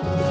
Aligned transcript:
Thank 0.00 0.20
you. 0.20 0.27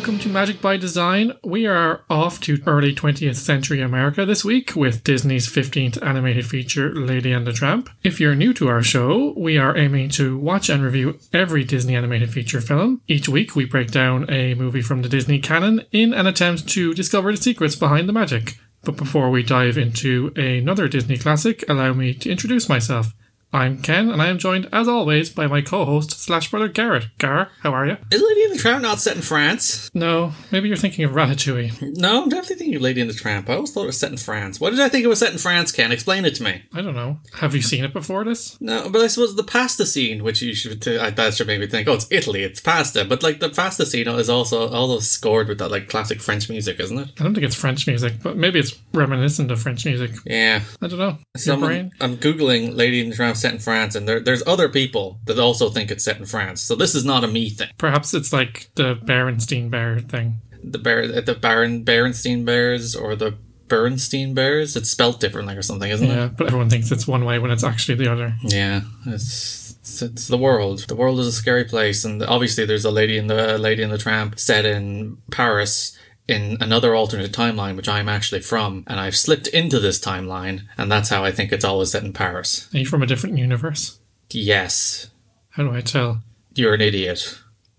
Welcome 0.00 0.18
to 0.18 0.30
Magic 0.30 0.62
by 0.62 0.78
Design. 0.78 1.34
We 1.44 1.66
are 1.66 2.04
off 2.08 2.40
to 2.40 2.62
early 2.66 2.94
20th 2.94 3.36
century 3.36 3.82
America 3.82 4.24
this 4.24 4.42
week 4.42 4.74
with 4.74 5.04
Disney's 5.04 5.46
15th 5.46 6.02
animated 6.02 6.46
feature, 6.46 6.94
Lady 6.94 7.32
and 7.32 7.46
the 7.46 7.52
Tramp. 7.52 7.90
If 8.02 8.18
you're 8.18 8.34
new 8.34 8.54
to 8.54 8.68
our 8.68 8.82
show, 8.82 9.34
we 9.36 9.58
are 9.58 9.76
aiming 9.76 10.08
to 10.12 10.38
watch 10.38 10.70
and 10.70 10.82
review 10.82 11.18
every 11.34 11.64
Disney 11.64 11.96
animated 11.96 12.32
feature 12.32 12.62
film. 12.62 13.02
Each 13.08 13.28
week, 13.28 13.54
we 13.54 13.66
break 13.66 13.90
down 13.90 14.24
a 14.30 14.54
movie 14.54 14.80
from 14.80 15.02
the 15.02 15.08
Disney 15.10 15.38
canon 15.38 15.84
in 15.92 16.14
an 16.14 16.26
attempt 16.26 16.66
to 16.70 16.94
discover 16.94 17.30
the 17.30 17.36
secrets 17.36 17.76
behind 17.76 18.08
the 18.08 18.14
magic. 18.14 18.54
But 18.82 18.96
before 18.96 19.28
we 19.28 19.42
dive 19.42 19.76
into 19.76 20.32
another 20.34 20.88
Disney 20.88 21.18
classic, 21.18 21.62
allow 21.68 21.92
me 21.92 22.14
to 22.14 22.30
introduce 22.30 22.70
myself. 22.70 23.12
I'm 23.52 23.82
Ken, 23.82 24.10
and 24.10 24.22
I 24.22 24.28
am 24.28 24.38
joined, 24.38 24.68
as 24.72 24.86
always, 24.86 25.28
by 25.28 25.48
my 25.48 25.60
co-host 25.60 26.12
slash 26.12 26.52
brother 26.52 26.68
Garrett. 26.68 27.08
Gar, 27.18 27.48
how 27.62 27.72
are 27.74 27.84
you? 27.84 27.96
Is 28.12 28.22
Lady 28.22 28.44
in 28.44 28.52
the 28.52 28.58
Tramp 28.58 28.80
not 28.82 29.00
set 29.00 29.16
in 29.16 29.22
France? 29.22 29.90
No, 29.92 30.32
maybe 30.52 30.68
you're 30.68 30.76
thinking 30.76 31.04
of 31.04 31.10
Ratatouille. 31.10 31.96
No, 31.96 32.22
I'm 32.22 32.28
definitely 32.28 32.56
thinking 32.56 32.76
of 32.76 32.82
Lady 32.82 33.00
in 33.00 33.08
the 33.08 33.12
Tramp. 33.12 33.50
I 33.50 33.54
always 33.54 33.72
thought 33.72 33.82
it 33.82 33.86
was 33.86 33.98
set 33.98 34.12
in 34.12 34.18
France. 34.18 34.60
Why 34.60 34.70
did 34.70 34.78
I 34.78 34.88
think 34.88 35.04
it 35.04 35.08
was 35.08 35.18
set 35.18 35.32
in 35.32 35.38
France, 35.38 35.72
Ken? 35.72 35.90
Explain 35.90 36.24
it 36.26 36.36
to 36.36 36.44
me. 36.44 36.62
I 36.72 36.80
don't 36.80 36.94
know. 36.94 37.18
Have 37.40 37.56
you 37.56 37.60
seen 37.60 37.84
it 37.84 37.92
before 37.92 38.24
this? 38.24 38.56
No, 38.60 38.88
but 38.88 39.00
I 39.00 39.08
suppose 39.08 39.34
the 39.34 39.42
pasta 39.42 39.84
scene, 39.84 40.22
which 40.22 40.42
you 40.42 40.54
should, 40.54 40.86
uh, 40.86 41.10
that 41.10 41.34
should 41.34 41.48
make 41.48 41.58
me 41.58 41.66
think, 41.66 41.88
oh, 41.88 41.94
it's 41.94 42.06
Italy, 42.12 42.44
it's 42.44 42.60
pasta. 42.60 43.04
But 43.04 43.24
like 43.24 43.40
the 43.40 43.50
pasta 43.50 43.84
scene 43.84 44.06
is 44.06 44.30
also 44.30 44.68
also 44.68 45.00
scored 45.00 45.48
with 45.48 45.58
that 45.58 45.72
like 45.72 45.88
classic 45.88 46.20
French 46.20 46.48
music, 46.48 46.78
isn't 46.78 46.98
it? 46.98 47.08
I 47.18 47.24
don't 47.24 47.34
think 47.34 47.46
it's 47.46 47.56
French 47.56 47.88
music, 47.88 48.22
but 48.22 48.36
maybe 48.36 48.60
it's 48.60 48.78
reminiscent 48.94 49.50
of 49.50 49.60
French 49.60 49.84
music. 49.84 50.12
Yeah. 50.24 50.60
I 50.80 50.86
don't 50.86 51.00
know. 51.00 51.18
Your 51.34 51.42
Someone, 51.42 51.68
brain? 51.68 51.90
I'm 52.00 52.16
googling 52.16 52.76
Lady 52.76 53.00
in 53.00 53.10
the 53.10 53.16
Tramp 53.16 53.39
set 53.40 53.52
in 53.52 53.58
France, 53.58 53.94
and 53.94 54.08
there, 54.08 54.20
there's 54.20 54.42
other 54.46 54.68
people 54.68 55.18
that 55.24 55.38
also 55.38 55.70
think 55.70 55.90
it's 55.90 56.04
set 56.04 56.18
in 56.18 56.26
France. 56.26 56.60
So 56.60 56.74
this 56.74 56.94
is 56.94 57.04
not 57.04 57.24
a 57.24 57.28
me 57.28 57.50
thing. 57.50 57.70
Perhaps 57.78 58.14
it's 58.14 58.32
like 58.32 58.70
the 58.74 58.96
Berenstein 58.96 59.70
Bear 59.70 60.00
thing. 60.00 60.40
The 60.62 60.78
bear, 60.78 61.20
the 61.22 61.34
Baron 61.34 61.84
Berenstein 61.84 62.44
Bears 62.44 62.94
or 62.94 63.16
the 63.16 63.36
Bernstein 63.68 64.34
Bears. 64.34 64.76
It's 64.76 64.90
spelt 64.90 65.20
differently 65.20 65.56
or 65.56 65.62
something, 65.62 65.90
isn't 65.90 66.10
it? 66.10 66.14
Yeah, 66.14 66.28
but 66.28 66.48
everyone 66.48 66.68
thinks 66.68 66.90
it's 66.92 67.06
one 67.06 67.24
way 67.24 67.38
when 67.38 67.50
it's 67.50 67.64
actually 67.64 67.94
the 67.94 68.12
other. 68.12 68.34
Yeah, 68.42 68.82
it's, 69.06 69.76
it's 69.80 70.02
it's 70.02 70.28
the 70.28 70.36
world. 70.36 70.80
The 70.88 70.96
world 70.96 71.18
is 71.20 71.26
a 71.26 71.32
scary 71.32 71.64
place, 71.64 72.04
and 72.04 72.22
obviously 72.22 72.66
there's 72.66 72.84
a 72.84 72.90
lady 72.90 73.16
in 73.16 73.28
the 73.28 73.56
Lady 73.56 73.82
in 73.82 73.88
the 73.88 73.96
Tramp 73.96 74.38
set 74.38 74.66
in 74.66 75.16
Paris 75.30 75.96
in 76.28 76.56
another 76.60 76.94
alternate 76.94 77.32
timeline, 77.32 77.76
which 77.76 77.88
I'm 77.88 78.08
actually 78.08 78.40
from, 78.40 78.84
and 78.86 79.00
I've 79.00 79.16
slipped 79.16 79.48
into 79.48 79.80
this 79.80 79.98
timeline, 79.98 80.62
and 80.78 80.90
that's 80.90 81.08
how 81.08 81.24
I 81.24 81.32
think 81.32 81.52
it's 81.52 81.64
always 81.64 81.90
set 81.90 82.04
in 82.04 82.12
Paris. 82.12 82.68
Are 82.72 82.78
you 82.78 82.86
from 82.86 83.02
a 83.02 83.06
different 83.06 83.38
universe? 83.38 83.98
Yes, 84.30 85.10
How 85.50 85.64
do 85.64 85.74
I 85.74 85.80
tell? 85.80 86.20
you're 86.54 86.74
an 86.74 86.80
idiot. 86.80 87.38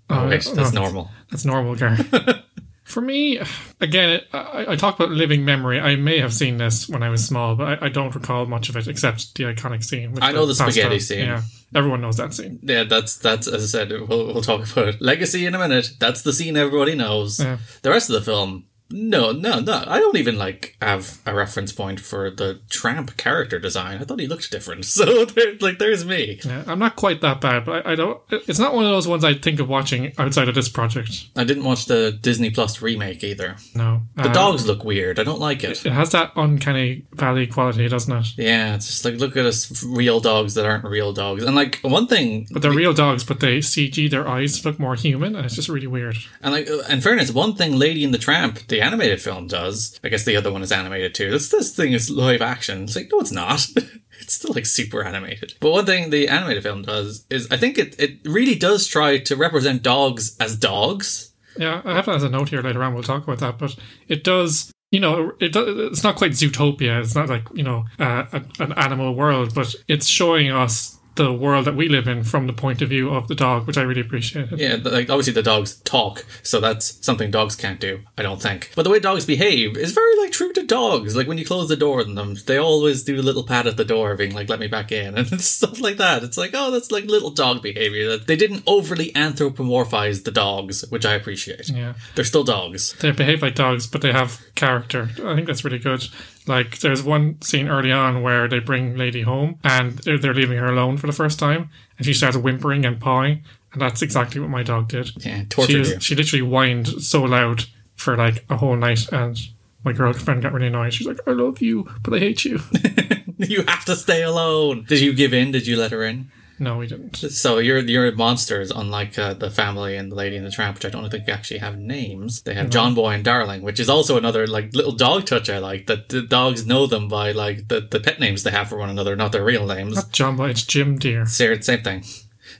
Oh, 0.09 0.27
wait, 0.27 0.45
oh, 0.47 0.55
that's 0.55 0.73
no, 0.73 0.81
normal. 0.83 1.11
That's 1.29 1.45
normal, 1.45 1.75
Gar. 1.75 1.97
For 2.83 2.99
me, 2.99 3.39
again, 3.79 4.09
it, 4.09 4.27
I, 4.33 4.65
I 4.69 4.75
talk 4.75 4.95
about 4.99 5.11
living 5.11 5.45
memory. 5.45 5.79
I 5.79 5.95
may 5.95 6.19
have 6.19 6.33
seen 6.33 6.57
this 6.57 6.89
when 6.89 7.03
I 7.03 7.09
was 7.09 7.25
small, 7.25 7.55
but 7.55 7.81
I, 7.81 7.85
I 7.85 7.89
don't 7.89 8.13
recall 8.13 8.45
much 8.47 8.67
of 8.67 8.75
it 8.75 8.89
except 8.89 9.35
the 9.35 9.45
iconic 9.45 9.85
scene. 9.85 10.17
I 10.21 10.33
know 10.33 10.45
the 10.45 10.55
spaghetti 10.55 10.99
scene. 10.99 11.19
Yeah, 11.27 11.41
everyone 11.75 12.01
knows 12.01 12.17
that 12.17 12.33
scene. 12.33 12.59
Yeah, 12.63 12.83
that's 12.83 13.17
that's 13.17 13.47
as 13.47 13.63
I 13.63 13.67
said. 13.79 13.91
We'll, 13.91 14.33
we'll 14.33 14.41
talk 14.41 14.71
about 14.71 15.01
legacy 15.01 15.45
in 15.45 15.55
a 15.55 15.59
minute. 15.59 15.91
That's 15.99 16.21
the 16.21 16.33
scene 16.33 16.57
everybody 16.57 16.95
knows. 16.95 17.39
Yeah. 17.39 17.57
The 17.81 17.89
rest 17.89 18.09
of 18.09 18.15
the 18.15 18.21
film, 18.21 18.65
no, 18.91 19.31
no, 19.31 19.59
no. 19.59 19.83
I 19.87 19.99
don't 19.99 20.17
even 20.17 20.37
like 20.37 20.75
have 20.81 21.19
a 21.25 21.33
reference 21.33 21.71
point 21.71 21.99
for 21.99 22.29
the 22.29 22.59
tramp 22.69 23.17
character 23.17 23.59
design. 23.59 23.99
I 24.01 24.03
thought 24.05 24.19
he 24.19 24.27
looked 24.27 24.51
different. 24.51 24.85
So 25.01 25.25
there, 25.25 25.55
like, 25.61 25.79
there's 25.79 26.05
me. 26.05 26.39
Yeah, 26.43 26.63
I'm 26.67 26.77
not 26.79 26.95
quite 26.95 27.21
that 27.21 27.39
bad, 27.41 27.65
but 27.65 27.85
I, 27.85 27.93
I 27.93 27.95
don't. 27.95 28.19
It's 28.29 28.59
not 28.59 28.73
one 28.73 28.85
of 28.85 28.91
those 28.91 29.07
ones 29.07 29.23
I 29.23 29.33
think 29.33 29.59
of 29.59 29.67
watching 29.69 30.11
outside 30.17 30.47
of 30.49 30.55
this 30.55 30.69
project. 30.69 31.27
I 31.35 31.43
didn't 31.43 31.63
watch 31.63 31.85
the 31.85 32.11
Disney 32.11 32.49
Plus 32.51 32.81
remake 32.81 33.23
either. 33.23 33.55
No, 33.73 34.01
The 34.15 34.29
Uh, 34.29 34.33
dogs 34.33 34.67
look 34.67 34.83
weird. 34.83 35.19
I 35.19 35.23
don't 35.23 35.39
like 35.39 35.63
it. 35.63 35.85
It 35.85 35.91
has 35.93 36.11
that 36.11 36.31
uncanny 36.35 37.05
valley 37.13 37.47
quality, 37.47 37.87
doesn't 37.87 38.15
it? 38.15 38.27
Yeah, 38.37 38.75
it's 38.75 38.87
just 38.87 39.05
like 39.05 39.15
look 39.15 39.37
at 39.37 39.45
us 39.45 39.83
real 39.83 40.19
dogs 40.19 40.53
that 40.55 40.65
aren't 40.65 40.83
real 40.85 41.13
dogs. 41.13 41.43
And 41.43 41.55
like 41.55 41.79
one 41.81 42.07
thing, 42.07 42.47
But 42.51 42.61
they're 42.61 42.71
real 42.71 42.93
dogs, 42.93 43.23
but 43.23 43.39
they 43.39 43.59
CG 43.59 44.09
their 44.09 44.27
eyes 44.27 44.63
look 44.65 44.79
more 44.79 44.95
human, 44.95 45.35
and 45.35 45.45
it's 45.45 45.55
just 45.55 45.69
really 45.69 45.87
weird. 45.87 46.17
And 46.41 46.53
like, 46.53 46.67
in 46.89 47.01
fairness, 47.01 47.31
one 47.31 47.55
thing 47.55 47.77
Lady 47.77 48.03
in 48.03 48.11
the 48.11 48.17
Tramp, 48.17 48.67
the 48.67 48.80
animated 48.81 49.21
film, 49.21 49.47
does. 49.47 49.99
I 50.03 50.09
guess 50.09 50.25
the 50.25 50.35
other 50.35 50.51
one 50.51 50.63
is 50.63 50.71
animated 50.71 51.15
too. 51.15 51.29
This 51.31 51.49
this 51.49 51.75
thing 51.75 51.93
is 51.93 52.09
live 52.09 52.41
action. 52.41 52.83
It's 52.83 52.95
like 52.95 53.09
no, 53.11 53.19
it's 53.19 53.31
not. 53.31 53.67
it's 54.19 54.33
still 54.33 54.53
like 54.53 54.65
super 54.65 55.03
animated. 55.03 55.55
But 55.59 55.71
one 55.71 55.85
thing 55.85 56.09
the 56.09 56.27
animated 56.27 56.63
film 56.63 56.83
does 56.83 57.25
is 57.29 57.47
I 57.51 57.57
think 57.57 57.77
it 57.77 57.99
it 57.99 58.19
really 58.25 58.55
does 58.55 58.87
try 58.87 59.17
to 59.19 59.35
represent 59.35 59.83
dogs 59.83 60.37
as 60.39 60.55
dogs. 60.55 61.33
Yeah, 61.57 61.81
I 61.83 61.95
have 61.95 62.05
that 62.05 62.15
as 62.15 62.23
a 62.23 62.29
note 62.29 62.49
here 62.49 62.61
later 62.61 62.83
on. 62.83 62.93
We'll 62.93 63.03
talk 63.03 63.23
about 63.23 63.39
that, 63.39 63.57
but 63.57 63.75
it 64.07 64.23
does. 64.23 64.71
You 64.91 64.99
know, 64.99 65.31
it 65.39 65.53
does, 65.53 65.91
it's 65.91 66.03
not 66.03 66.17
quite 66.17 66.31
Zootopia. 66.31 67.01
It's 67.01 67.15
not 67.15 67.29
like 67.29 67.43
you 67.53 67.63
know 67.63 67.85
uh, 67.99 68.25
an 68.59 68.73
animal 68.73 69.15
world, 69.15 69.53
but 69.53 69.73
it's 69.87 70.07
showing 70.07 70.51
us 70.51 70.99
the 71.15 71.33
world 71.33 71.65
that 71.65 71.75
we 71.75 71.89
live 71.89 72.07
in 72.07 72.23
from 72.23 72.47
the 72.47 72.53
point 72.53 72.81
of 72.81 72.89
view 72.89 73.09
of 73.09 73.27
the 73.27 73.35
dog, 73.35 73.67
which 73.67 73.77
I 73.77 73.81
really 73.81 74.01
appreciated. 74.01 74.59
Yeah, 74.59 74.77
like 74.81 75.09
obviously 75.09 75.33
the 75.33 75.43
dogs 75.43 75.75
talk, 75.81 76.25
so 76.41 76.59
that's 76.59 77.03
something 77.05 77.31
dogs 77.31 77.55
can't 77.55 77.79
do. 77.79 78.01
I 78.17 78.23
don't 78.23 78.41
think. 78.41 78.71
But 78.75 78.83
the 78.83 78.89
way 78.89 78.99
dogs 78.99 79.25
behave 79.25 79.75
is 79.77 79.91
very 79.91 80.17
like 80.19 80.31
true 80.31 80.53
to 80.53 80.63
dogs. 80.63 81.15
Like 81.15 81.27
when 81.27 81.37
you 81.37 81.45
close 81.45 81.67
the 81.67 81.75
door 81.75 82.01
on 82.01 82.15
them, 82.15 82.35
they 82.45 82.57
always 82.57 83.03
do 83.03 83.19
a 83.19 83.21
little 83.21 83.43
pat 83.43 83.67
at 83.67 83.77
the 83.77 83.85
door, 83.85 84.15
being 84.15 84.33
like, 84.33 84.49
"Let 84.49 84.59
me 84.59 84.67
back 84.67 84.91
in," 84.91 85.17
and 85.17 85.41
stuff 85.41 85.81
like 85.81 85.97
that. 85.97 86.23
It's 86.23 86.37
like, 86.37 86.51
oh, 86.53 86.71
that's 86.71 86.91
like 86.91 87.05
little 87.05 87.31
dog 87.31 87.61
behavior. 87.61 88.09
That 88.09 88.27
they 88.27 88.35
didn't 88.35 88.63
overly 88.65 89.11
anthropomorphize 89.11 90.23
the 90.23 90.31
dogs, 90.31 90.85
which 90.89 91.05
I 91.05 91.13
appreciate. 91.13 91.69
Yeah. 91.69 91.93
They're 92.15 92.25
still 92.25 92.43
dogs. 92.43 92.93
They 92.93 93.11
behave 93.11 93.41
like 93.41 93.55
dogs, 93.55 93.85
but 93.87 94.01
they 94.01 94.13
have 94.13 94.41
character. 94.55 95.09
I 95.23 95.35
think 95.35 95.47
that's 95.47 95.65
really 95.65 95.79
good. 95.79 96.07
Like, 96.47 96.79
there's 96.79 97.03
one 97.03 97.41
scene 97.41 97.67
early 97.67 97.91
on 97.91 98.23
where 98.23 98.47
they 98.47 98.59
bring 98.59 98.97
Lady 98.97 99.21
home 99.21 99.59
and 99.63 99.93
they're, 99.99 100.17
they're 100.17 100.33
leaving 100.33 100.57
her 100.57 100.67
alone 100.67 100.97
for 100.97 101.07
the 101.07 101.13
first 101.13 101.37
time, 101.39 101.69
and 101.97 102.05
she 102.05 102.13
starts 102.13 102.35
whimpering 102.37 102.85
and 102.85 102.99
pawing, 102.99 103.43
and 103.73 103.81
that's 103.81 104.01
exactly 104.01 104.41
what 104.41 104.49
my 104.49 104.63
dog 104.63 104.87
did. 104.89 105.11
Yeah, 105.23 105.41
She, 105.41 105.45
tortured 105.45 105.81
is, 105.81 105.89
you. 105.91 105.99
she 105.99 106.15
literally 106.15 106.43
whined 106.45 106.87
so 106.87 107.21
loud 107.23 107.65
for 107.95 108.17
like 108.17 108.43
a 108.49 108.57
whole 108.57 108.75
night, 108.75 109.11
and 109.11 109.39
my 109.83 109.93
girlfriend 109.93 110.41
got 110.41 110.53
really 110.53 110.67
annoyed. 110.67 110.93
She's 110.93 111.07
like, 111.07 111.19
I 111.27 111.31
love 111.31 111.61
you, 111.61 111.87
but 112.03 112.13
I 112.15 112.19
hate 112.19 112.43
you. 112.45 112.59
you 113.37 113.63
have 113.67 113.85
to 113.85 113.95
stay 113.95 114.23
alone. 114.23 114.85
Did 114.87 114.99
you 115.01 115.13
give 115.13 115.33
in? 115.33 115.51
Did 115.51 115.67
you 115.67 115.77
let 115.77 115.91
her 115.91 116.03
in? 116.03 116.31
No, 116.61 116.77
we 116.77 116.85
didn't. 116.85 117.15
So 117.15 117.57
you're 117.57 117.79
you're 117.79 118.11
monsters, 118.11 118.69
unlike 118.69 119.17
uh, 119.17 119.33
the 119.33 119.49
family 119.49 119.97
and 119.97 120.11
the 120.11 120.15
Lady 120.15 120.37
and 120.37 120.45
the 120.45 120.51
Tramp, 120.51 120.75
which 120.75 120.85
I 120.85 120.89
don't 120.89 121.09
think 121.09 121.27
actually 121.27 121.57
have 121.59 121.79
names. 121.79 122.43
They 122.43 122.53
have 122.53 122.69
John 122.69 122.93
Boy 122.93 123.13
and 123.15 123.23
Darling, 123.23 123.63
which 123.63 123.79
is 123.79 123.89
also 123.89 124.15
another 124.15 124.45
like 124.45 124.75
little 124.75 124.91
dog 124.91 125.25
touch 125.25 125.49
I 125.49 125.57
like. 125.57 125.87
That 125.87 126.09
the 126.09 126.21
dogs 126.21 126.67
know 126.67 126.85
them 126.85 127.07
by 127.07 127.31
like 127.31 127.67
the, 127.67 127.81
the 127.81 127.99
pet 127.99 128.19
names 128.19 128.43
they 128.43 128.51
have 128.51 128.69
for 128.69 128.77
one 128.77 128.91
another, 128.91 129.15
not 129.15 129.31
their 129.31 129.43
real 129.43 129.65
names. 129.65 129.95
Not 129.95 130.11
John 130.11 130.35
Boy, 130.35 130.51
it's 130.51 130.61
Jim 130.61 130.99
Dear. 130.99 131.25
Same 131.25 131.63
same 131.63 131.81
thing. 131.81 132.03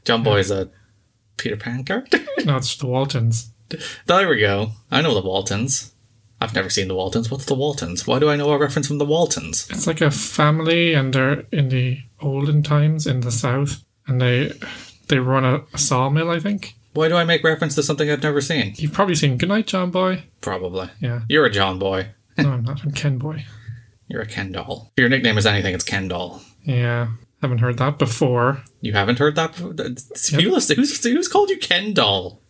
John 0.04 0.24
Boy 0.24 0.40
is 0.40 0.50
a 0.50 0.72
Peter 1.38 1.56
Pan 1.58 1.84
character. 1.84 2.18
No, 2.44 2.58
it's 2.58 2.76
the 2.76 2.88
Waltons. 2.88 3.52
there 4.08 4.28
we 4.28 4.40
go. 4.40 4.72
I 4.90 5.04
know 5.04 5.14
the 5.14 5.22
Waltons. 5.28 5.94
I've 6.42 6.56
never 6.56 6.72
seen 6.72 6.88
the 6.88 6.96
Waltons. 6.96 7.30
What's 7.30 7.46
the 7.46 7.54
Waltons? 7.54 8.08
Why 8.08 8.18
do 8.18 8.32
I 8.32 8.36
know 8.36 8.50
a 8.50 8.58
reference 8.58 8.88
from 8.88 8.98
the 8.98 9.06
Waltons? 9.06 9.68
It's 9.70 9.86
like 9.86 10.02
a 10.02 10.10
family, 10.10 10.96
and 10.96 11.14
they're 11.14 11.42
in 11.52 11.70
the 11.70 12.00
olden 12.20 12.64
times 12.64 13.06
in 13.06 13.20
the 13.22 13.32
south, 13.32 13.84
and 14.12 14.22
they 14.22 14.54
they 15.08 15.20
run 15.20 15.44
a, 15.46 15.62
a 15.74 15.78
sawmill. 15.78 16.30
I 16.30 16.40
think 16.40 16.76
Why 16.94 17.08
do 17.08 17.16
I 17.16 17.24
make 17.24 17.44
reference 17.44 17.76
to 17.76 17.84
something 17.84 18.10
I've 18.10 18.22
never 18.24 18.42
seen? 18.42 18.74
you've 18.78 18.94
probably 18.94 19.16
seen 19.16 19.38
Goodnight, 19.38 19.68
John 19.68 19.90
Boy. 19.92 20.24
Probably. 20.42 20.90
Yeah, 21.00 21.22
You're 21.30 21.46
a 21.46 21.50
John 21.52 21.80
Boy. 21.80 22.10
no, 22.38 22.52
I'm 22.52 22.64
not. 22.64 22.84
I'm 22.84 22.92
Ken 22.92 23.18
Boy. 23.18 23.46
You're 24.08 24.22
a 24.22 24.28
Ken 24.28 24.52
doll. 24.52 24.92
If 24.96 25.02
your 25.02 25.10
nickname 25.10 25.38
is 25.38 25.46
anything, 25.46 25.74
it's 25.74 25.84
Ken 25.86 26.08
doll. 26.10 26.42
Yeah, 26.64 27.08
haven't 27.42 27.60
heard 27.60 27.78
that 27.80 27.98
before. 27.98 28.62
You 28.82 28.94
haven't 28.94 29.20
heard 29.20 29.36
that? 29.36 29.54
before? 29.54 29.74
People- 29.74 30.60
Who's, 30.60 31.04
who's 31.04 31.28
called 31.28 31.50
you 31.50 31.58
Ken 31.58 31.94
doll? 31.94 32.42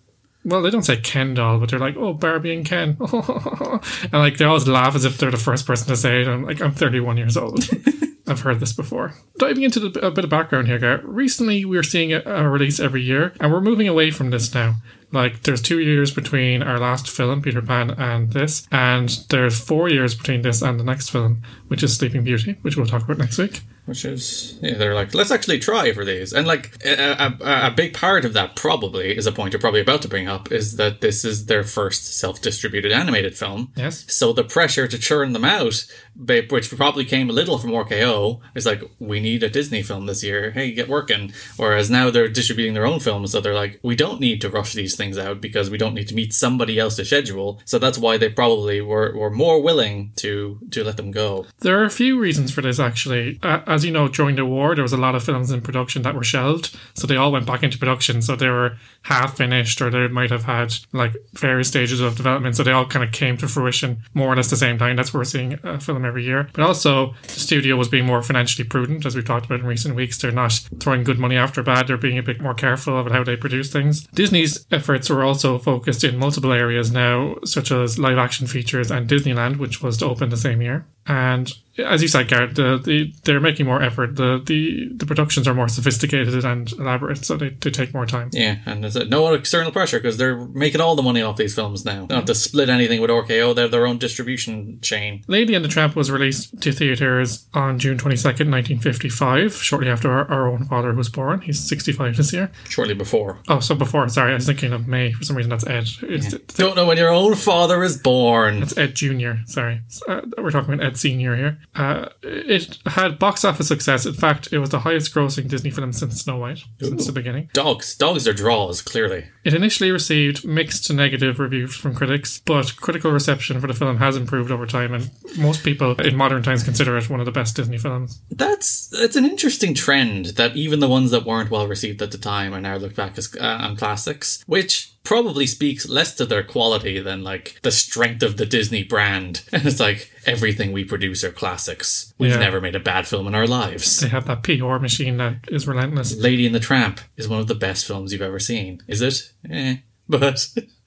Well, 0.43 0.63
they 0.63 0.71
don't 0.71 0.81
say 0.81 0.97
Ken 0.97 1.35
doll, 1.35 1.59
but 1.59 1.69
they're 1.69 1.77
like, 1.79 1.95
oh, 1.97 2.13
Barbie 2.13 2.53
and 2.55 2.65
Ken. 2.65 2.97
and 3.13 4.11
like, 4.13 4.37
they 4.37 4.45
always 4.45 4.67
laugh 4.67 4.95
as 4.95 5.05
if 5.05 5.19
they're 5.19 5.29
the 5.29 5.37
first 5.37 5.67
person 5.67 5.87
to 5.89 5.95
say 5.95 6.21
it. 6.21 6.27
I'm 6.27 6.43
like, 6.43 6.59
I'm 6.61 6.71
31 6.71 7.17
years 7.17 7.37
old. 7.37 7.63
I've 8.31 8.39
heard 8.42 8.60
this 8.60 8.74
before. 8.74 9.13
Diving 9.38 9.63
into 9.63 9.80
the, 9.80 10.00
a 10.06 10.10
bit 10.10 10.24
of 10.24 10.30
background 10.30 10.68
here, 10.68 10.80
Garrett. 10.80 11.04
Recently, 11.04 11.66
we're 11.66 11.83
seeing 11.83 12.13
a, 12.13 12.22
a 12.25 12.50
release 12.50 12.80
every 12.80 13.04
year, 13.04 13.33
and 13.39 13.51
we're 13.51 13.62
moving 13.62 13.88
away 13.88 14.10
from 14.10 14.31
this 14.31 14.54
now. 14.54 14.75
Like, 15.12 15.44
there's 15.44 15.62
two 15.62 15.80
years 15.80 16.10
between 16.10 16.63
our 16.63 16.80
last 16.80 17.10
film, 17.10 17.42
Peter 17.42 17.62
Pan, 17.62 17.92
and 17.92 18.31
this, 18.31 18.66
and 18.72 19.10
there's 19.30 19.60
four 19.60 19.89
years 19.89 20.16
between 20.16 20.42
this 20.42 20.62
and 20.62 20.80
the 20.80 20.86
next 20.86 21.10
film, 21.10 21.44
which 21.68 21.83
is 21.83 21.95
Sleeping 21.95 22.24
Beauty, 22.24 22.57
which 22.62 22.78
we'll 22.78 22.86
talk 22.86 23.04
about 23.04 23.18
next 23.18 23.38
week. 23.38 23.62
which 23.86 24.06
is 24.06 24.57
yeah, 24.62 24.78
they're 24.78 24.94
like, 24.94 25.13
let's 25.13 25.31
actually 25.31 25.60
try 25.60 25.92
for 25.92 26.06
these, 26.06 26.33
and 26.33 26.45
like 26.48 26.74
a, 26.86 27.36
a, 27.42 27.68
a 27.68 27.72
big 27.72 27.94
part 27.94 28.25
of 28.25 28.33
that 28.33 28.56
probably 28.56 29.18
is 29.18 29.25
a 29.25 29.31
point 29.31 29.54
you're 29.54 29.60
probably 29.60 29.81
about 29.81 30.01
to 30.01 30.07
bring 30.07 30.28
up 30.28 30.51
is 30.51 30.75
that 30.78 31.01
this 31.01 31.25
is 31.25 31.48
their 31.48 31.63
first 31.63 32.18
self-distributed 32.18 32.92
animated 32.92 33.36
film. 33.36 33.72
Yes. 33.75 34.06
So 34.07 34.33
the 34.33 34.44
pressure 34.44 34.88
to 34.88 34.98
churn 34.98 35.33
them 35.33 35.45
out, 35.45 35.86
which 36.15 36.75
probably 36.75 37.05
came 37.05 37.29
a 37.29 37.33
little 37.33 37.57
from 37.57 37.71
RKO, 37.71 38.39
is 38.55 38.65
like, 38.65 38.83
we 38.99 39.19
need 39.19 39.43
a 39.43 39.49
Disney 39.49 39.81
film 39.81 40.05
this 40.05 40.23
year. 40.23 40.51
Hey, 40.51 40.71
get 40.71 40.89
working. 40.89 41.33
Whereas 41.57 41.89
now 41.89 42.09
they're 42.09 42.27
distributing 42.27 42.73
their 42.73 42.85
own 42.85 42.99
films, 42.99 43.31
so 43.31 43.41
they're 43.41 43.53
like, 43.53 43.79
we 43.83 43.95
don't 43.95 44.19
need 44.19 44.41
to 44.41 44.49
rush 44.49 44.73
these 44.73 44.95
things 44.95 45.17
out 45.17 45.41
because 45.41 45.69
we 45.69 45.77
don't 45.77 45.93
need 45.93 46.07
to 46.09 46.15
meet 46.15 46.33
somebody 46.33 46.79
else's 46.79 47.07
schedule. 47.07 47.61
So 47.65 47.79
that's 47.79 47.97
why 47.97 48.17
they 48.17 48.29
probably 48.29 48.81
were, 48.81 49.17
were 49.17 49.29
more 49.29 49.61
willing 49.61 50.11
to 50.17 50.59
to 50.71 50.83
let 50.83 50.97
them 50.97 51.11
go. 51.11 51.45
There 51.59 51.79
are 51.79 51.83
a 51.83 51.89
few 51.89 52.19
reasons 52.19 52.51
for 52.51 52.61
this, 52.61 52.79
actually. 52.79 53.39
Uh, 53.43 53.61
as 53.67 53.85
you 53.85 53.91
know, 53.91 54.07
during 54.07 54.35
the 54.35 54.45
war, 54.45 54.75
there 54.75 54.83
was 54.83 54.93
a 54.93 54.97
lot 54.97 55.15
of 55.15 55.23
films 55.23 55.51
in 55.51 55.61
production 55.61 56.01
that 56.03 56.15
were 56.15 56.23
shelved, 56.23 56.75
so 56.93 57.07
they 57.07 57.15
all 57.15 57.31
went 57.31 57.45
back 57.45 57.63
into 57.63 57.77
production. 57.77 58.21
So 58.21 58.35
they 58.35 58.49
were 58.49 58.77
half 59.03 59.37
finished, 59.37 59.81
or 59.81 59.89
they 59.89 60.07
might 60.07 60.29
have 60.29 60.43
had 60.43 60.73
like 60.91 61.15
various 61.33 61.67
stages 61.67 61.99
of 61.99 62.15
development. 62.15 62.55
So 62.55 62.63
they 62.63 62.71
all 62.71 62.85
kind 62.85 63.03
of 63.05 63.11
came 63.11 63.37
to 63.37 63.47
fruition 63.47 64.03
more 64.13 64.31
or 64.31 64.35
less 64.35 64.49
the 64.49 64.57
same 64.57 64.77
time. 64.77 64.95
That's 64.95 65.13
why 65.13 65.19
we're 65.19 65.25
seeing 65.25 65.59
a 65.63 65.79
film 65.79 66.00
every 66.06 66.24
year. 66.24 66.50
But 66.53 66.63
also, 66.63 67.13
the 67.24 67.30
studio 67.30 67.75
was 67.75 67.89
being 67.89 68.06
more 68.06 68.21
financially 68.21 68.68
prudent, 68.68 69.06
as 69.06 69.15
we've 69.15 69.25
talked 69.25 69.45
about 69.45 69.59
in 69.59 69.65
recent 69.65 69.95
weeks. 69.95 70.18
They're 70.18 70.31
not 70.31 70.53
throwing 70.80 71.03
good 71.03 71.19
money 71.19 71.38
after 71.38 71.63
bad. 71.63 71.88
They're 71.88 71.98
being 71.98 72.18
a 72.18 72.24
bit 72.24 72.42
more 72.42 72.53
careful 72.53 73.00
about 73.00 73.12
how 73.12 73.24
they 73.24 73.36
produce 73.36 73.71
things. 73.71 74.07
Disney's 74.07 74.65
efforts 74.71 75.09
were 75.09 75.24
also 75.24 75.57
focused 75.57 76.03
in 76.03 76.18
multiple 76.18 76.51
areas 76.51 76.92
now, 76.92 77.36
such 77.45 77.71
as 77.71 78.00
live 78.00 78.18
action 78.18 78.48
features 78.48 78.92
and 78.92 79.09
Disneyland, 79.09 79.57
which 79.57 79.81
was 79.81 79.98
to 79.98 80.06
open 80.06 80.30
the 80.30 80.38
same 80.38 80.62
year. 80.62 80.86
And 81.07 81.51
as 81.77 82.01
you 82.01 82.07
said, 82.07 82.27
Garrett, 82.27 82.56
the, 82.56 82.77
the, 82.77 83.13
they're 83.24 83.39
making 83.39 83.65
more 83.65 83.81
effort. 83.81 84.15
The, 84.15 84.42
the 84.45 84.89
the 84.94 85.06
productions 85.06 85.48
are 85.48 85.53
more 85.53 85.68
sophisticated 85.68 86.44
and 86.44 86.71
elaborate, 86.74 87.25
so 87.25 87.38
they, 87.38 87.50
they 87.50 87.71
take 87.71 87.94
more 87.94 88.06
time. 88.06 88.30
Yeah, 88.33 88.57
and 88.65 88.83
there's 88.83 88.95
no 89.09 89.33
external 89.33 89.71
pressure 89.71 90.00
because 90.00 90.18
they're 90.18 90.38
making 90.38 90.81
all 90.81 90.95
the 90.95 91.01
money 91.01 91.21
off 91.21 91.38
these 91.38 91.56
films 91.56 91.86
now. 91.86 92.01
They 92.01 92.07
don't 92.07 92.18
have 92.18 92.25
to 92.25 92.36
split 92.36 92.69
anything 92.69 93.01
with 93.01 93.09
RKO. 93.09 93.56
They're 93.56 93.68
their 93.68 93.88
own 93.88 93.98
distribution 93.98 94.80
chain. 94.81 95.24
Lady 95.27 95.56
and 95.56 95.63
the 95.63 95.69
Tramp 95.69 95.95
was 95.95 96.12
released 96.12 96.62
to 96.62 96.71
theatres 96.71 97.47
on 97.54 97.80
June 97.80 97.97
22nd, 97.97 98.50
1955, 98.50 99.54
shortly 99.56 99.89
after 99.89 100.12
our, 100.12 100.30
our 100.30 100.47
own 100.47 100.65
father 100.65 100.94
was 100.94 101.09
born. 101.09 101.42
He's 101.42 101.59
65 101.68 102.18
this 102.18 102.33
year. 102.33 102.51
Shortly 102.69 102.94
before. 102.94 103.39
Oh, 103.47 103.59
so 103.59 103.75
before, 103.75 104.07
sorry, 104.09 104.31
I 104.31 104.36
was 104.36 104.45
thinking 104.45 104.74
of 104.74 104.88
May. 104.88 105.12
For 105.13 105.24
some 105.24 105.38
reason, 105.38 105.50
that's 105.50 105.65
Ed. 105.68 105.88
It's, 106.04 106.33
Don't 106.56 106.75
know 106.75 106.86
when 106.86 106.97
your 106.97 107.09
own 107.09 107.36
father 107.36 107.83
is 107.83 107.97
born. 107.97 108.59
That's 108.59 108.77
Ed 108.77 108.95
Junior. 108.95 109.39
Sorry, 109.45 109.81
uh, 110.07 110.21
we're 110.38 110.51
talking 110.51 110.74
about 110.74 110.86
Ed 110.86 110.90
Senior 110.97 111.35
here. 111.35 111.59
Uh, 111.75 112.09
it 112.23 112.77
had 112.85 113.19
box 113.19 113.45
office 113.45 113.67
success. 113.67 114.05
In 114.05 114.13
fact, 114.13 114.51
it 114.51 114.59
was 114.59 114.69
the 114.69 114.79
highest-grossing 114.79 115.47
Disney 115.47 115.71
film 115.71 115.93
since 115.93 116.21
Snow 116.21 116.38
White 116.38 116.63
since 116.81 117.05
the 117.05 117.11
beginning. 117.11 117.49
Dogs. 117.53 117.95
Dogs 117.95 118.27
are 118.27 118.33
draws, 118.33 118.81
clearly. 118.81 119.25
It 119.43 119.53
initially 119.53 119.91
received 119.91 120.45
mixed 120.45 120.85
to 120.85 120.93
negative 120.93 121.39
reviews 121.39 121.75
from 121.75 121.95
critics, 121.95 122.41
but 122.45 122.75
critical 122.77 123.11
reception 123.11 123.59
for 123.59 123.67
the 123.67 123.73
film 123.73 123.97
has 123.97 124.15
improved 124.15 124.51
over 124.51 124.65
time, 124.65 124.93
and 124.93 125.09
most 125.38 125.63
people 125.63 125.99
in 126.01 126.15
modern 126.15 126.43
times 126.43 126.63
consider 126.63 126.97
it 126.97 127.09
one 127.09 127.19
of 127.19 127.25
the 127.25 127.31
best 127.31 127.55
Disney 127.55 127.77
films. 127.77 128.21
That's 128.29 128.87
that's 128.87 129.15
an 129.15 129.25
interesting 129.25 129.73
trend 129.73 130.27
that 130.37 130.55
even 130.55 130.79
the 130.79 130.87
ones 130.89 131.11
that 131.11 131.25
weren't 131.25 131.51
well 131.51 131.67
received 131.67 132.01
at 132.01 132.11
the 132.11 132.17
time 132.17 132.53
are 132.53 132.61
now 132.61 132.75
looked 132.75 132.95
back 132.95 133.17
as 133.17 133.35
uh, 133.35 133.59
on 133.61 133.75
classics, 133.75 134.44
which 134.47 134.94
probably 135.03 135.48
speaks 135.48 135.89
less 135.89 136.13
to 136.15 136.25
their 136.25 136.44
quality 136.44 137.00
than 137.00 137.24
like 137.24 137.59
the 137.63 137.71
strength 137.71 138.21
of 138.24 138.38
the 138.38 138.45
Disney 138.45 138.83
brand. 138.83 139.42
And 139.53 139.65
it's 139.65 139.80
like 139.80 140.12
everything 140.25 140.71
we 140.71 140.83
produce 140.83 141.24
are 141.24 141.31
classics. 141.31 142.13
We've 142.18 142.31
Yeah. 142.31 142.38
never 142.38 142.62
made 142.62 142.75
a 142.75 142.80
bad 142.80 143.07
film 143.07 143.27
in 143.27 143.36
our 143.36 143.48
lives. 143.48 144.00
They 144.00 144.09
have 144.09 144.25
that 144.27 144.44
PR 144.44 144.77
machine 144.77 145.18
that 145.18 145.45
is 145.50 145.68
relentless. 145.68 146.15
Lady 146.15 146.45
and 146.45 146.53
the 146.56 146.59
Tramp 146.59 147.01
is 147.18 147.27
one 147.27 147.39
of 147.39 147.48
the 147.48 147.56
best 147.56 147.86
films 147.86 148.12
you've 148.13 148.21
ever 148.21 148.39
seen. 148.39 148.81
Is 148.88 149.01
it? 149.01 149.31
Eh. 149.50 149.77
But 150.07 150.48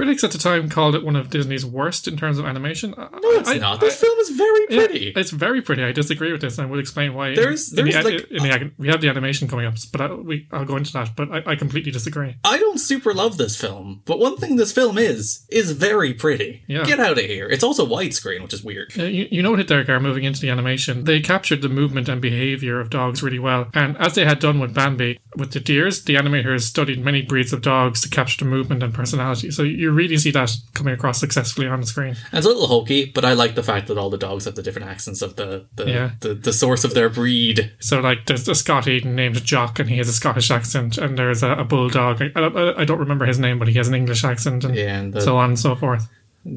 Critics 0.00 0.24
at 0.24 0.30
the 0.32 0.38
time 0.38 0.70
called 0.70 0.94
it 0.94 1.04
one 1.04 1.14
of 1.14 1.28
Disney's 1.28 1.66
worst 1.66 2.08
in 2.08 2.16
terms 2.16 2.38
of 2.38 2.46
animation. 2.46 2.94
No, 2.96 3.08
it's 3.22 3.54
not. 3.56 3.80
This 3.80 4.00
film 4.00 4.18
is 4.20 4.30
very 4.30 4.66
pretty. 4.68 5.08
It's 5.14 5.30
very 5.30 5.60
pretty. 5.60 5.82
I 5.84 5.92
disagree 5.92 6.32
with 6.32 6.40
this, 6.40 6.56
and 6.56 6.66
I 6.66 6.70
will 6.70 6.78
explain 6.78 7.12
why. 7.12 7.34
There's- 7.34 7.70
in, 7.70 7.76
the, 7.76 7.82
there's, 7.92 7.96
in 7.96 8.04
like- 8.04 8.30
in 8.30 8.42
the, 8.68 8.72
we 8.78 8.88
have 8.88 9.02
the 9.02 9.10
animation 9.10 9.46
coming 9.46 9.66
up, 9.66 9.74
but 9.92 10.00
I, 10.00 10.14
we 10.14 10.48
I'll 10.52 10.64
go 10.64 10.76
into 10.76 10.90
that. 10.94 11.10
But 11.16 11.30
I, 11.30 11.52
I 11.52 11.54
completely 11.56 11.92
disagree. 11.92 12.36
I 12.44 12.56
don't 12.56 12.78
super 12.78 13.12
love 13.12 13.36
this 13.36 13.60
film, 13.60 14.00
but 14.06 14.18
one 14.18 14.38
thing 14.38 14.56
this 14.56 14.72
film 14.72 14.96
is 14.96 15.44
is 15.50 15.72
very 15.72 16.14
pretty. 16.14 16.62
Yeah. 16.66 16.84
Get 16.84 16.98
out 16.98 17.18
of 17.18 17.24
here. 17.24 17.46
It's 17.50 17.62
also 17.62 17.86
widescreen, 17.86 18.42
which 18.42 18.54
is 18.54 18.64
weird. 18.64 18.92
Uh, 18.98 19.02
you, 19.02 19.28
you 19.30 19.42
noted 19.42 19.68
there, 19.68 19.84
Gar, 19.84 20.00
moving 20.00 20.24
into 20.24 20.40
the 20.40 20.48
animation, 20.48 21.04
they 21.04 21.20
captured 21.20 21.60
the 21.60 21.68
movement 21.68 22.08
and 22.08 22.22
behavior 22.22 22.80
of 22.80 22.88
dogs 22.88 23.22
really 23.22 23.38
well. 23.38 23.68
And 23.74 23.98
as 23.98 24.14
they 24.14 24.24
had 24.24 24.38
done 24.38 24.60
with 24.60 24.72
Bambi, 24.74 25.18
with 25.36 25.52
the 25.52 25.60
deers, 25.60 26.04
the 26.04 26.14
animators 26.16 26.62
studied 26.62 27.04
many 27.04 27.22
breeds 27.22 27.52
of 27.52 27.62
dogs 27.62 28.00
to 28.02 28.08
capture 28.08 28.44
the 28.44 28.50
movement 28.50 28.82
and 28.82 28.92
personality. 28.92 29.50
So 29.50 29.62
you 29.62 29.90
really 29.92 30.16
see 30.18 30.30
that 30.32 30.50
coming 30.74 30.92
across 30.94 31.20
successfully 31.20 31.68
on 31.68 31.80
the 31.80 31.86
screen. 31.86 32.16
It's 32.32 32.46
a 32.46 32.48
little 32.48 32.66
hokey, 32.66 33.06
but 33.14 33.24
I 33.24 33.34
like 33.34 33.54
the 33.54 33.62
fact 33.62 33.86
that 33.88 33.96
all 33.98 34.10
the 34.10 34.18
dogs 34.18 34.44
have 34.46 34.56
the 34.56 34.62
different 34.62 34.88
accents 34.88 35.22
of 35.22 35.36
the 35.36 35.66
the, 35.76 35.88
Yeah. 35.88 36.10
the, 36.20 36.34
the 36.34 36.52
source 36.52 36.84
of 36.84 36.94
their 36.94 37.08
breed. 37.08 37.72
So 37.78 38.00
like 38.00 38.26
there's 38.26 38.48
a 38.48 38.54
Scotty 38.54 39.00
named 39.00 39.44
Jock, 39.44 39.78
and 39.78 39.88
he 39.88 39.98
has 39.98 40.08
a 40.08 40.12
Scottish 40.12 40.50
accent, 40.50 40.98
and 40.98 41.16
there's 41.18 41.42
a, 41.42 41.52
a 41.52 41.64
bulldog. 41.64 42.20
I, 42.22 42.30
I, 42.40 42.80
I 42.80 42.84
don't 42.84 42.98
remember 42.98 43.26
his 43.26 43.38
name, 43.38 43.58
but 43.58 43.68
he 43.68 43.74
has 43.74 43.88
an 43.88 43.94
English 43.94 44.24
accent, 44.24 44.64
and 44.64 44.74
Yeah, 44.74 44.98
and 44.98 45.22
so 45.22 45.36
on 45.38 45.50
and 45.50 45.58
so 45.58 45.74
forth. 45.74 46.08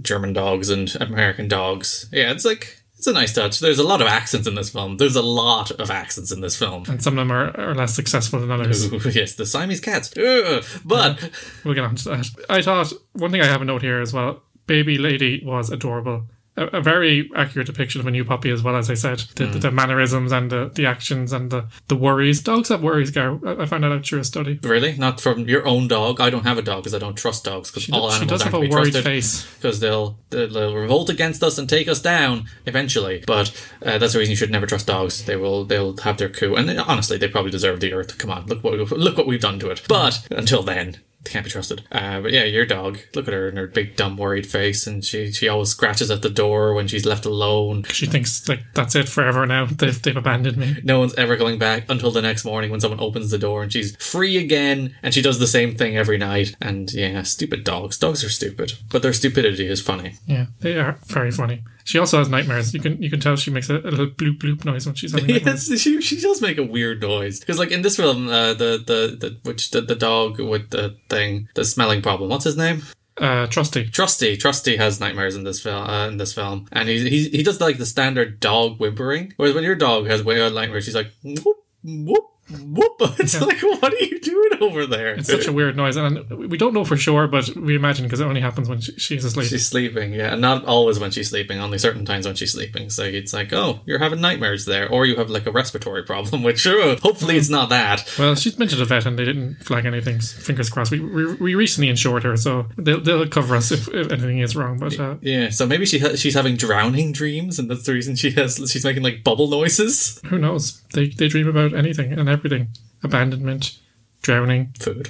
German 0.02 0.34
dogs 0.34 0.70
and 0.70 0.96
American 1.02 1.48
dogs. 1.48 2.08
Yeah, 2.12 2.32
it's 2.32 2.46
like 2.46 2.83
it's 3.04 3.08
a 3.10 3.12
nice 3.12 3.34
touch. 3.34 3.60
There's 3.60 3.80
a 3.80 3.84
lot 3.84 4.02
of 4.02 4.08
accents 4.08 4.48
in 4.48 4.56
this 4.56 4.70
film. 4.70 4.96
There's 4.96 5.18
a 5.18 5.22
lot 5.22 5.72
of 5.72 5.92
accents 5.92 6.32
in 6.32 6.40
this 6.40 6.58
film. 6.58 6.86
And 6.88 7.04
some 7.04 7.20
of 7.20 7.28
them 7.28 7.34
are, 7.34 7.54
are 7.60 7.76
less 7.76 7.94
successful 7.94 8.40
than 8.40 8.50
others. 8.50 8.86
Ooh, 8.94 9.10
yes, 9.10 9.36
the 9.36 9.46
Siamese 9.46 9.82
cats. 9.82 10.16
Ugh. 10.18 10.64
But 10.86 11.30
We'll 11.66 11.74
get 11.74 11.84
on 11.84 11.96
to 11.98 12.10
that. 12.12 12.30
I 12.50 12.62
thought 12.62 12.94
one 13.12 13.32
thing 13.32 13.42
I 13.42 13.46
have 13.46 13.62
a 13.62 13.66
note 13.66 13.82
here 13.82 14.00
as 14.00 14.14
well. 14.14 14.42
Baby 14.68 14.98
Lady 14.98 15.44
was 15.46 15.70
adorable. 15.70 16.28
A, 16.56 16.66
a 16.78 16.82
very 16.82 17.30
accurate 17.36 17.68
depiction 17.68 18.00
of 18.00 18.08
a 18.08 18.12
new 18.12 18.24
puppy, 18.24 18.52
as 18.52 18.62
well 18.62 18.76
as 18.76 18.90
I 18.90 18.94
said, 18.94 19.20
the, 19.36 19.48
the, 19.48 19.72
mannerisms 19.72 20.32
and 20.32 20.52
the, 20.52 20.72
the 20.74 20.86
actions 20.86 21.34
and 21.34 21.50
the, 21.50 21.66
the 21.88 21.96
worries. 21.96 22.42
Dogs 22.42 22.70
have 22.70 22.84
worries, 22.84 23.10
Gar. 23.10 23.40
I, 23.46 23.64
I 23.64 23.66
found 23.66 23.84
that 23.84 23.92
out 23.92 24.06
through 24.06 24.20
a 24.20 24.24
study. 24.24 24.60
really, 24.62 24.96
not 24.98 25.20
from 25.20 25.48
your 25.50 25.66
own 25.66 25.88
dog. 25.88 26.22
I 26.22 26.30
don't 26.30 26.44
have 26.44 26.58
a 26.60 26.62
dog 26.62 26.84
because 26.84 26.94
I 26.94 27.00
don't 27.00 27.16
trust 27.16 27.44
dogs. 27.44 27.72
Because 27.72 27.90
all 27.90 28.10
she 28.10 28.18
animals 28.18 28.30
does 28.30 28.42
have 28.44 28.54
aren't 28.54 28.66
a 28.66 28.68
to 28.68 28.70
be 28.70 28.76
worried 28.76 28.92
trusted. 28.92 29.04
face. 29.04 29.56
because 29.56 29.80
they'll, 29.80 30.18
they'll 30.30 30.50
they'll 30.50 30.76
revolt 30.76 31.10
against 31.10 31.42
us 31.42 31.58
and 31.58 31.68
take 31.68 31.88
us 31.88 32.02
down 32.02 32.46
eventually. 32.66 33.24
But 33.26 33.50
uh, 33.84 33.98
that's 33.98 34.14
the 34.14 34.20
reason 34.20 34.32
you 34.32 34.36
should 34.38 34.52
never 34.52 34.68
trust 34.68 34.88
dogs. 34.88 35.26
They 35.26 35.36
will 35.36 35.66
they'll 35.66 35.98
have 35.98 36.18
their 36.18 36.30
coup, 36.30 36.56
and 36.56 36.70
they- 36.70 36.78
honestly, 36.78 37.18
they 37.18 37.28
probably 37.28 37.52
deserve 37.52 37.80
the 37.80 37.94
earth. 37.94 38.18
Come 38.18 38.30
on, 38.30 38.46
look 38.46 38.64
what 38.64 38.74
look 38.92 39.18
what 39.18 39.26
we've 39.28 39.42
done 39.42 39.60
to 39.60 39.70
it. 39.72 39.82
But 39.88 40.28
until 40.30 40.62
then. 40.62 40.98
They 41.24 41.32
can't 41.32 41.46
be 41.46 41.52
trusted. 41.52 41.86
Uh, 41.92 42.22
but 42.22 42.32
yeah, 42.34 42.44
your 42.44 42.66
dog. 42.66 43.00
Look 43.16 43.28
at 43.28 43.34
her 43.34 43.48
and 43.48 43.58
her 43.58 43.68
big, 43.68 43.96
dumb, 43.96 44.18
worried 44.18 44.46
face, 44.46 44.86
and 44.86 45.04
she 45.04 45.32
she 45.32 45.48
always 45.48 45.70
scratches 45.70 46.12
at 46.12 46.22
the 46.22 46.30
door 46.30 46.74
when 46.74 46.88
she's 46.88 47.06
left 47.06 47.26
alone. 47.26 47.84
She 47.86 48.06
thinks 48.06 48.48
like 48.50 48.62
that's 48.74 48.96
it 48.96 49.08
forever 49.08 49.46
now. 49.46 49.66
They've 49.66 50.02
they've 50.02 50.18
abandoned 50.18 50.58
me. 50.58 50.78
No 50.84 51.00
one's 51.00 51.14
ever 51.16 51.36
going 51.38 51.60
back 51.60 51.86
until 51.90 52.12
the 52.12 52.22
next 52.22 52.44
morning 52.44 52.72
when 52.72 52.80
someone 52.80 53.00
opens 53.00 53.32
the 53.32 53.38
door 53.38 53.64
and 53.64 53.72
she's 53.72 53.96
free 53.98 54.38
again, 54.38 54.96
and 55.02 55.14
she 55.14 55.22
does 55.22 55.40
the 55.40 55.48
same 55.48 55.76
thing 55.76 55.96
every 55.96 56.18
night. 56.18 56.56
And 56.62 56.92
yeah, 56.92 57.24
stupid 57.24 57.64
dogs. 57.64 57.98
Dogs 57.98 58.24
are 58.24 58.30
stupid, 58.30 58.74
but 58.90 59.02
their 59.02 59.14
stupidity 59.14 59.68
is 59.68 59.82
funny. 59.82 60.16
Yeah, 60.26 60.48
they 60.60 60.78
are 60.78 60.98
very 61.06 61.32
funny. 61.32 61.64
She 61.86 62.00
also 62.00 62.18
has 62.18 62.30
nightmares. 62.30 62.74
You 62.74 62.80
can 62.80 63.02
you 63.02 63.10
can 63.10 63.20
tell 63.20 63.36
she 63.36 63.52
makes 63.52 63.70
a, 63.70 63.78
a 63.78 63.92
little 63.92 64.08
bloop 64.08 64.40
bloop 64.40 64.66
noise 64.66 64.86
when 64.86 64.96
she's 64.96 65.12
having 65.12 65.28
nightmares. 65.36 65.70
Yes, 65.70 65.82
she, 65.82 66.02
she 66.02 66.20
does 66.20 66.42
make 66.42 66.58
a 66.58 66.64
weird 66.64 67.02
noise 67.02 67.40
because, 67.40 67.60
like 67.60 67.72
in 67.72 67.82
this 67.82 67.98
film, 67.98 68.30
uh, 68.30 68.54
the, 68.54 68.78
the 68.78 69.18
the 69.20 69.38
which 69.44 69.72
the, 69.72 69.82
the 69.82 69.96
dog 69.96 70.40
with 70.40 70.70
the 70.70 70.98
thing, 71.10 71.50
the 71.56 71.66
smelling 71.66 72.02
problem. 72.02 72.30
What's 72.30 72.46
his 72.46 72.58
name? 72.58 72.84
Uh, 73.18 73.46
trusty. 73.48 73.86
Trusty. 73.86 74.38
Trusty 74.38 74.78
has 74.78 75.00
nightmares 75.00 75.36
in 75.36 75.44
this 75.44 75.62
film. 75.62 75.88
Uh, 75.88 76.08
in 76.08 76.18
this 76.18 76.34
film, 76.34 76.68
and 76.72 76.90
he 76.90 77.10
he 77.10 77.30
he 77.30 77.44
does 77.44 77.62
like 77.62 77.78
the 77.78 77.86
standard 77.86 78.40
dog 78.40 78.80
whimpering. 78.80 79.34
Whereas 79.38 79.54
when 79.54 79.64
your 79.64 79.76
dog 79.76 80.08
has 80.08 80.24
weird 80.24 80.54
nightmares, 80.54 80.86
she's 80.86 80.96
like 80.96 81.12
whoop 81.24 81.58
whoop 81.84 82.33
whoop. 82.50 82.92
It's 83.20 83.40
like 83.40 83.62
what 83.62 83.94
are 83.94 83.98
you 84.04 84.20
doing 84.20 84.52
over 84.62 84.86
there? 84.86 85.14
It's 85.16 85.30
such 85.30 85.48
a 85.48 85.52
weird 85.54 85.78
noise, 85.78 85.96
and 85.96 86.28
we 86.30 86.58
don't 86.58 86.74
know 86.74 86.84
for 86.84 86.98
sure, 86.98 87.28
but 87.28 87.50
we 87.56 87.76
imagine 87.76 88.06
because 88.06 88.20
it 88.20 88.26
only 88.26 88.42
happens 88.42 88.68
when 88.68 88.82
she, 88.82 88.92
she's 88.98 89.24
asleep. 89.24 89.48
She's 89.48 89.68
sleeping, 89.68 90.14
yeah, 90.14 90.34
and 90.34 90.42
not 90.42 90.66
always 90.66 91.00
when 91.00 91.12
she's 91.12 91.30
sleeping. 91.30 91.60
Only 91.60 91.78
certain 91.78 92.06
times 92.06 92.26
when 92.26 92.36
she's 92.36 92.52
sleeping. 92.52 92.90
So 92.90 93.04
it's 93.04 93.34
like, 93.34 93.54
oh, 93.54 93.80
you're 93.86 94.00
having 94.00 94.20
nightmares 94.22 94.66
there, 94.66 94.90
or 94.90 95.06
you 95.06 95.16
have 95.18 95.30
like 95.30 95.46
a 95.46 95.52
respiratory 95.52 96.04
problem. 96.04 96.44
Which, 96.48 96.66
uh, 96.68 96.98
hopefully, 96.98 97.38
it's 97.38 97.50
not 97.50 97.70
that. 97.70 98.04
Well, 98.20 98.36
she's 98.36 98.56
been 98.56 98.68
to 98.70 98.76
the 98.76 98.86
vet 98.86 99.06
and 99.06 99.18
they 99.18 99.26
didn't 99.26 99.56
flag 99.64 99.86
anything. 99.86 100.20
Fingers 100.20 100.70
crossed. 100.70 100.92
We 100.92 101.00
we, 101.00 101.34
we 101.36 101.56
recently 101.56 101.90
insured 101.90 102.24
her, 102.24 102.36
so 102.38 102.66
they'll, 102.78 103.02
they'll 103.02 103.28
cover 103.28 103.56
us 103.56 103.72
if, 103.72 103.88
if 103.90 104.12
anything 104.12 104.40
is 104.40 104.56
wrong. 104.56 104.80
But 104.80 105.00
uh, 105.00 105.16
Yeah, 105.22 105.50
so 105.50 105.66
maybe 105.66 105.86
she 105.86 106.00
ha- 106.00 106.16
she's 106.16 106.34
having 106.36 106.56
drowning 106.58 107.12
dreams, 107.12 107.60
and 107.60 107.70
that's 107.70 107.84
the 107.84 107.94
reason 107.94 108.16
she 108.16 108.32
has 108.32 108.56
she's 108.72 108.84
making 108.84 109.04
like 109.04 109.24
bubble 109.24 109.48
noises. 109.48 110.20
who 110.28 110.38
knows? 110.40 110.82
They 110.94 111.08
they 111.08 111.28
dream 111.28 111.48
about 111.48 111.74
anything 111.74 112.14
and 112.14 112.30
everything. 112.30 112.70
Abandonment, 113.04 113.78
drowning, 114.22 114.74
Food. 114.80 115.10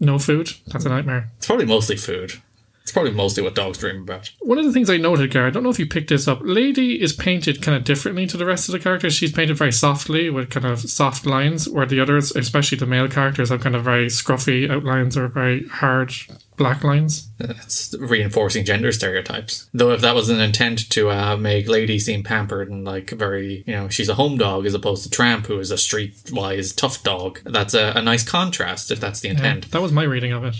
no 0.00 0.18
food. 0.18 0.52
That's 0.68 0.86
a 0.86 0.88
nightmare. 0.88 1.28
It's 1.36 1.46
probably 1.46 1.66
mostly 1.66 1.96
food. 1.96 2.32
It's 2.82 2.92
probably 2.92 3.10
mostly 3.10 3.42
what 3.42 3.56
dogs 3.56 3.78
dream 3.78 4.02
about. 4.02 4.30
One 4.40 4.58
of 4.58 4.64
the 4.64 4.72
things 4.72 4.88
I 4.88 4.96
noted, 4.96 5.32
Gary, 5.32 5.48
I 5.48 5.50
don't 5.50 5.64
know 5.64 5.70
if 5.70 5.78
you 5.80 5.86
picked 5.88 6.08
this 6.08 6.28
up. 6.28 6.38
Lady 6.42 7.02
is 7.02 7.12
painted 7.12 7.60
kind 7.60 7.76
of 7.76 7.82
differently 7.82 8.28
to 8.28 8.36
the 8.36 8.46
rest 8.46 8.68
of 8.68 8.72
the 8.72 8.78
characters. 8.78 9.12
She's 9.12 9.32
painted 9.32 9.56
very 9.56 9.72
softly 9.72 10.30
with 10.30 10.50
kind 10.50 10.64
of 10.64 10.78
soft 10.88 11.26
lines, 11.26 11.68
where 11.68 11.84
the 11.84 11.98
others, 11.98 12.30
especially 12.36 12.78
the 12.78 12.86
male 12.86 13.08
characters, 13.08 13.48
have 13.48 13.60
kind 13.60 13.74
of 13.74 13.82
very 13.82 14.06
scruffy 14.06 14.70
outlines 14.70 15.16
or 15.16 15.26
very 15.26 15.66
hard 15.66 16.12
black 16.56 16.82
lines. 16.84 17.28
It's 17.38 17.94
reinforcing 17.98 18.64
gender 18.64 18.92
stereotypes. 18.92 19.68
Though 19.74 19.92
if 19.92 20.00
that 20.00 20.14
was 20.14 20.28
an 20.30 20.40
intent 20.40 20.88
to 20.90 21.10
uh, 21.10 21.36
make 21.36 21.68
Lady 21.68 21.98
seem 21.98 22.22
pampered 22.22 22.70
and 22.70 22.84
like 22.84 23.10
very, 23.10 23.62
you 23.66 23.74
know, 23.74 23.88
she's 23.88 24.08
a 24.08 24.14
home 24.14 24.38
dog 24.38 24.66
as 24.66 24.74
opposed 24.74 25.02
to 25.04 25.10
Tramp, 25.10 25.46
who 25.46 25.58
is 25.58 25.70
a 25.70 25.76
streetwise 25.76 26.74
tough 26.74 27.02
dog. 27.02 27.40
That's 27.44 27.74
a, 27.74 27.92
a 27.96 28.02
nice 28.02 28.24
contrast 28.24 28.90
if 28.90 29.00
that's 29.00 29.20
the 29.20 29.28
intent. 29.28 29.70
That 29.70 29.82
was 29.82 29.92
my 29.92 30.04
reading 30.04 30.32
of 30.32 30.44
it. 30.44 30.56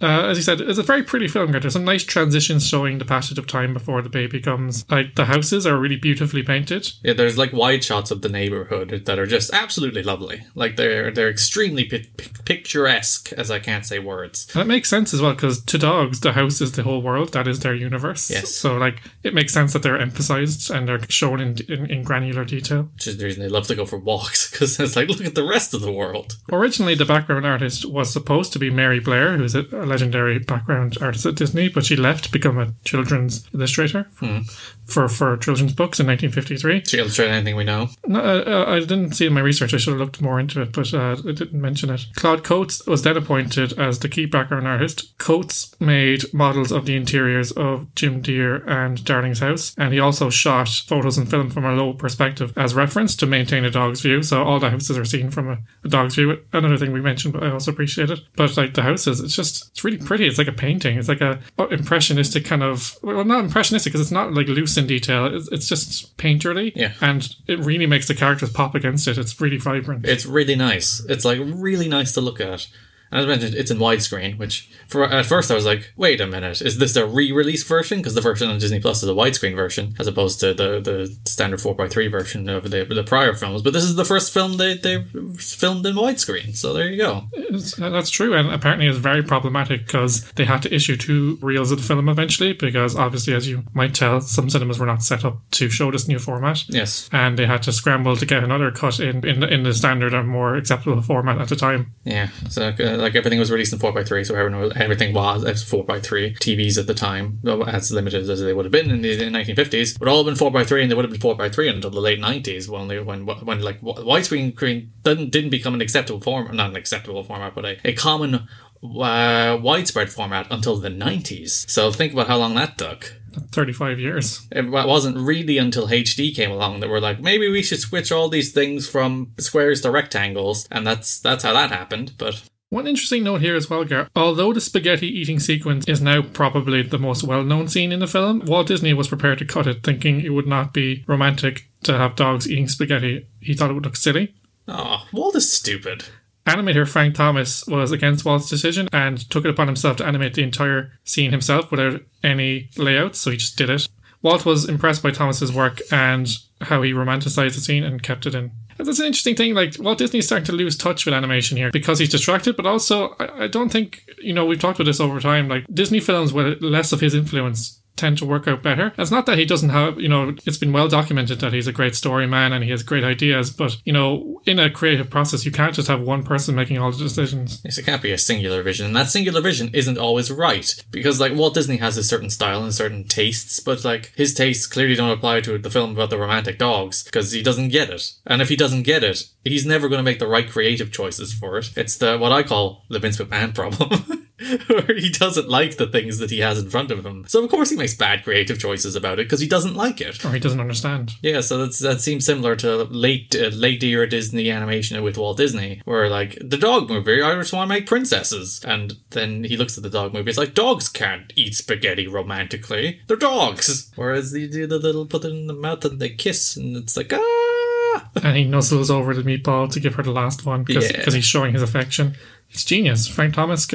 Uh, 0.00 0.28
as 0.28 0.38
you 0.38 0.42
said, 0.42 0.60
it's 0.60 0.78
a 0.78 0.82
very 0.82 1.02
pretty 1.02 1.28
film. 1.28 1.52
There's 1.52 1.72
some 1.72 1.84
nice 1.84 2.04
transitions 2.04 2.66
showing 2.66 2.98
the 2.98 3.04
passage 3.04 3.38
of 3.38 3.46
time 3.46 3.74
before 3.74 4.02
the 4.02 4.08
baby 4.08 4.40
comes. 4.40 4.88
Like 4.90 5.14
the 5.16 5.26
houses 5.26 5.66
are 5.66 5.78
really 5.78 5.96
beautifully 5.96 6.42
painted. 6.42 6.90
Yeah, 7.02 7.12
there's 7.12 7.38
like 7.38 7.52
wide 7.52 7.84
shots 7.84 8.10
of 8.10 8.22
the 8.22 8.28
neighborhood 8.28 9.02
that 9.06 9.18
are 9.18 9.26
just 9.26 9.52
absolutely 9.52 10.02
lovely. 10.02 10.44
Like 10.54 10.76
they're 10.76 11.10
they're 11.10 11.28
extremely 11.28 11.84
pi- 11.84 12.06
pi- 12.16 12.30
picturesque, 12.44 13.32
as 13.32 13.50
I 13.50 13.58
can't 13.58 13.84
say 13.84 13.98
words. 13.98 14.54
It 14.54 14.66
makes 14.66 14.88
sense 14.88 15.12
as 15.12 15.20
well 15.20 15.25
because 15.34 15.62
to 15.64 15.78
dogs, 15.78 16.20
the 16.20 16.32
house 16.32 16.60
is 16.60 16.72
the 16.72 16.82
whole 16.82 17.02
world. 17.02 17.32
That 17.32 17.48
is 17.48 17.60
their 17.60 17.74
universe. 17.74 18.30
Yes. 18.30 18.54
So 18.54 18.76
like 18.76 19.02
it 19.22 19.34
makes 19.34 19.52
sense 19.52 19.72
that 19.72 19.82
they're 19.82 19.98
emphasized 19.98 20.70
and 20.70 20.88
they're 20.88 21.00
shown 21.08 21.40
in 21.40 21.56
in, 21.68 21.90
in 21.90 22.02
granular 22.02 22.44
detail. 22.44 22.88
Which 22.94 23.06
is 23.06 23.18
the 23.18 23.24
reason 23.24 23.42
they 23.42 23.48
love 23.48 23.66
to 23.68 23.74
go 23.74 23.86
for 23.86 23.98
walks 23.98 24.50
because 24.50 24.78
it's 24.78 24.96
like 24.96 25.08
look 25.08 25.20
at 25.20 25.34
the 25.34 25.46
rest 25.46 25.74
of 25.74 25.80
the 25.80 25.92
world. 25.92 26.36
Originally, 26.50 26.94
the 26.94 27.04
background 27.04 27.46
artist 27.46 27.84
was 27.84 28.12
supposed 28.12 28.52
to 28.52 28.58
be 28.58 28.70
Mary 28.70 29.00
Blair, 29.00 29.36
who's 29.36 29.54
a, 29.54 29.62
a 29.72 29.86
legendary 29.86 30.38
background 30.38 30.96
artist 31.00 31.26
at 31.26 31.34
Disney, 31.34 31.68
but 31.68 31.84
she 31.84 31.96
left 31.96 32.24
to 32.24 32.32
become 32.32 32.58
a 32.58 32.72
children's 32.84 33.48
illustrator 33.54 34.08
hmm. 34.18 34.40
For, 34.86 35.08
for 35.08 35.36
children's 35.36 35.72
books 35.72 35.98
in 35.98 36.06
1953. 36.06 36.80
To 36.82 36.98
illustrate 36.98 37.28
anything 37.28 37.56
we 37.56 37.64
know. 37.64 37.88
No, 38.06 38.20
uh, 38.20 38.44
uh, 38.46 38.72
I 38.72 38.80
didn't 38.80 39.12
see 39.12 39.26
in 39.26 39.32
my 39.32 39.40
research. 39.40 39.74
I 39.74 39.78
should 39.78 39.92
have 39.92 40.00
looked 40.00 40.20
more 40.20 40.38
into 40.38 40.62
it, 40.62 40.72
but 40.72 40.94
uh, 40.94 41.16
it 41.24 41.36
didn't 41.36 41.60
mention 41.60 41.90
it. 41.90 42.06
Claude 42.14 42.44
Coats 42.44 42.86
was 42.86 43.02
then 43.02 43.16
appointed 43.16 43.78
as 43.78 43.98
the 43.98 44.08
key 44.08 44.26
background 44.26 44.66
artist. 44.66 45.16
Coats 45.18 45.74
made 45.80 46.32
models 46.32 46.72
of 46.72 46.86
the 46.86 46.96
interiors 46.96 47.52
of 47.52 47.92
Jim 47.94 48.20
Dear 48.20 48.56
and 48.68 49.04
Darling's 49.04 49.40
house, 49.40 49.74
and 49.76 49.92
he 49.92 50.00
also 50.00 50.30
shot 50.30 50.68
photos 50.68 51.18
and 51.18 51.28
film 51.28 51.50
from 51.50 51.64
a 51.64 51.72
low 51.72 51.92
perspective 51.92 52.52
as 52.56 52.74
reference 52.74 53.16
to 53.16 53.26
maintain 53.26 53.64
a 53.64 53.70
dog's 53.70 54.00
view. 54.00 54.22
So 54.22 54.42
all 54.42 54.60
the 54.60 54.70
houses 54.70 54.96
are 54.96 55.04
seen 55.04 55.30
from 55.30 55.48
a, 55.48 55.58
a 55.84 55.88
dog's 55.88 56.14
view. 56.14 56.38
Another 56.52 56.76
thing 56.76 56.92
we 56.92 57.00
mentioned, 57.00 57.34
but 57.34 57.42
I 57.42 57.50
also 57.50 57.72
appreciate 57.72 58.10
it. 58.10 58.20
But 58.36 58.56
like 58.56 58.74
the 58.74 58.82
houses, 58.82 59.20
it's 59.20 59.34
just 59.34 59.68
it's 59.70 59.84
really 59.84 59.98
pretty. 59.98 60.26
It's 60.26 60.38
like 60.38 60.48
a 60.48 60.52
painting. 60.52 60.98
It's 60.98 61.08
like 61.08 61.20
a 61.20 61.40
uh, 61.58 61.66
impressionistic 61.68 62.44
kind 62.44 62.62
of 62.62 62.96
well, 63.02 63.24
not 63.24 63.44
impressionistic 63.44 63.92
because 63.92 64.00
it's 64.00 64.12
not 64.12 64.32
like 64.32 64.48
loose 64.48 64.75
in 64.76 64.86
detail. 64.86 65.26
It's, 65.34 65.48
it's 65.52 65.68
just 65.68 66.16
painterly. 66.16 66.72
Yeah. 66.74 66.92
and 67.00 67.34
it 67.46 67.58
really 67.60 67.86
makes 67.86 68.08
the 68.08 68.14
characters 68.14 68.50
pop 68.50 68.74
against 68.74 69.08
it. 69.08 69.18
It's 69.18 69.40
really 69.40 69.58
vibrant. 69.58 70.06
It's 70.06 70.26
really 70.26 70.56
nice. 70.56 71.04
It's 71.08 71.24
like 71.24 71.38
really 71.42 71.88
nice 71.88 72.12
to 72.12 72.20
look 72.20 72.40
at. 72.40 72.66
And 73.10 73.20
as 73.20 73.24
I 73.24 73.28
mentioned, 73.28 73.54
it's 73.54 73.70
in 73.70 73.78
widescreen, 73.78 74.36
which 74.38 74.68
for 74.88 75.04
at 75.04 75.26
first 75.26 75.50
I 75.50 75.54
was 75.54 75.66
like, 75.66 75.92
wait 75.96 76.20
a 76.20 76.26
minute, 76.26 76.60
is 76.62 76.78
this 76.78 76.96
a 76.96 77.06
re-release 77.06 77.64
version? 77.64 77.98
Because 77.98 78.14
the 78.14 78.20
version 78.20 78.48
on 78.48 78.58
Disney 78.58 78.80
Plus 78.80 79.02
is 79.02 79.08
a 79.08 79.12
widescreen 79.12 79.54
version, 79.56 79.94
as 79.98 80.06
opposed 80.06 80.40
to 80.40 80.54
the, 80.54 80.80
the 80.80 81.16
standard 81.28 81.60
4x3 81.60 82.10
version 82.10 82.48
of 82.48 82.70
the, 82.70 82.84
the 82.84 83.04
prior 83.04 83.34
films. 83.34 83.62
But 83.62 83.72
this 83.72 83.84
is 83.84 83.96
the 83.96 84.04
first 84.04 84.32
film 84.32 84.56
they, 84.56 84.76
they 84.76 85.02
filmed 85.38 85.84
in 85.86 85.94
widescreen, 85.96 86.56
so 86.56 86.72
there 86.72 86.88
you 86.88 86.96
go. 86.98 87.24
It's- 87.34 87.74
that's 87.76 88.10
true, 88.10 88.34
and 88.34 88.50
apparently 88.50 88.86
it's 88.86 88.98
very 88.98 89.22
problematic 89.22 89.86
because 89.86 90.30
they 90.32 90.44
had 90.44 90.62
to 90.62 90.74
issue 90.74 90.96
two 90.96 91.38
reels 91.40 91.70
of 91.72 91.78
the 91.78 91.84
film 91.84 92.08
eventually. 92.08 92.52
Because 92.52 92.94
obviously, 92.96 93.34
as 93.34 93.48
you 93.48 93.64
might 93.74 93.94
tell, 93.94 94.20
some 94.20 94.50
cinemas 94.50 94.78
were 94.78 94.86
not 94.86 95.02
set 95.02 95.24
up 95.24 95.38
to 95.52 95.68
show 95.70 95.90
this 95.90 96.06
new 96.08 96.18
format. 96.18 96.68
Yes. 96.68 97.08
And 97.12 97.38
they 97.38 97.46
had 97.46 97.62
to 97.64 97.72
scramble 97.72 98.16
to 98.16 98.26
get 98.26 98.44
another 98.44 98.70
cut 98.70 99.00
in 99.00 99.26
in, 99.26 99.40
the- 99.40 99.48
in 99.52 99.62
the 99.62 99.72
standard 99.74 100.12
and 100.14 100.28
more 100.28 100.56
acceptable 100.56 101.00
format 101.02 101.40
at 101.40 101.48
the 101.48 101.56
time. 101.56 101.92
Yeah, 102.04 102.28
so 102.48 102.68
uh, 102.78 102.96
like 102.98 103.14
everything 103.14 103.38
was 103.38 103.50
released 103.50 103.72
in 103.72 103.78
four 103.78 103.96
x 103.98 104.08
three, 104.08 104.24
so 104.24 104.34
everyone 104.34 104.60
was, 104.60 104.72
everything 104.76 105.14
was 105.14 105.44
as 105.44 105.62
four 105.62 105.84
x 105.90 106.06
three. 106.06 106.34
TVs 106.34 106.78
at 106.78 106.86
the 106.86 106.94
time, 106.94 107.40
as 107.66 107.90
limited 107.90 108.28
as 108.28 108.40
they 108.40 108.52
would 108.52 108.64
have 108.64 108.72
been 108.72 108.90
in 108.90 109.02
the 109.02 109.30
nineteen 109.30 109.56
fifties, 109.56 109.98
would 109.98 110.08
all 110.08 110.18
have 110.18 110.26
been 110.26 110.36
four 110.36 110.56
x 110.58 110.68
three, 110.68 110.82
and 110.82 110.90
they 110.90 110.94
would 110.94 111.04
have 111.04 111.12
been 111.12 111.20
four 111.20 111.40
x 111.40 111.54
three 111.54 111.68
until 111.68 111.90
the 111.90 112.00
late 112.00 112.20
nineties, 112.20 112.68
when 112.68 112.88
they, 112.88 113.00
when 113.00 113.26
when 113.26 113.60
like 113.60 113.80
wi- 113.80 114.02
widescreen 114.02 114.54
screen 114.54 114.92
didn't 115.02 115.30
didn't 115.30 115.50
become 115.50 115.74
an 115.74 115.80
acceptable 115.80 116.20
form, 116.20 116.54
not 116.56 116.70
an 116.70 116.76
acceptable 116.76 117.24
format, 117.24 117.54
but 117.54 117.64
a, 117.64 117.78
a 117.84 117.92
common 117.92 118.48
uh, 118.82 119.58
widespread 119.60 120.10
format 120.10 120.46
until 120.50 120.76
the 120.76 120.90
nineties. 120.90 121.66
So 121.68 121.90
think 121.90 122.12
about 122.12 122.28
how 122.28 122.36
long 122.36 122.54
that 122.54 122.78
took. 122.78 123.14
35 123.52 124.00
years. 124.00 124.46
It 124.50 124.70
wasn't 124.70 125.18
really 125.18 125.58
until 125.58 125.88
HD 125.88 126.34
came 126.34 126.50
along 126.50 126.80
that 126.80 126.88
we're 126.88 127.00
like, 127.00 127.20
maybe 127.20 127.50
we 127.50 127.62
should 127.62 127.80
switch 127.80 128.10
all 128.10 128.28
these 128.30 128.52
things 128.52 128.88
from 128.88 129.32
squares 129.38 129.82
to 129.82 129.90
rectangles, 129.90 130.66
and 130.70 130.86
that's 130.86 131.20
that's 131.20 131.44
how 131.44 131.52
that 131.52 131.70
happened. 131.70 132.14
But 132.18 132.42
One 132.68 132.88
interesting 132.88 133.22
note 133.22 133.42
here 133.42 133.54
as 133.54 133.70
well, 133.70 133.84
Gar. 133.84 134.08
Although 134.16 134.52
the 134.52 134.60
spaghetti 134.60 135.06
eating 135.06 135.38
sequence 135.38 135.86
is 135.86 136.00
now 136.00 136.22
probably 136.22 136.82
the 136.82 136.98
most 136.98 137.22
well 137.22 137.44
known 137.44 137.68
scene 137.68 137.92
in 137.92 138.00
the 138.00 138.08
film, 138.08 138.42
Walt 138.44 138.66
Disney 138.66 138.92
was 138.92 139.06
prepared 139.08 139.38
to 139.38 139.44
cut 139.44 139.68
it, 139.68 139.84
thinking 139.84 140.20
it 140.20 140.30
would 140.30 140.48
not 140.48 140.72
be 140.72 141.04
romantic 141.06 141.68
to 141.84 141.96
have 141.96 142.16
dogs 142.16 142.50
eating 142.50 142.66
spaghetti. 142.68 143.28
He 143.40 143.54
thought 143.54 143.70
it 143.70 143.74
would 143.74 143.84
look 143.84 143.96
silly. 143.96 144.34
oh, 144.66 145.06
Walt 145.12 145.36
is 145.36 145.52
stupid. 145.52 146.06
Animator 146.44 146.88
Frank 146.88 147.14
Thomas 147.14 147.66
was 147.66 147.90
against 147.92 148.24
Walt's 148.24 148.48
decision 148.48 148.88
and 148.92 149.28
took 149.30 149.44
it 149.44 149.50
upon 149.50 149.66
himself 149.66 149.96
to 149.96 150.06
animate 150.06 150.34
the 150.34 150.42
entire 150.44 150.92
scene 151.04 151.32
himself 151.32 151.70
without 151.70 152.02
any 152.22 152.70
layouts, 152.76 153.18
so 153.20 153.30
he 153.30 153.36
just 153.36 153.56
did 153.56 153.70
it. 153.70 153.88
Walt 154.22 154.44
was 154.44 154.68
impressed 154.68 155.02
by 155.02 155.10
Thomas's 155.10 155.52
work 155.52 155.80
and 155.92 156.28
how 156.62 156.82
he 156.82 156.92
romanticized 156.92 157.54
the 157.54 157.60
scene 157.60 157.84
and 157.84 158.02
kept 158.02 158.26
it 158.26 158.34
in. 158.34 158.50
That's 158.78 158.98
an 158.98 159.06
interesting 159.06 159.36
thing. 159.36 159.54
Like 159.54 159.76
Walt 159.78 159.98
Disney's 159.98 160.26
starting 160.26 160.46
to 160.46 160.52
lose 160.52 160.76
touch 160.76 161.06
with 161.06 161.14
animation 161.14 161.56
here 161.56 161.70
because 161.70 161.98
he's 161.98 162.10
distracted, 162.10 162.56
but 162.56 162.66
also 162.66 163.16
I, 163.18 163.44
I 163.44 163.46
don't 163.46 163.70
think 163.70 164.04
you 164.20 164.32
know 164.32 164.44
we've 164.44 164.60
talked 164.60 164.78
about 164.78 164.86
this 164.86 165.00
over 165.00 165.20
time. 165.20 165.48
Like 165.48 165.64
Disney 165.72 166.00
films 166.00 166.32
with 166.32 166.62
less 166.62 166.92
of 166.92 167.00
his 167.00 167.14
influence 167.14 167.80
tend 167.96 168.18
to 168.18 168.26
work 168.26 168.46
out 168.46 168.62
better. 168.62 168.92
It's 168.98 169.10
not 169.10 169.26
that 169.26 169.38
he 169.38 169.44
doesn't 169.44 169.70
have, 169.70 170.00
you 170.00 170.08
know, 170.08 170.34
it's 170.44 170.58
been 170.58 170.72
well 170.72 170.88
documented 170.88 171.40
that 171.40 171.52
he's 171.52 171.66
a 171.66 171.72
great 171.72 171.94
story 171.94 172.26
man 172.26 172.52
and 172.52 172.62
he 172.62 172.70
has 172.70 172.82
great 172.82 173.04
ideas, 173.04 173.50
but, 173.50 173.76
you 173.84 173.92
know, 173.92 174.40
in 174.44 174.58
a 174.58 174.70
creative 174.70 175.10
process, 175.10 175.44
you 175.44 175.52
can't 175.52 175.74
just 175.74 175.88
have 175.88 176.00
one 176.00 176.22
person 176.22 176.54
making 176.54 176.78
all 176.78 176.92
the 176.92 176.98
decisions. 176.98 177.60
Yes, 177.64 177.78
it 177.78 177.84
can't 177.84 178.02
be 178.02 178.12
a 178.12 178.18
singular 178.18 178.62
vision, 178.62 178.86
and 178.86 178.96
that 178.96 179.08
singular 179.08 179.40
vision 179.40 179.70
isn't 179.72 179.98
always 179.98 180.30
right 180.30 180.84
because, 180.90 181.20
like, 181.20 181.34
Walt 181.34 181.54
Disney 181.54 181.78
has 181.78 181.96
a 181.96 182.04
certain 182.04 182.30
style 182.30 182.62
and 182.62 182.74
certain 182.74 183.04
tastes, 183.04 183.60
but 183.60 183.84
like 183.84 184.12
his 184.16 184.34
tastes 184.34 184.66
clearly 184.66 184.94
don't 184.94 185.10
apply 185.10 185.40
to 185.40 185.58
the 185.58 185.70
film 185.70 185.92
about 185.92 186.10
the 186.10 186.18
romantic 186.18 186.58
dogs 186.58 187.02
because 187.02 187.32
he 187.32 187.42
doesn't 187.42 187.68
get 187.68 187.90
it. 187.90 188.12
And 188.26 188.42
if 188.42 188.48
he 188.48 188.56
doesn't 188.56 188.82
get 188.82 189.04
it, 189.04 189.24
he's 189.44 189.66
never 189.66 189.88
going 189.88 189.98
to 189.98 190.04
make 190.04 190.18
the 190.18 190.26
right 190.26 190.48
creative 190.48 190.92
choices 190.92 191.32
for 191.32 191.58
it. 191.58 191.70
It's 191.76 191.96
the 191.96 192.18
what 192.18 192.32
I 192.32 192.42
call 192.42 192.84
the 192.88 192.98
Vince 192.98 193.18
McMahon 193.18 193.54
problem. 193.54 194.25
Where 194.66 194.94
he 194.98 195.08
doesn't 195.08 195.48
like 195.48 195.76
the 195.76 195.86
things 195.86 196.18
that 196.18 196.30
he 196.30 196.40
has 196.40 196.58
in 196.58 196.68
front 196.68 196.90
of 196.90 197.04
him. 197.06 197.24
So, 197.26 197.42
of 197.42 197.50
course, 197.50 197.70
he 197.70 197.76
makes 197.76 197.94
bad 197.94 198.22
creative 198.22 198.58
choices 198.58 198.94
about 198.94 199.18
it 199.18 199.26
because 199.26 199.40
he 199.40 199.48
doesn't 199.48 199.74
like 199.76 200.00
it. 200.00 200.22
Or 200.24 200.32
he 200.32 200.38
doesn't 200.40 200.60
understand. 200.60 201.12
Yeah, 201.22 201.40
so 201.40 201.58
that's, 201.58 201.78
that 201.78 202.00
seems 202.00 202.26
similar 202.26 202.54
to 202.56 202.84
late 202.84 203.34
uh, 203.34 203.48
late 203.48 203.82
era 203.82 204.06
Disney 204.08 204.50
animation 204.50 205.02
with 205.02 205.16
Walt 205.16 205.38
Disney, 205.38 205.80
where 205.86 206.08
like 206.10 206.36
the 206.42 206.58
dog 206.58 206.88
movie, 206.90 207.22
I 207.22 207.34
just 207.36 207.52
want 207.52 207.68
to 207.68 207.74
make 207.74 207.86
princesses, 207.86 208.62
and 208.64 208.94
then 209.10 209.44
he 209.44 209.56
looks 209.56 209.76
at 209.78 209.82
the 209.82 209.90
dog 209.90 210.12
movie, 210.12 210.28
it's 210.28 210.38
like 210.38 210.54
dogs 210.54 210.88
can't 210.88 211.32
eat 211.36 211.54
spaghetti 211.54 212.06
romantically, 212.06 213.00
they're 213.06 213.16
dogs. 213.16 213.90
Whereas 213.96 214.32
they 214.32 214.46
do 214.46 214.66
the 214.66 214.78
little 214.78 215.06
put 215.06 215.24
it 215.24 215.28
in 215.30 215.46
the 215.46 215.54
mouth 215.54 215.84
and 215.84 215.98
they 216.00 216.10
kiss, 216.10 216.56
and 216.56 216.76
it's 216.76 216.96
like 216.96 217.12
ah. 217.12 218.10
And 218.22 218.36
he 218.36 218.44
nuzzles 218.44 218.90
over 218.90 219.14
the 219.14 219.22
meatball 219.22 219.70
to 219.72 219.80
give 219.80 219.94
her 219.94 220.02
the 220.02 220.10
last 220.12 220.44
one 220.44 220.62
because 220.64 220.90
Yeah. 220.90 221.04
he's 221.10 221.24
showing 221.24 221.52
his 221.54 221.62
affection. 221.62 222.16
It's 222.50 222.64
genius. 222.64 223.08
Frank 223.08 223.34
Thomas, 223.34 223.66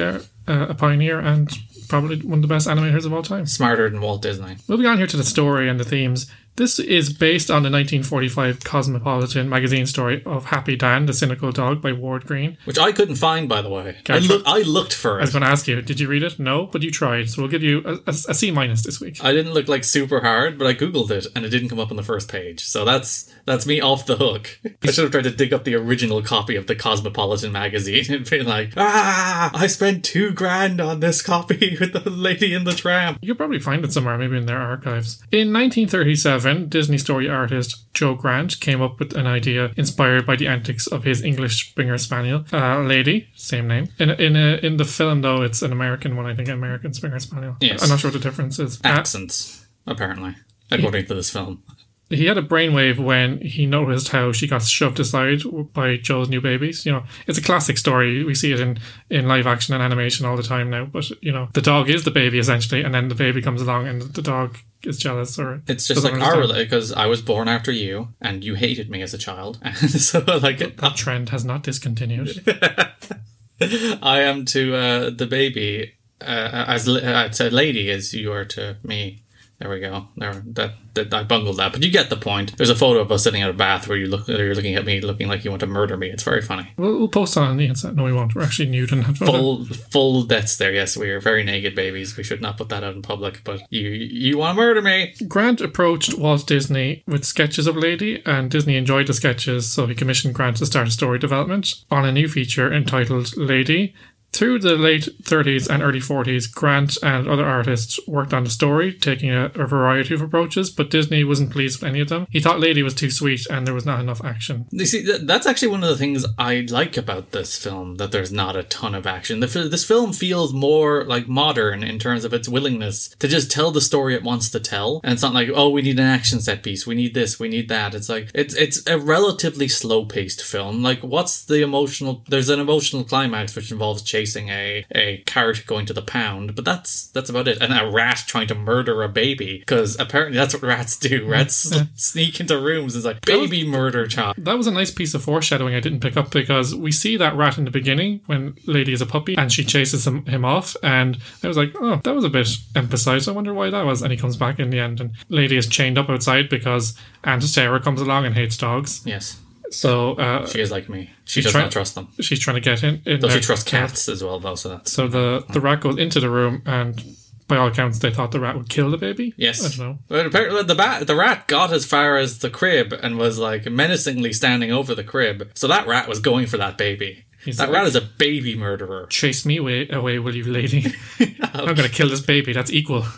uh, 0.48 0.66
a 0.70 0.74
pioneer 0.74 1.20
and 1.20 1.50
probably 1.88 2.20
one 2.20 2.38
of 2.38 2.42
the 2.42 2.48
best 2.48 2.66
animators 2.66 3.04
of 3.04 3.12
all 3.12 3.22
time. 3.22 3.46
Smarter 3.46 3.88
than 3.90 4.00
Walt 4.00 4.22
Disney. 4.22 4.56
Moving 4.68 4.86
on 4.86 4.98
here 4.98 5.06
to 5.06 5.16
the 5.16 5.24
story 5.24 5.68
and 5.68 5.78
the 5.78 5.84
themes. 5.84 6.30
This 6.56 6.78
is 6.78 7.10
based 7.14 7.50
on 7.50 7.62
the 7.62 7.70
1945 7.70 8.62
Cosmopolitan 8.62 9.48
magazine 9.48 9.86
story 9.86 10.22
of 10.26 10.46
Happy 10.46 10.76
Dan, 10.76 11.06
the 11.06 11.14
Cynical 11.14 11.50
Dog 11.50 11.80
by 11.80 11.92
Ward 11.92 12.26
Greene. 12.26 12.58
Which 12.66 12.78
I 12.78 12.92
couldn't 12.92 13.14
find, 13.14 13.48
by 13.48 13.62
the 13.62 13.70
way. 13.70 13.96
I, 14.10 14.18
look, 14.18 14.42
I 14.44 14.60
looked 14.60 14.92
for 14.92 15.16
it. 15.16 15.20
I 15.20 15.20
was 15.22 15.30
going 15.30 15.42
to 15.44 15.48
ask 15.48 15.66
you, 15.66 15.80
did 15.80 15.98
you 15.98 16.08
read 16.08 16.22
it? 16.22 16.38
No, 16.38 16.66
but 16.66 16.82
you 16.82 16.90
tried. 16.90 17.30
So 17.30 17.40
we'll 17.40 17.50
give 17.50 17.62
you 17.62 17.82
a, 17.86 17.94
a, 18.06 18.14
a 18.28 18.34
C 18.34 18.50
minus 18.50 18.82
this 18.82 19.00
week. 19.00 19.24
I 19.24 19.32
didn't 19.32 19.54
look 19.54 19.66
like 19.66 19.82
super 19.82 20.20
hard, 20.20 20.58
but 20.58 20.66
I 20.66 20.74
googled 20.74 21.10
it 21.10 21.26
and 21.34 21.46
it 21.46 21.48
didn't 21.48 21.70
come 21.70 21.80
up 21.80 21.90
on 21.90 21.96
the 21.96 22.02
first 22.02 22.30
page. 22.30 22.64
So 22.64 22.84
that's 22.84 23.32
that's 23.46 23.66
me 23.66 23.80
off 23.80 24.04
the 24.04 24.16
hook. 24.16 24.60
I 24.82 24.90
should 24.90 25.04
have 25.04 25.12
tried 25.12 25.24
to 25.24 25.30
dig 25.30 25.54
up 25.54 25.64
the 25.64 25.74
original 25.74 26.22
copy 26.22 26.56
of 26.56 26.66
the 26.66 26.76
Cosmopolitan 26.76 27.52
magazine 27.52 28.04
and 28.12 28.28
been 28.28 28.44
like, 28.46 28.74
ah, 28.76 29.50
I 29.54 29.68
spent 29.68 30.04
two 30.04 30.32
grand 30.32 30.82
on 30.82 31.00
this 31.00 31.22
copy 31.22 31.76
with 31.80 31.94
the 31.94 32.10
Lady 32.10 32.52
in 32.52 32.64
the 32.64 32.74
tram. 32.74 33.16
You 33.22 33.32
could 33.32 33.38
probably 33.38 33.58
find 33.58 33.84
it 33.86 33.92
somewhere, 33.92 34.18
maybe 34.18 34.36
in 34.36 34.44
their 34.44 34.60
archives. 34.60 35.22
In 35.32 35.50
1937, 35.52 36.41
2011, 36.42 36.68
Disney 36.68 36.98
story 36.98 37.28
artist 37.28 37.92
Joe 37.94 38.14
Grant 38.14 38.60
came 38.60 38.82
up 38.82 38.98
with 38.98 39.14
an 39.16 39.26
idea 39.26 39.72
inspired 39.76 40.26
by 40.26 40.36
the 40.36 40.46
antics 40.48 40.86
of 40.86 41.04
his 41.04 41.22
English 41.22 41.70
Springer 41.70 41.98
Spaniel, 41.98 42.44
uh, 42.52 42.80
Lady, 42.80 43.28
same 43.34 43.68
name. 43.68 43.88
In 43.98 44.10
in 44.10 44.36
a, 44.36 44.56
in 44.62 44.76
the 44.76 44.84
film 44.84 45.22
though, 45.22 45.42
it's 45.42 45.62
an 45.62 45.72
American 45.72 46.16
one. 46.16 46.26
I 46.26 46.34
think 46.34 46.48
American 46.48 46.92
Springer 46.92 47.18
Spaniel. 47.20 47.56
Yes. 47.60 47.82
I'm 47.82 47.88
not 47.88 48.00
sure 48.00 48.10
what 48.10 48.20
the 48.20 48.28
difference 48.28 48.58
is. 48.58 48.80
Uh, 48.84 48.88
Accents, 48.88 49.66
apparently, 49.86 50.36
according 50.70 51.06
to 51.06 51.14
this 51.14 51.30
film. 51.30 51.62
he 52.10 52.26
had 52.26 52.36
a 52.36 52.42
brainwave 52.42 52.98
when 52.98 53.40
he 53.40 53.64
noticed 53.66 54.08
how 54.08 54.32
she 54.32 54.46
got 54.46 54.62
shoved 54.62 55.00
aside 55.00 55.40
by 55.72 55.96
Joe's 55.96 56.28
new 56.28 56.40
babies. 56.40 56.84
You 56.84 56.92
know, 56.92 57.04
it's 57.26 57.38
a 57.38 57.42
classic 57.42 57.78
story. 57.78 58.22
We 58.24 58.34
see 58.34 58.52
it 58.52 58.60
in, 58.60 58.78
in 59.08 59.26
live 59.28 59.46
action 59.46 59.72
and 59.74 59.82
animation 59.82 60.26
all 60.26 60.36
the 60.36 60.42
time 60.42 60.68
now. 60.68 60.84
But, 60.84 61.08
you 61.22 61.32
know, 61.32 61.48
the 61.54 61.62
dog 61.62 61.88
is 61.88 62.04
the 62.04 62.10
baby 62.10 62.38
essentially, 62.38 62.82
and 62.82 62.92
then 62.94 63.08
the 63.08 63.14
baby 63.14 63.40
comes 63.40 63.62
along 63.62 63.88
and 63.88 64.02
the 64.02 64.20
dog 64.22 64.58
is 64.86 64.98
jealous 64.98 65.38
or. 65.38 65.62
It's 65.66 65.86
just 65.86 66.04
like 66.04 66.14
our 66.14 66.42
understand. 66.42 66.58
because 66.64 66.92
I 66.92 67.06
was 67.06 67.22
born 67.22 67.48
after 67.48 67.72
you, 67.72 68.08
and 68.20 68.42
you 68.44 68.54
hated 68.54 68.90
me 68.90 69.02
as 69.02 69.14
a 69.14 69.18
child, 69.18 69.58
and 69.62 69.76
so 69.78 70.20
like 70.20 70.76
That 70.76 70.96
trend 70.96 71.30
has 71.30 71.44
not 71.44 71.62
discontinued. 71.62 72.42
I 74.02 74.20
am 74.22 74.44
to 74.46 74.74
uh, 74.74 75.10
the 75.10 75.26
baby 75.26 75.92
uh, 76.20 76.64
as 76.68 76.88
li- 76.88 77.02
uh, 77.02 77.28
lady 77.50 77.90
as 77.90 78.12
you 78.12 78.32
are 78.32 78.44
to 78.46 78.76
me. 78.82 79.22
There 79.62 79.70
we 79.70 79.78
go. 79.78 80.08
There, 80.16 80.42
that, 80.54 80.72
that 80.94 81.14
I 81.14 81.22
bungled 81.22 81.58
that, 81.58 81.70
but 81.70 81.84
you 81.84 81.90
get 81.92 82.10
the 82.10 82.16
point. 82.16 82.56
There's 82.56 82.68
a 82.68 82.74
photo 82.74 82.98
of 82.98 83.12
us 83.12 83.22
sitting 83.22 83.42
in 83.42 83.48
a 83.48 83.52
bath 83.52 83.86
where 83.86 83.96
you 83.96 84.06
look, 84.06 84.26
you're 84.26 84.56
looking 84.56 84.74
at 84.74 84.84
me, 84.84 85.00
looking 85.00 85.28
like 85.28 85.44
you 85.44 85.52
want 85.52 85.60
to 85.60 85.68
murder 85.68 85.96
me. 85.96 86.10
It's 86.10 86.24
very 86.24 86.42
funny. 86.42 86.72
we'll, 86.76 86.98
we'll 86.98 87.06
post 87.06 87.36
on 87.36 87.58
the 87.58 87.66
internet. 87.66 87.94
No, 87.94 88.02
we 88.02 88.12
won't. 88.12 88.34
We're 88.34 88.42
actually 88.42 88.70
nude 88.70 88.90
that. 88.90 89.18
Full, 89.18 89.64
full 89.66 90.24
deaths 90.24 90.56
there. 90.56 90.72
Yes, 90.72 90.96
we 90.96 91.10
are 91.10 91.20
very 91.20 91.44
naked 91.44 91.76
babies. 91.76 92.16
We 92.16 92.24
should 92.24 92.42
not 92.42 92.56
put 92.56 92.70
that 92.70 92.82
out 92.82 92.96
in 92.96 93.02
public. 93.02 93.44
But 93.44 93.62
you, 93.70 93.88
you 93.88 94.38
want 94.38 94.56
to 94.56 94.60
murder 94.60 94.82
me? 94.82 95.14
Grant 95.28 95.60
approached 95.60 96.18
Walt 96.18 96.44
Disney 96.44 97.04
with 97.06 97.24
sketches 97.24 97.68
of 97.68 97.76
Lady, 97.76 98.20
and 98.26 98.50
Disney 98.50 98.74
enjoyed 98.74 99.06
the 99.06 99.14
sketches, 99.14 99.70
so 99.70 99.86
he 99.86 99.94
commissioned 99.94 100.34
Grant 100.34 100.56
to 100.56 100.66
start 100.66 100.90
story 100.90 101.20
development 101.20 101.72
on 101.88 102.04
a 102.04 102.10
new 102.10 102.26
feature 102.26 102.72
entitled 102.72 103.36
Lady. 103.36 103.94
Through 104.32 104.60
the 104.60 104.76
late 104.76 105.08
30s 105.22 105.68
and 105.68 105.82
early 105.82 106.00
40s, 106.00 106.50
Grant 106.52 106.96
and 107.02 107.28
other 107.28 107.44
artists 107.44 108.00
worked 108.08 108.32
on 108.32 108.44
the 108.44 108.50
story, 108.50 108.94
taking 108.94 109.30
a, 109.30 109.50
a 109.54 109.66
variety 109.66 110.14
of 110.14 110.22
approaches, 110.22 110.70
but 110.70 110.90
Disney 110.90 111.22
wasn't 111.22 111.50
pleased 111.52 111.80
with 111.80 111.88
any 111.90 112.00
of 112.00 112.08
them. 112.08 112.26
He 112.30 112.40
thought 112.40 112.58
Lady 112.58 112.82
was 112.82 112.94
too 112.94 113.10
sweet 113.10 113.46
and 113.50 113.66
there 113.66 113.74
was 113.74 113.84
not 113.84 114.00
enough 114.00 114.24
action. 114.24 114.66
You 114.70 114.86
see, 114.86 115.04
th- 115.04 115.22
that's 115.24 115.46
actually 115.46 115.68
one 115.68 115.82
of 115.82 115.90
the 115.90 115.98
things 115.98 116.24
I 116.38 116.66
like 116.70 116.96
about 116.96 117.32
this 117.32 117.62
film, 117.62 117.96
that 117.96 118.10
there's 118.10 118.32
not 118.32 118.56
a 118.56 118.62
ton 118.62 118.94
of 118.94 119.06
action. 119.06 119.40
The, 119.40 119.46
this 119.46 119.84
film 119.84 120.14
feels 120.14 120.54
more 120.54 121.04
like 121.04 121.28
modern 121.28 121.82
in 121.84 121.98
terms 121.98 122.24
of 122.24 122.32
its 122.32 122.48
willingness 122.48 123.10
to 123.18 123.28
just 123.28 123.50
tell 123.50 123.70
the 123.70 123.82
story 123.82 124.14
it 124.14 124.22
wants 124.22 124.48
to 124.50 124.60
tell. 124.60 125.02
And 125.04 125.12
it's 125.12 125.22
not 125.22 125.34
like, 125.34 125.50
oh, 125.54 125.68
we 125.68 125.82
need 125.82 125.98
an 125.98 126.06
action 126.06 126.40
set 126.40 126.62
piece, 126.62 126.86
we 126.86 126.94
need 126.94 127.12
this, 127.12 127.38
we 127.38 127.48
need 127.48 127.68
that. 127.68 127.94
It's 127.94 128.08
like, 128.08 128.30
it's, 128.34 128.54
it's 128.54 128.86
a 128.86 128.98
relatively 128.98 129.68
slow 129.68 130.06
paced 130.06 130.42
film. 130.42 130.82
Like, 130.82 131.00
what's 131.00 131.44
the 131.44 131.62
emotional, 131.62 132.24
there's 132.28 132.48
an 132.48 132.60
emotional 132.60 133.04
climax 133.04 133.54
which 133.54 133.70
involves 133.70 134.02
chasing 134.22 134.50
a, 134.50 134.84
a 134.94 135.18
cart 135.26 135.64
going 135.66 135.84
to 135.86 135.92
the 135.92 136.02
pound, 136.02 136.54
but 136.54 136.64
that's, 136.64 137.08
that's 137.08 137.28
about 137.28 137.48
it. 137.48 137.60
And 137.60 137.72
a 137.72 137.90
rat 137.90 138.22
trying 138.26 138.46
to 138.48 138.54
murder 138.54 139.02
a 139.02 139.08
baby, 139.08 139.58
because 139.58 139.98
apparently 139.98 140.38
that's 140.38 140.54
what 140.54 140.62
rats 140.62 140.96
do. 140.96 141.26
Rats 141.32 141.72
sneak 141.94 142.40
into 142.40 142.58
rooms. 142.58 142.94
It's 142.94 143.04
like, 143.04 143.24
baby 143.24 143.66
murder 143.66 144.06
child. 144.06 144.36
That 144.38 144.56
was 144.56 144.66
a 144.66 144.70
nice 144.70 144.90
piece 144.90 145.14
of 145.14 145.24
foreshadowing 145.24 145.74
I 145.74 145.80
didn't 145.80 146.00
pick 146.00 146.16
up 146.16 146.30
because 146.30 146.74
we 146.74 146.92
see 146.92 147.16
that 147.16 147.34
rat 147.36 147.58
in 147.58 147.64
the 147.64 147.70
beginning 147.70 148.20
when 148.26 148.54
Lady 148.66 148.92
is 148.92 149.00
a 149.00 149.06
puppy 149.06 149.36
and 149.36 149.50
she 149.50 149.64
chases 149.64 150.06
him, 150.06 150.24
him 150.26 150.44
off. 150.44 150.76
And 150.82 151.18
I 151.42 151.48
was 151.48 151.56
like, 151.56 151.72
oh, 151.80 151.96
that 151.96 152.14
was 152.14 152.24
a 152.24 152.28
bit 152.28 152.48
emphasized. 152.76 153.28
I 153.28 153.32
wonder 153.32 153.54
why 153.54 153.70
that 153.70 153.84
was. 153.84 154.02
And 154.02 154.12
he 154.12 154.18
comes 154.18 154.36
back 154.36 154.58
in 154.58 154.70
the 154.70 154.78
end, 154.78 155.00
and 155.00 155.12
Lady 155.28 155.56
is 155.56 155.66
chained 155.66 155.98
up 155.98 156.08
outside 156.08 156.48
because 156.48 156.96
Aunt 157.24 157.42
Sarah 157.42 157.80
comes 157.80 158.00
along 158.00 158.26
and 158.26 158.34
hates 158.34 158.56
dogs. 158.56 159.02
Yes. 159.04 159.40
So 159.72 160.14
uh, 160.14 160.46
She 160.46 160.60
is 160.60 160.70
like 160.70 160.88
me. 160.88 161.10
She 161.24 161.40
does 161.42 161.52
try- 161.52 161.62
not 161.62 161.72
trust 161.72 161.94
them. 161.94 162.08
she's 162.20 162.38
trying 162.40 162.56
to 162.56 162.60
get 162.60 162.82
in. 162.84 163.02
in 163.06 163.20
Though 163.20 163.28
she 163.30 163.40
trusts 163.40 163.64
cats 163.68 164.08
as 164.08 164.22
well, 164.22 164.38
though. 164.38 164.54
So 164.54 164.68
that's 164.68 164.92
So 164.92 165.08
the, 165.08 165.44
the 165.52 165.60
rat 165.60 165.80
goes 165.80 165.98
into 165.98 166.20
the 166.20 166.30
room, 166.30 166.62
and 166.66 167.02
by 167.48 167.56
all 167.56 167.68
accounts, 167.68 167.98
they 167.98 168.10
thought 168.12 168.30
the 168.32 168.40
rat 168.40 168.56
would 168.56 168.68
kill 168.68 168.90
the 168.90 168.96
baby. 168.98 169.34
yes. 169.36 169.64
I 169.64 169.68
don't 169.76 169.78
know. 169.88 169.98
But 170.08 170.26
apparently, 170.26 170.62
the 170.62 170.74
bat, 170.74 171.06
the 171.06 171.16
rat 171.16 171.48
got 171.48 171.72
as 171.72 171.84
far 171.84 172.16
as 172.16 172.38
the 172.38 172.48
crib 172.50 172.92
and 172.92 173.18
was 173.18 173.38
like 173.38 173.66
menacingly 173.66 174.32
standing 174.32 174.70
over 174.72 174.94
the 174.94 175.04
crib. 175.04 175.50
So 175.54 175.68
that 175.68 175.86
rat 175.86 176.08
was 176.08 176.20
going 176.20 176.46
for 176.46 176.56
that 176.58 176.78
baby. 176.78 177.24
He's 177.44 177.56
that 177.56 177.68
like- 177.70 177.74
rat 177.78 177.86
is 177.88 177.96
a 177.96 178.00
baby 178.00 178.54
murderer. 178.56 179.06
Chase 179.08 179.44
me 179.44 179.56
away, 179.56 179.88
away 179.88 180.18
will 180.20 180.34
you, 180.36 180.44
lady? 180.44 180.94
I'm 181.52 181.74
going 181.74 181.88
to 181.88 181.94
kill 181.94 182.08
this 182.08 182.20
baby. 182.20 182.52
That's 182.52 182.72
equal. 182.72 183.04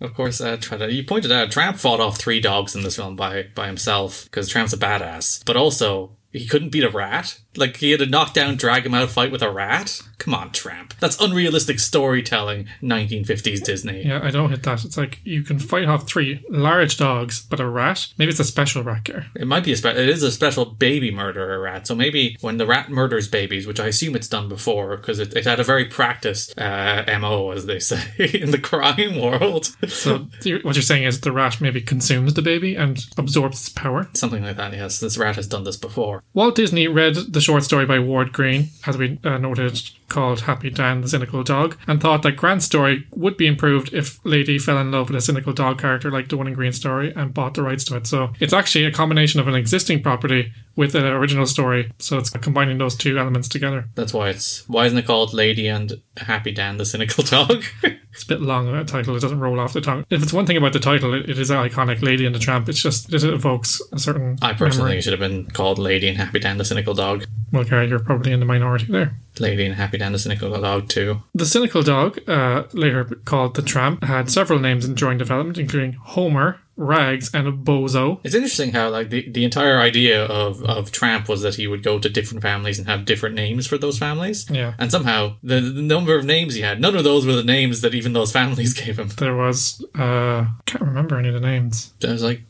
Of 0.00 0.14
course, 0.14 0.40
uh, 0.40 0.58
you 0.90 1.04
pointed 1.04 1.30
out 1.30 1.50
Tramp 1.50 1.76
fought 1.76 2.00
off 2.00 2.18
three 2.18 2.40
dogs 2.40 2.74
in 2.74 2.82
this 2.82 2.96
film 2.96 3.16
by 3.16 3.46
by 3.54 3.66
himself 3.66 4.24
because 4.24 4.48
Tramp's 4.48 4.72
a 4.72 4.76
badass. 4.76 5.44
But 5.44 5.56
also, 5.56 6.16
he 6.32 6.46
couldn't 6.46 6.70
beat 6.70 6.84
a 6.84 6.90
rat. 6.90 7.40
Like 7.56 7.78
he 7.78 7.90
had 7.90 8.00
a 8.00 8.06
knockdown, 8.06 8.56
drag 8.56 8.86
him 8.86 8.94
out 8.94 9.10
fight 9.10 9.32
with 9.32 9.42
a 9.42 9.50
rat. 9.50 10.00
Come 10.18 10.34
on, 10.34 10.50
Tramp. 10.52 10.94
That's 11.00 11.20
unrealistic 11.20 11.78
storytelling. 11.80 12.66
1950s 12.82 13.62
Disney. 13.64 14.04
Yeah, 14.06 14.20
I 14.22 14.30
don't 14.30 14.50
hit 14.50 14.62
that. 14.64 14.84
It's 14.84 14.96
like 14.96 15.20
you 15.24 15.42
can 15.42 15.58
fight 15.58 15.86
off 15.86 16.06
three 16.08 16.44
large 16.50 16.96
dogs, 16.96 17.40
but 17.40 17.60
a 17.60 17.68
rat? 17.68 18.06
Maybe 18.18 18.30
it's 18.30 18.40
a 18.40 18.44
special 18.44 18.82
rat 18.82 19.04
care. 19.04 19.26
It 19.34 19.46
might 19.46 19.64
be 19.64 19.72
a 19.72 19.76
spe- 19.76 19.86
it 19.86 20.08
is 20.08 20.22
a 20.22 20.30
special 20.30 20.64
baby 20.66 21.10
murderer 21.10 21.60
rat. 21.60 21.86
So 21.86 21.94
maybe 21.94 22.36
when 22.40 22.58
the 22.58 22.66
rat 22.66 22.90
murders 22.90 23.28
babies, 23.28 23.66
which 23.66 23.80
I 23.80 23.86
assume 23.86 24.14
it's 24.16 24.28
done 24.28 24.48
before 24.48 24.96
because 24.96 25.18
it, 25.18 25.34
it 25.34 25.44
had 25.44 25.60
a 25.60 25.64
very 25.64 25.84
practiced 25.86 26.58
uh, 26.58 27.04
mo, 27.20 27.50
as 27.52 27.66
they 27.66 27.78
say 27.80 28.02
in 28.34 28.50
the 28.50 28.58
crime 28.58 29.20
world, 29.20 29.66
So 29.88 30.28
what 30.44 30.74
you're 30.76 30.82
saying 30.82 31.04
is 31.04 31.20
the 31.20 31.32
rat 31.32 31.60
maybe 31.60 31.80
consumes 31.80 32.34
the 32.34 32.42
baby 32.42 32.74
and 32.76 33.04
absorbs 33.16 33.60
its 33.60 33.68
power. 33.68 34.08
something 34.14 34.42
like 34.42 34.56
that. 34.56 34.72
Yes, 34.72 35.00
this 35.00 35.16
rat 35.18 35.36
has 35.36 35.46
done 35.46 35.64
this 35.64 35.76
before. 35.76 36.17
Walt 36.34 36.54
Disney 36.54 36.88
read 36.88 37.14
the 37.14 37.40
short 37.40 37.64
story 37.64 37.86
by 37.86 37.98
Ward 37.98 38.32
Greene, 38.32 38.68
as 38.86 38.96
we 38.96 39.18
uh, 39.24 39.38
noted, 39.38 39.80
called 40.08 40.42
Happy 40.42 40.70
Dan 40.70 41.00
the 41.00 41.08
Cynical 41.08 41.42
Dog, 41.42 41.76
and 41.86 42.00
thought 42.00 42.22
that 42.22 42.36
Grant's 42.36 42.64
story 42.64 43.06
would 43.12 43.36
be 43.36 43.46
improved 43.46 43.92
if 43.92 44.24
Lady 44.24 44.58
fell 44.58 44.78
in 44.78 44.90
love 44.90 45.08
with 45.08 45.16
a 45.16 45.20
cynical 45.20 45.52
dog 45.52 45.78
character 45.78 46.10
like 46.10 46.28
the 46.28 46.36
one 46.36 46.46
in 46.46 46.54
Greene's 46.54 46.76
story 46.76 47.12
and 47.14 47.34
bought 47.34 47.54
the 47.54 47.62
rights 47.62 47.84
to 47.84 47.96
it. 47.96 48.06
So 48.06 48.32
it's 48.40 48.52
actually 48.52 48.84
a 48.84 48.92
combination 48.92 49.40
of 49.40 49.48
an 49.48 49.54
existing 49.54 50.02
property 50.02 50.52
with 50.76 50.94
an 50.94 51.04
original 51.04 51.46
story. 51.46 51.90
So 51.98 52.18
it's 52.18 52.30
combining 52.30 52.78
those 52.78 52.96
two 52.96 53.18
elements 53.18 53.48
together. 53.48 53.86
That's 53.94 54.14
why 54.14 54.30
it's 54.30 54.66
why 54.68 54.86
isn't 54.86 54.98
it 54.98 55.06
called 55.06 55.34
Lady 55.34 55.66
and 55.66 56.00
Happy 56.18 56.52
Dan 56.52 56.76
the 56.76 56.84
Cynical 56.84 57.24
Dog? 57.24 57.64
It's 58.10 58.24
a 58.24 58.26
bit 58.26 58.40
long 58.40 58.66
a 58.74 58.84
title. 58.84 59.14
It 59.14 59.20
doesn't 59.20 59.38
roll 59.38 59.60
off 59.60 59.74
the 59.74 59.80
tongue. 59.80 60.04
If 60.10 60.22
it's 60.22 60.32
one 60.32 60.44
thing 60.44 60.56
about 60.56 60.72
the 60.72 60.80
title, 60.80 61.14
it, 61.14 61.28
it 61.30 61.38
is 61.38 61.50
iconic. 61.50 62.02
Lady 62.02 62.26
and 62.26 62.34
the 62.34 62.40
Tramp. 62.40 62.68
It's 62.68 62.82
just 62.82 63.12
it 63.12 63.22
evokes 63.22 63.80
a 63.92 63.98
certain. 63.98 64.38
I 64.42 64.54
personally 64.54 64.76
memory. 64.78 64.90
think 64.92 64.98
it 64.98 65.02
should 65.02 65.12
have 65.12 65.20
been 65.20 65.46
called 65.50 65.78
Lady 65.78 66.08
and 66.08 66.16
Happy 66.16 66.40
Dan 66.40 66.58
the 66.58 66.64
Cynical 66.64 66.94
Dog. 66.94 67.26
Well, 67.52 67.62
Gary, 67.62 67.86
you're 67.88 68.00
probably 68.00 68.32
in 68.32 68.40
the 68.40 68.46
minority 68.46 68.86
there. 68.90 69.14
Lady 69.38 69.64
and 69.66 69.74
Happy 69.74 69.98
Dan 69.98 70.10
the 70.12 70.18
Cynical 70.18 70.50
Dog 70.60 70.88
too. 70.88 71.22
The 71.34 71.46
cynical 71.46 71.82
dog, 71.82 72.18
uh, 72.28 72.64
later 72.72 73.04
called 73.04 73.54
the 73.54 73.62
Tramp, 73.62 74.02
had 74.02 74.30
several 74.30 74.58
names 74.58 74.88
during 74.88 75.18
development, 75.18 75.58
including 75.58 75.92
Homer, 75.92 76.58
Rags, 76.78 77.30
and 77.34 77.48
a 77.48 77.52
Bozo. 77.52 78.20
It's 78.22 78.34
interesting 78.36 78.72
how 78.72 78.88
like 78.88 79.10
the, 79.10 79.28
the 79.28 79.44
entire 79.44 79.78
idea 79.78 80.24
of, 80.24 80.62
of 80.62 80.92
Tramp 80.92 81.28
was 81.28 81.42
that 81.42 81.56
he 81.56 81.66
would 81.66 81.82
go 81.82 81.98
to 81.98 82.08
different 82.08 82.40
families 82.42 82.78
and 82.78 82.86
have 82.88 83.04
different 83.04 83.34
names 83.34 83.66
for 83.66 83.76
those 83.76 83.98
families. 83.98 84.48
Yeah. 84.48 84.74
And 84.78 84.90
somehow 84.90 85.34
the, 85.42 85.60
the 85.60 85.82
number 85.82 86.16
of 86.16 86.24
names 86.24 86.54
he 86.54 86.62
had, 86.62 86.80
none 86.80 86.96
of 86.96 87.02
those 87.02 87.26
were 87.26 87.32
the 87.34 87.42
names 87.42 87.80
that 87.80 87.94
even 87.94 88.12
those 88.12 88.30
families 88.32 88.72
gave 88.84 88.98
him. 88.98 89.08
There 89.08 89.34
was, 89.36 89.84
uh, 89.98 90.02
I 90.02 90.48
can't 90.66 90.84
remember 90.84 91.18
any 91.18 91.28
of 91.28 91.34
the 91.34 91.40
names. 91.40 91.92
There 92.00 92.12
was 92.12 92.22
like 92.22 92.42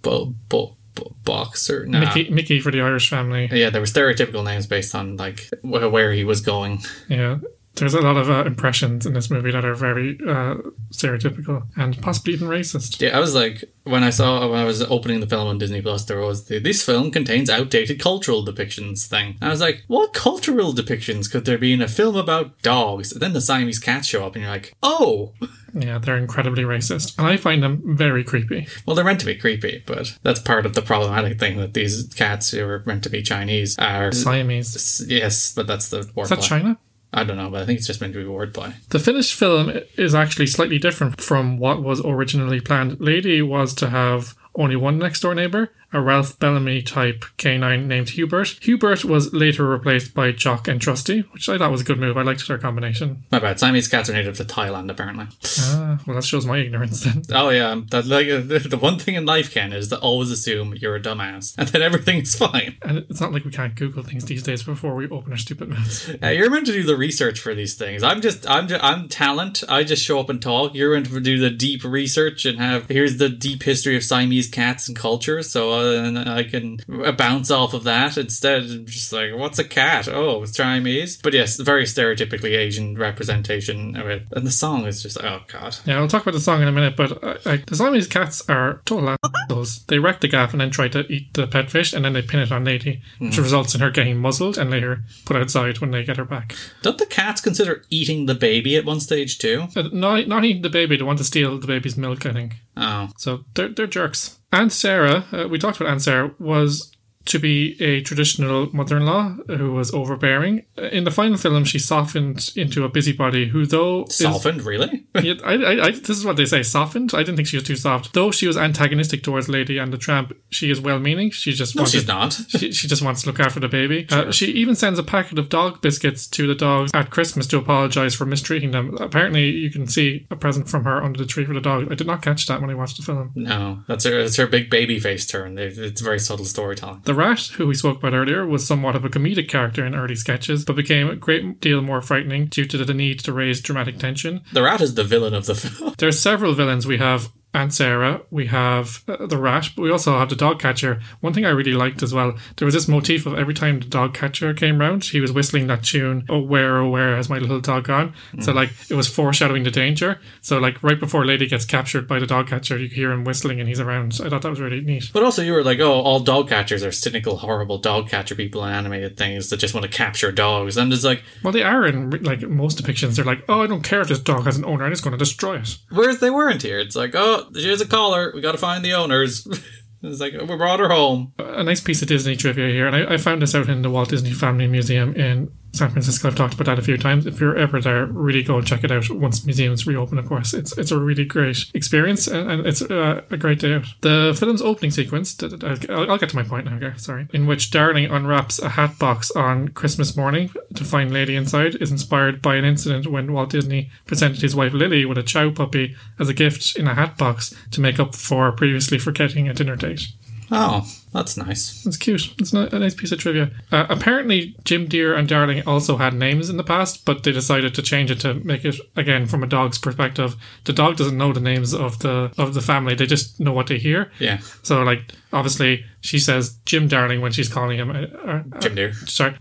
Bo, 0.00 0.34
Bo, 0.48 0.76
Bo, 0.94 1.14
Boxer. 1.24 1.84
Nah. 1.86 2.00
Mickey, 2.00 2.30
Mickey 2.30 2.60
for 2.60 2.70
the 2.70 2.80
Irish 2.80 3.10
family. 3.10 3.50
Yeah, 3.52 3.68
there 3.68 3.82
were 3.82 3.86
stereotypical 3.86 4.44
names 4.44 4.66
based 4.66 4.94
on 4.94 5.16
like 5.16 5.48
wh- 5.60 5.92
where 5.92 6.12
he 6.12 6.24
was 6.24 6.40
going. 6.40 6.80
Yeah. 7.08 7.38
There's 7.76 7.94
a 7.94 8.00
lot 8.00 8.16
of 8.16 8.30
uh, 8.30 8.44
impressions 8.44 9.04
in 9.04 9.14
this 9.14 9.30
movie 9.30 9.50
that 9.50 9.64
are 9.64 9.74
very 9.74 10.18
uh, 10.26 10.56
stereotypical 10.92 11.66
and 11.76 12.00
possibly 12.00 12.34
even 12.34 12.48
racist. 12.48 13.00
Yeah, 13.00 13.16
I 13.16 13.20
was 13.20 13.34
like, 13.34 13.64
when 13.82 14.02
I 14.04 14.10
saw 14.10 14.48
when 14.48 14.60
I 14.60 14.64
was 14.64 14.82
opening 14.82 15.20
the 15.20 15.26
film 15.26 15.48
on 15.48 15.58
Disney 15.58 15.82
Plus, 15.82 16.04
there 16.04 16.20
was 16.20 16.46
the 16.46 16.58
this 16.58 16.84
film 16.84 17.10
contains 17.10 17.50
outdated 17.50 18.00
cultural 18.00 18.44
depictions 18.44 19.06
thing. 19.06 19.36
And 19.40 19.44
I 19.44 19.48
was 19.50 19.60
like, 19.60 19.82
what 19.88 20.12
cultural 20.12 20.72
depictions 20.72 21.30
could 21.30 21.44
there 21.44 21.58
be 21.58 21.72
in 21.72 21.82
a 21.82 21.88
film 21.88 22.16
about 22.16 22.62
dogs? 22.62 23.12
And 23.12 23.20
then 23.20 23.32
the 23.32 23.40
Siamese 23.40 23.78
cats 23.80 24.06
show 24.08 24.24
up, 24.24 24.34
and 24.36 24.44
you're 24.44 24.52
like, 24.52 24.72
oh, 24.82 25.34
Yeah, 25.74 25.98
they're 25.98 26.16
incredibly 26.16 26.62
racist. 26.62 27.18
And 27.18 27.26
I 27.26 27.36
find 27.36 27.60
them 27.62 27.82
very 27.96 28.22
creepy. 28.22 28.68
well, 28.86 28.94
they're 28.94 29.04
meant 29.04 29.20
to 29.20 29.26
be 29.26 29.34
creepy, 29.34 29.82
but 29.84 30.16
that's 30.22 30.40
part 30.40 30.64
of 30.66 30.74
the 30.74 30.82
problematic 30.82 31.40
thing 31.40 31.58
that 31.58 31.74
these 31.74 32.04
cats 32.14 32.52
who 32.52 32.64
are 32.64 32.84
meant 32.86 33.02
to 33.02 33.10
be 33.10 33.22
Chinese 33.22 33.76
are. 33.78 34.12
Siamese. 34.12 35.04
Yes, 35.08 35.52
but 35.52 35.66
that's 35.66 35.88
the 35.88 36.02
wordplay. 36.02 36.22
Is 36.22 36.30
that 36.30 36.40
China? 36.42 36.78
I 37.14 37.22
don't 37.24 37.36
know, 37.36 37.48
but 37.48 37.62
I 37.62 37.66
think 37.66 37.78
it's 37.78 37.86
just 37.86 38.00
meant 38.00 38.12
to 38.14 38.18
be 38.18 38.28
wordplay. 38.28 38.74
The 38.88 38.98
finished 38.98 39.34
film 39.34 39.72
is 39.96 40.14
actually 40.14 40.48
slightly 40.48 40.78
different 40.78 41.20
from 41.20 41.58
what 41.58 41.82
was 41.82 42.04
originally 42.04 42.60
planned. 42.60 43.00
Lady 43.00 43.40
was 43.40 43.72
to 43.76 43.88
have 43.90 44.34
only 44.56 44.76
one 44.76 44.98
next 44.98 45.20
door 45.20 45.34
neighbor, 45.34 45.70
a 45.94 46.00
Ralph 46.00 46.38
Bellamy 46.40 46.82
type 46.82 47.24
canine 47.36 47.86
named 47.86 48.10
Hubert. 48.10 48.58
Hubert 48.62 49.04
was 49.04 49.32
later 49.32 49.66
replaced 49.66 50.12
by 50.12 50.32
Jock 50.32 50.66
and 50.66 50.80
Trusty, 50.80 51.20
which 51.30 51.48
I 51.48 51.56
thought 51.56 51.70
was 51.70 51.82
a 51.82 51.84
good 51.84 52.00
move. 52.00 52.16
I 52.16 52.22
liked 52.22 52.46
their 52.48 52.58
combination. 52.58 53.22
My 53.30 53.38
bad. 53.38 53.60
Siamese 53.60 53.86
cats 53.86 54.10
are 54.10 54.12
native 54.12 54.36
to 54.38 54.44
Thailand, 54.44 54.90
apparently. 54.90 55.26
Ah, 55.60 56.00
well, 56.04 56.16
that 56.16 56.24
shows 56.24 56.44
my 56.44 56.58
ignorance 56.58 57.04
then. 57.04 57.22
Oh 57.34 57.50
yeah, 57.50 57.80
that 57.90 58.06
like 58.06 58.28
uh, 58.28 58.40
the, 58.40 58.78
one 58.80 58.98
thing 58.98 59.14
in 59.14 59.26
life, 59.26 59.52
Ken, 59.52 59.72
is 59.72 59.88
to 59.88 59.98
always 59.98 60.30
assume 60.30 60.74
you're 60.74 60.96
a 60.96 61.00
dumbass, 61.00 61.54
and 61.58 61.68
then 61.68 61.82
everything's 61.82 62.34
fine. 62.34 62.76
And 62.82 62.98
it's 62.98 63.20
not 63.20 63.32
like 63.32 63.44
we 63.44 63.50
can't 63.50 63.74
Google 63.74 64.02
things 64.02 64.24
these 64.24 64.42
days 64.42 64.62
before 64.62 64.94
we 64.94 65.08
open 65.08 65.32
our 65.32 65.38
stupid 65.38 65.68
mouths. 65.68 66.10
Uh, 66.24 66.28
you're 66.28 66.48
meant 66.48 66.64
to 66.64 66.72
do 66.72 66.84
the 66.84 66.96
research 66.96 67.38
for 67.38 67.54
these 67.54 67.74
things. 67.74 68.02
I'm 68.02 68.22
just, 68.22 68.48
I'm, 68.48 68.66
just, 68.66 68.82
I'm 68.82 69.08
talent. 69.08 69.62
I 69.68 69.84
just 69.84 70.02
show 70.02 70.20
up 70.20 70.30
and 70.30 70.40
talk. 70.40 70.74
You're 70.74 70.94
meant 70.94 71.06
to 71.06 71.20
do 71.20 71.38
the 71.38 71.50
deep 71.50 71.84
research 71.84 72.46
and 72.46 72.58
have 72.58 72.88
here's 72.88 73.18
the 73.18 73.28
deep 73.28 73.62
history 73.62 73.94
of 73.96 74.04
Siamese 74.04 74.48
cats 74.48 74.88
and 74.88 74.96
culture. 74.96 75.42
So 75.42 75.72
uh, 75.72 75.83
and 75.84 76.18
I 76.18 76.44
can 76.44 76.78
bounce 77.16 77.50
off 77.50 77.74
of 77.74 77.84
that 77.84 78.16
instead. 78.16 78.62
of 78.62 78.86
Just 78.86 79.12
like, 79.12 79.34
what's 79.34 79.58
a 79.58 79.64
cat? 79.64 80.08
Oh, 80.08 80.42
it's 80.42 80.56
Siamese. 80.56 81.18
But 81.18 81.34
yes, 81.34 81.56
very 81.56 81.84
stereotypically 81.84 82.56
Asian 82.56 82.96
representation 82.96 83.96
of 83.96 84.08
it. 84.08 84.26
And 84.32 84.46
the 84.46 84.50
song 84.50 84.86
is 84.86 85.02
just, 85.02 85.22
oh 85.22 85.40
god. 85.48 85.76
Yeah, 85.84 85.98
I'll 85.98 86.08
talk 86.08 86.22
about 86.22 86.34
the 86.34 86.40
song 86.40 86.62
in 86.62 86.68
a 86.68 86.72
minute, 86.72 86.96
but 86.96 87.22
uh, 87.22 87.38
like 87.44 87.66
the 87.66 87.76
Siamese 87.76 88.06
cats 88.06 88.42
are 88.48 88.80
total 88.84 89.16
assholes. 89.24 89.84
They 89.86 89.98
wreck 89.98 90.20
the 90.20 90.28
gaff 90.28 90.52
and 90.52 90.60
then 90.60 90.70
try 90.70 90.88
to 90.88 91.00
eat 91.12 91.34
the 91.34 91.46
pet 91.46 91.70
fish, 91.70 91.92
and 91.92 92.04
then 92.04 92.12
they 92.12 92.22
pin 92.22 92.40
it 92.40 92.52
on 92.52 92.64
Lady, 92.64 93.02
which 93.18 93.38
results 93.38 93.74
in 93.74 93.80
her 93.80 93.90
getting 93.90 94.18
muzzled 94.18 94.58
and 94.58 94.70
later 94.70 95.02
put 95.24 95.36
outside 95.36 95.80
when 95.80 95.90
they 95.90 96.04
get 96.04 96.16
her 96.16 96.24
back. 96.24 96.54
Don't 96.82 96.98
the 96.98 97.06
cats 97.06 97.40
consider 97.40 97.84
eating 97.90 98.26
the 98.26 98.34
baby 98.34 98.76
at 98.76 98.84
one 98.84 99.00
stage 99.00 99.38
too? 99.38 99.66
Uh, 99.76 99.88
not, 99.92 100.26
not 100.28 100.44
eating 100.44 100.62
the 100.62 100.70
baby, 100.70 100.96
they 100.96 101.02
want 101.02 101.18
to 101.18 101.24
steal 101.24 101.58
the 101.58 101.66
baby's 101.66 101.96
milk, 101.96 102.26
I 102.26 102.32
think. 102.32 102.54
Oh, 102.76 103.08
So 103.16 103.44
they're, 103.54 103.68
they're 103.68 103.86
jerks. 103.86 104.38
Aunt 104.54 104.72
Sarah, 104.72 105.24
uh, 105.32 105.48
we 105.48 105.58
talked 105.58 105.80
about 105.80 105.90
Aunt 105.90 106.02
Sarah, 106.02 106.30
was 106.38 106.93
to 107.26 107.38
be 107.38 107.80
a 107.82 108.02
traditional 108.02 108.68
mother 108.74 108.96
in 108.98 109.06
law 109.06 109.30
who 109.46 109.72
was 109.72 109.92
overbearing. 109.94 110.64
Uh, 110.76 110.82
In 110.84 111.04
the 111.04 111.10
final 111.10 111.36
film, 111.38 111.64
she 111.64 111.78
softened 111.78 112.50
into 112.56 112.84
a 112.84 112.88
busybody 112.88 113.48
who, 113.48 113.64
though. 113.66 114.04
is- 114.04 114.16
softened, 114.16 114.62
really? 114.62 115.04
Yeah, 115.22 115.34
I, 115.44 115.54
I, 115.54 115.84
I, 115.86 115.90
this 115.92 116.10
is 116.10 116.24
what 116.24 116.36
they 116.36 116.44
say, 116.44 116.62
softened. 116.64 117.12
I 117.14 117.18
didn't 117.18 117.36
think 117.36 117.46
she 117.48 117.56
was 117.56 117.64
too 117.64 117.76
soft. 117.76 118.12
Though 118.14 118.30
she 118.32 118.46
was 118.48 118.56
antagonistic 118.56 119.22
towards 119.22 119.48
Lady 119.48 119.78
and 119.78 119.92
the 119.92 119.96
Tramp, 119.96 120.36
she 120.50 120.70
is 120.70 120.80
well 120.80 120.98
meaning. 120.98 121.30
She 121.30 121.52
just 121.52 121.76
no, 121.76 121.82
wanted, 121.82 121.92
she's 121.92 122.06
not. 122.08 122.32
She, 122.48 122.72
she 122.72 122.88
just 122.88 123.00
wants 123.00 123.22
to 123.22 123.28
look 123.28 123.38
after 123.40 123.60
the 123.60 123.68
baby. 123.68 124.06
Uh, 124.10 124.30
she 124.32 124.46
even 124.46 124.74
sends 124.74 124.98
a 124.98 125.02
packet 125.04 125.38
of 125.38 125.48
dog 125.48 125.80
biscuits 125.80 126.26
to 126.28 126.46
the 126.48 126.54
dogs 126.54 126.90
at 126.94 127.10
Christmas 127.10 127.46
to 127.48 127.58
apologize 127.58 128.14
for 128.14 128.26
mistreating 128.26 128.72
them. 128.72 128.96
Apparently, 129.00 129.48
you 129.50 129.70
can 129.70 129.86
see 129.86 130.26
a 130.30 130.36
present 130.36 130.68
from 130.68 130.84
her 130.84 131.02
under 131.02 131.18
the 131.18 131.26
tree 131.26 131.44
for 131.44 131.54
the 131.54 131.60
dog. 131.60 131.90
I 131.90 131.94
did 131.94 132.06
not 132.08 132.20
catch 132.22 132.46
that 132.48 132.60
when 132.60 132.70
I 132.70 132.74
watched 132.74 132.96
the 132.96 133.02
film. 133.04 133.30
No, 133.36 133.82
that's 133.88 134.04
her. 134.04 134.22
That's 134.22 134.36
her 134.36 134.46
big 134.48 134.68
baby 134.68 134.98
face 135.00 135.26
turn. 135.26 135.56
It- 135.58 135.78
It's 135.78 136.00
very 136.00 136.18
subtle 136.18 136.44
storytelling. 136.44 137.02
The 137.04 137.13
rat, 137.14 137.40
who 137.56 137.66
we 137.66 137.74
spoke 137.74 137.98
about 137.98 138.14
earlier, 138.14 138.46
was 138.46 138.66
somewhat 138.66 138.96
of 138.96 139.04
a 139.04 139.08
comedic 139.08 139.48
character 139.48 139.84
in 139.84 139.94
early 139.94 140.16
sketches, 140.16 140.64
but 140.64 140.76
became 140.76 141.08
a 141.08 141.16
great 141.16 141.60
deal 141.60 141.80
more 141.80 142.00
frightening 142.00 142.46
due 142.46 142.64
to 142.66 142.84
the 142.84 142.94
need 142.94 143.20
to 143.20 143.32
raise 143.32 143.60
dramatic 143.60 143.98
tension. 143.98 144.42
The 144.52 144.62
rat 144.62 144.80
is 144.80 144.94
the 144.94 145.04
villain 145.04 145.34
of 145.34 145.46
the 145.46 145.54
film. 145.54 145.94
There's 145.98 146.20
several 146.20 146.54
villains. 146.54 146.86
We 146.86 146.98
have 146.98 147.30
Aunt 147.54 147.72
Sarah, 147.72 148.20
we 148.30 148.46
have 148.48 149.02
uh, 149.08 149.26
the 149.26 149.38
rat, 149.38 149.70
but 149.76 149.82
we 149.82 149.90
also 149.90 150.18
have 150.18 150.28
the 150.28 150.36
dog 150.36 150.58
catcher. 150.60 151.00
One 151.20 151.32
thing 151.32 151.46
I 151.46 151.50
really 151.50 151.72
liked 151.72 152.02
as 152.02 152.12
well, 152.12 152.36
there 152.56 152.66
was 152.66 152.74
this 152.74 152.88
motif 152.88 153.26
of 153.26 153.34
every 153.38 153.54
time 153.54 153.80
the 153.80 153.86
dog 153.86 154.12
catcher 154.12 154.52
came 154.52 154.78
round, 154.78 155.04
he 155.04 155.20
was 155.20 155.32
whistling 155.32 155.68
that 155.68 155.84
tune, 155.84 156.24
Oh, 156.28 156.40
where, 156.40 156.78
oh, 156.78 156.90
where 156.90 157.16
has 157.16 157.28
my 157.30 157.38
little 157.38 157.60
dog 157.60 157.84
gone? 157.84 158.12
So, 158.40 158.52
like, 158.52 158.70
it 158.90 158.94
was 158.94 159.08
foreshadowing 159.08 159.62
the 159.62 159.70
danger. 159.70 160.20
So, 160.40 160.58
like, 160.58 160.82
right 160.82 160.98
before 160.98 161.24
Lady 161.24 161.46
gets 161.46 161.64
captured 161.64 162.08
by 162.08 162.18
the 162.18 162.26
dog 162.26 162.48
catcher, 162.48 162.76
you 162.76 162.88
hear 162.88 163.12
him 163.12 163.24
whistling 163.24 163.60
and 163.60 163.68
he's 163.68 163.80
around. 163.80 164.18
I 164.24 164.28
thought 164.28 164.42
that 164.42 164.50
was 164.50 164.60
really 164.60 164.80
neat. 164.80 165.10
But 165.12 165.22
also, 165.22 165.40
you 165.42 165.52
were 165.52 165.62
like, 165.62 165.78
oh, 165.78 165.92
all 166.00 166.20
dog 166.20 166.48
catchers 166.48 166.82
are 166.82 166.92
cynical, 166.92 167.36
horrible 167.36 167.78
dog 167.78 168.08
catcher 168.08 168.34
people 168.34 168.64
in 168.64 168.72
animated 168.72 169.16
things 169.16 169.50
that 169.50 169.58
just 169.58 169.74
want 169.74 169.84
to 169.84 169.90
capture 169.96 170.32
dogs. 170.32 170.76
And 170.76 170.92
it's 170.92 171.04
like, 171.04 171.22
Well, 171.44 171.52
they 171.52 171.62
are 171.62 171.86
in, 171.86 172.10
like, 172.24 172.42
most 172.42 172.82
depictions. 172.82 173.14
They're 173.16 173.24
like, 173.24 173.44
oh, 173.48 173.62
I 173.62 173.66
don't 173.68 173.82
care 173.82 174.00
if 174.00 174.08
this 174.08 174.18
dog 174.18 174.44
has 174.44 174.56
an 174.56 174.64
owner, 174.64 174.84
I'm 174.84 174.90
just 174.92 175.04
going 175.04 175.12
to 175.12 175.18
destroy 175.18 175.58
it. 175.58 175.78
whereas 175.90 176.18
they 176.18 176.30
weren't 176.30 176.62
here. 176.62 176.78
It's 176.80 176.96
like, 176.96 177.14
oh, 177.14 177.43
here's 177.52 177.80
a 177.80 177.86
collar. 177.86 178.32
We 178.34 178.40
got 178.40 178.52
to 178.52 178.58
find 178.58 178.84
the 178.84 178.94
owners. 178.94 179.46
it's 180.02 180.20
like, 180.20 180.32
we 180.32 180.56
brought 180.56 180.80
her 180.80 180.88
home. 180.88 181.32
a 181.38 181.64
nice 181.64 181.80
piece 181.80 182.02
of 182.02 182.08
Disney 182.08 182.36
trivia 182.36 182.68
here, 182.68 182.86
and 182.86 182.96
I, 182.96 183.14
I 183.14 183.16
found 183.16 183.42
this 183.42 183.54
out 183.54 183.68
in 183.68 183.82
the 183.82 183.90
Walt 183.90 184.10
Disney 184.10 184.32
Family 184.32 184.66
Museum 184.66 185.14
in 185.14 185.50
San 185.74 185.90
Francisco. 185.90 186.28
I've 186.28 186.36
talked 186.36 186.54
about 186.54 186.66
that 186.66 186.78
a 186.78 186.82
few 186.82 186.96
times. 186.96 187.26
If 187.26 187.40
you're 187.40 187.56
ever 187.56 187.80
there, 187.80 188.06
really 188.06 188.42
go 188.42 188.58
and 188.58 188.66
check 188.66 188.84
it 188.84 188.92
out 188.92 189.10
once 189.10 189.44
museums 189.44 189.86
reopen. 189.86 190.18
Of 190.18 190.28
course, 190.28 190.54
it's 190.54 190.76
it's 190.78 190.90
a 190.90 190.98
really 190.98 191.24
great 191.24 191.70
experience, 191.74 192.26
and, 192.26 192.64
it's 192.66 192.82
uh, 192.82 193.22
a 193.30 193.36
great 193.36 193.58
day 193.58 193.74
out. 193.74 193.86
The 194.00 194.36
film's 194.38 194.62
opening 194.62 194.90
sequence. 194.90 195.36
I'll, 195.42 196.10
I'll 196.10 196.18
get 196.18 196.30
to 196.30 196.36
my 196.36 196.42
point 196.42 196.66
now. 196.66 196.76
Okay, 196.76 196.96
sorry. 196.96 197.26
In 197.32 197.46
which 197.46 197.70
Darling 197.70 198.10
unwraps 198.10 198.58
a 198.58 198.70
hat 198.70 198.98
box 198.98 199.30
on 199.32 199.68
Christmas 199.68 200.16
morning 200.16 200.50
to 200.74 200.84
find 200.84 201.12
Lady 201.12 201.34
inside, 201.36 201.74
is 201.76 201.90
inspired 201.90 202.40
by 202.40 202.56
an 202.56 202.64
incident 202.64 203.06
when 203.06 203.32
Walt 203.32 203.50
Disney 203.50 203.90
presented 204.06 204.42
his 204.42 204.54
wife 204.54 204.72
Lily 204.72 205.04
with 205.04 205.18
a 205.18 205.22
Chow 205.22 205.50
puppy 205.50 205.96
as 206.18 206.28
a 206.28 206.34
gift 206.34 206.76
in 206.76 206.86
a 206.86 206.94
hat 206.94 207.18
box 207.18 207.54
to 207.72 207.80
make 207.80 207.98
up 207.98 208.14
for 208.14 208.52
previously 208.52 208.98
forgetting 208.98 209.48
a 209.48 209.54
dinner 209.54 209.76
date. 209.76 210.08
Oh, 210.50 210.86
that's 211.14 211.36
nice. 211.36 211.82
That's 211.84 211.96
cute. 211.96 212.34
It's 212.38 212.52
a 212.52 212.78
nice 212.78 212.94
piece 212.94 213.12
of 213.12 213.20
trivia. 213.20 213.52
Uh, 213.70 213.86
apparently, 213.88 214.56
Jim 214.64 214.86
Dear 214.86 215.14
and 215.14 215.28
Darling 215.28 215.62
also 215.66 215.96
had 215.96 216.12
names 216.12 216.50
in 216.50 216.56
the 216.56 216.64
past, 216.64 217.04
but 217.04 217.22
they 217.22 217.30
decided 217.30 217.72
to 217.76 217.82
change 217.82 218.10
it 218.10 218.18
to 218.20 218.34
make 218.34 218.64
it 218.64 218.74
again 218.96 219.26
from 219.26 219.44
a 219.44 219.46
dog's 219.46 219.78
perspective. 219.78 220.34
The 220.64 220.72
dog 220.72 220.96
doesn't 220.96 221.16
know 221.16 221.32
the 221.32 221.40
names 221.40 221.72
of 221.72 222.00
the 222.00 222.32
of 222.36 222.54
the 222.54 222.60
family; 222.60 222.96
they 222.96 223.06
just 223.06 223.38
know 223.38 223.52
what 223.52 223.68
they 223.68 223.78
hear. 223.78 224.10
Yeah. 224.18 224.38
So, 224.62 224.82
like, 224.82 225.12
obviously, 225.32 225.84
she 226.00 226.18
says 226.18 226.58
Jim 226.66 226.88
Darling 226.88 227.20
when 227.20 227.30
she's 227.30 227.48
calling 227.48 227.78
him. 227.78 227.90
Uh, 227.90 228.06
uh, 228.28 228.42
Jim 228.58 228.74
Dear. 228.74 228.92
sorry. 229.06 229.36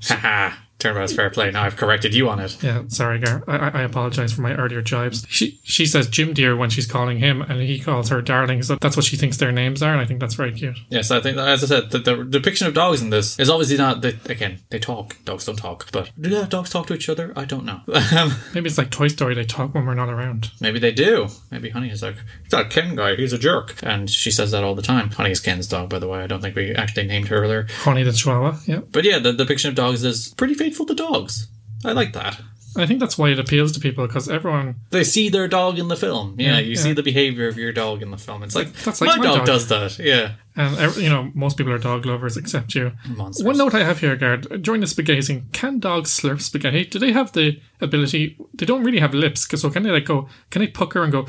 Turnabout's 0.84 1.14
fair 1.14 1.30
play. 1.30 1.50
Now 1.50 1.64
I've 1.64 1.78
corrected 1.78 2.14
you 2.14 2.30
on 2.30 2.40
it. 2.40 2.62
Yeah, 2.62 2.84
sorry, 2.90 3.20
Gar. 3.20 3.44
I, 3.48 3.80
I- 3.80 3.84
apologize 3.84 4.34
for 4.34 4.42
my 4.42 4.54
earlier 4.56 4.82
jibes. 4.82 5.26
She 5.30 5.60
she 5.64 5.86
says 5.86 6.08
Jim 6.08 6.34
dear 6.34 6.56
when 6.56 6.70
she's 6.70 6.88
calling 6.88 7.20
him, 7.20 7.42
and 7.42 7.62
he 7.62 7.80
calls 7.80 8.10
her 8.10 8.22
Darling. 8.22 8.64
So 8.64 8.76
that's 8.76 8.96
what 8.96 9.06
she 9.06 9.16
thinks 9.18 9.38
their 9.38 9.52
names 9.52 9.82
are, 9.84 9.92
and 9.92 10.02
I 10.02 10.06
think 10.06 10.20
that's 10.20 10.34
very 10.34 10.52
cute. 10.52 10.78
Yes, 10.90 11.12
I 11.12 11.20
think, 11.22 11.38
as 11.38 11.64
I 11.64 11.68
said, 11.68 11.92
the, 11.92 12.00
the 12.00 12.24
depiction 12.24 12.68
of 12.68 12.74
dogs 12.74 13.02
in 13.02 13.10
this 13.12 13.40
is 13.40 13.50
obviously 13.50 13.78
not, 13.78 14.02
they, 14.02 14.18
again, 14.26 14.60
they 14.72 14.80
talk. 14.80 15.16
Dogs 15.26 15.46
don't 15.46 15.56
talk. 15.58 15.92
But 15.92 16.12
do 16.20 16.46
dogs 16.46 16.70
talk 16.72 16.88
to 16.88 16.94
each 16.96 17.08
other? 17.10 17.32
I 17.36 17.46
don't 17.46 17.66
know. 17.66 17.82
Maybe 18.54 18.68
it's 18.68 18.78
like 18.78 18.90
Toy 18.90 19.08
Story; 19.08 19.36
they 19.36 19.46
talk 19.46 19.74
when 19.74 19.86
we're 19.86 19.94
not 19.94 20.10
around. 20.10 20.52
Maybe 20.60 20.80
they 20.80 20.92
do. 20.92 21.28
Maybe 21.52 21.70
Honey 21.70 21.90
is 21.92 22.02
like, 22.02 22.16
that 22.50 22.70
Ken 22.70 22.96
guy, 22.96 23.16
he's 23.16 23.34
a 23.34 23.38
jerk. 23.38 23.76
And 23.84 24.10
she 24.10 24.32
says 24.32 24.52
that 24.52 24.64
all 24.64 24.76
the 24.76 24.82
time. 24.82 25.12
Honey 25.12 25.32
is 25.32 25.40
Ken's 25.40 25.68
dog, 25.68 25.90
by 25.90 26.00
the 26.00 26.08
way. 26.08 26.22
I 26.24 26.28
don't 26.28 26.42
think 26.42 26.56
we 26.56 26.74
actually 26.74 27.08
named 27.08 27.28
her 27.28 27.38
earlier. 27.38 27.68
Honey 27.84 28.04
the 28.04 28.12
Chihuahua. 28.12 28.58
Yeah. 28.66 28.80
But 28.92 29.04
yeah, 29.06 29.20
the 29.20 29.34
depiction 29.34 29.70
of 29.70 29.76
dogs 29.76 30.04
is 30.04 30.34
pretty 30.36 30.54
faithful 30.56 30.73
to 30.86 30.96
dogs. 30.96 31.48
I 31.86 31.92
like 31.94 32.14
that. 32.14 32.40
I 32.76 32.88
think 32.88 33.00
that's 33.00 33.20
why 33.20 33.30
it 33.30 33.38
appeals 33.38 33.72
to 33.74 33.80
people 33.80 34.08
because 34.08 34.28
everyone. 34.28 34.76
They 34.90 35.04
see 35.04 35.30
their 35.30 35.48
dog 35.48 35.78
in 35.78 35.90
the 35.90 35.96
film. 35.96 36.36
Yeah, 36.40 36.54
Yeah, 36.54 36.60
you 36.60 36.72
yeah. 36.72 36.80
see 36.82 36.94
the 36.94 37.04
behavior 37.04 37.48
of 37.48 37.56
your 37.56 37.72
dog 37.72 38.02
in 38.02 38.10
the 38.10 38.18
film. 38.18 38.42
It's 38.42 38.56
like, 38.56 38.74
That's 38.74 39.00
like 39.00 39.10
my, 39.10 39.18
my 39.18 39.24
dog, 39.26 39.38
dog. 39.38 39.46
does 39.46 39.68
that. 39.68 40.00
Yeah. 40.00 40.32
And 40.56 40.96
you 40.98 41.10
know, 41.10 41.30
most 41.36 41.56
people 41.58 41.72
are 41.72 41.78
dog 41.78 42.06
lovers 42.08 42.36
except 42.36 42.74
you. 42.74 42.92
Monsters. 43.16 43.46
One 43.46 43.58
note 43.58 43.76
I 43.76 43.84
have 43.84 44.00
here, 44.00 44.16
Gar, 44.16 44.38
during 44.38 44.82
the 44.82 44.88
spaghetti, 44.88 45.44
can 45.52 45.80
dogs 45.80 46.10
slurp 46.20 46.42
spaghetti? 46.42 46.86
Do 46.86 46.98
they 46.98 47.12
have 47.12 47.32
the 47.34 47.60
ability? 47.80 48.38
They 48.56 48.66
don't 48.66 48.84
really 48.84 49.00
have 49.00 49.14
lips, 49.14 49.48
so 49.62 49.70
can 49.70 49.84
they 49.84 49.92
like 49.92 50.06
go? 50.06 50.28
Can 50.50 50.62
they 50.62 50.68
pucker 50.68 51.04
and 51.04 51.12
go? 51.12 51.28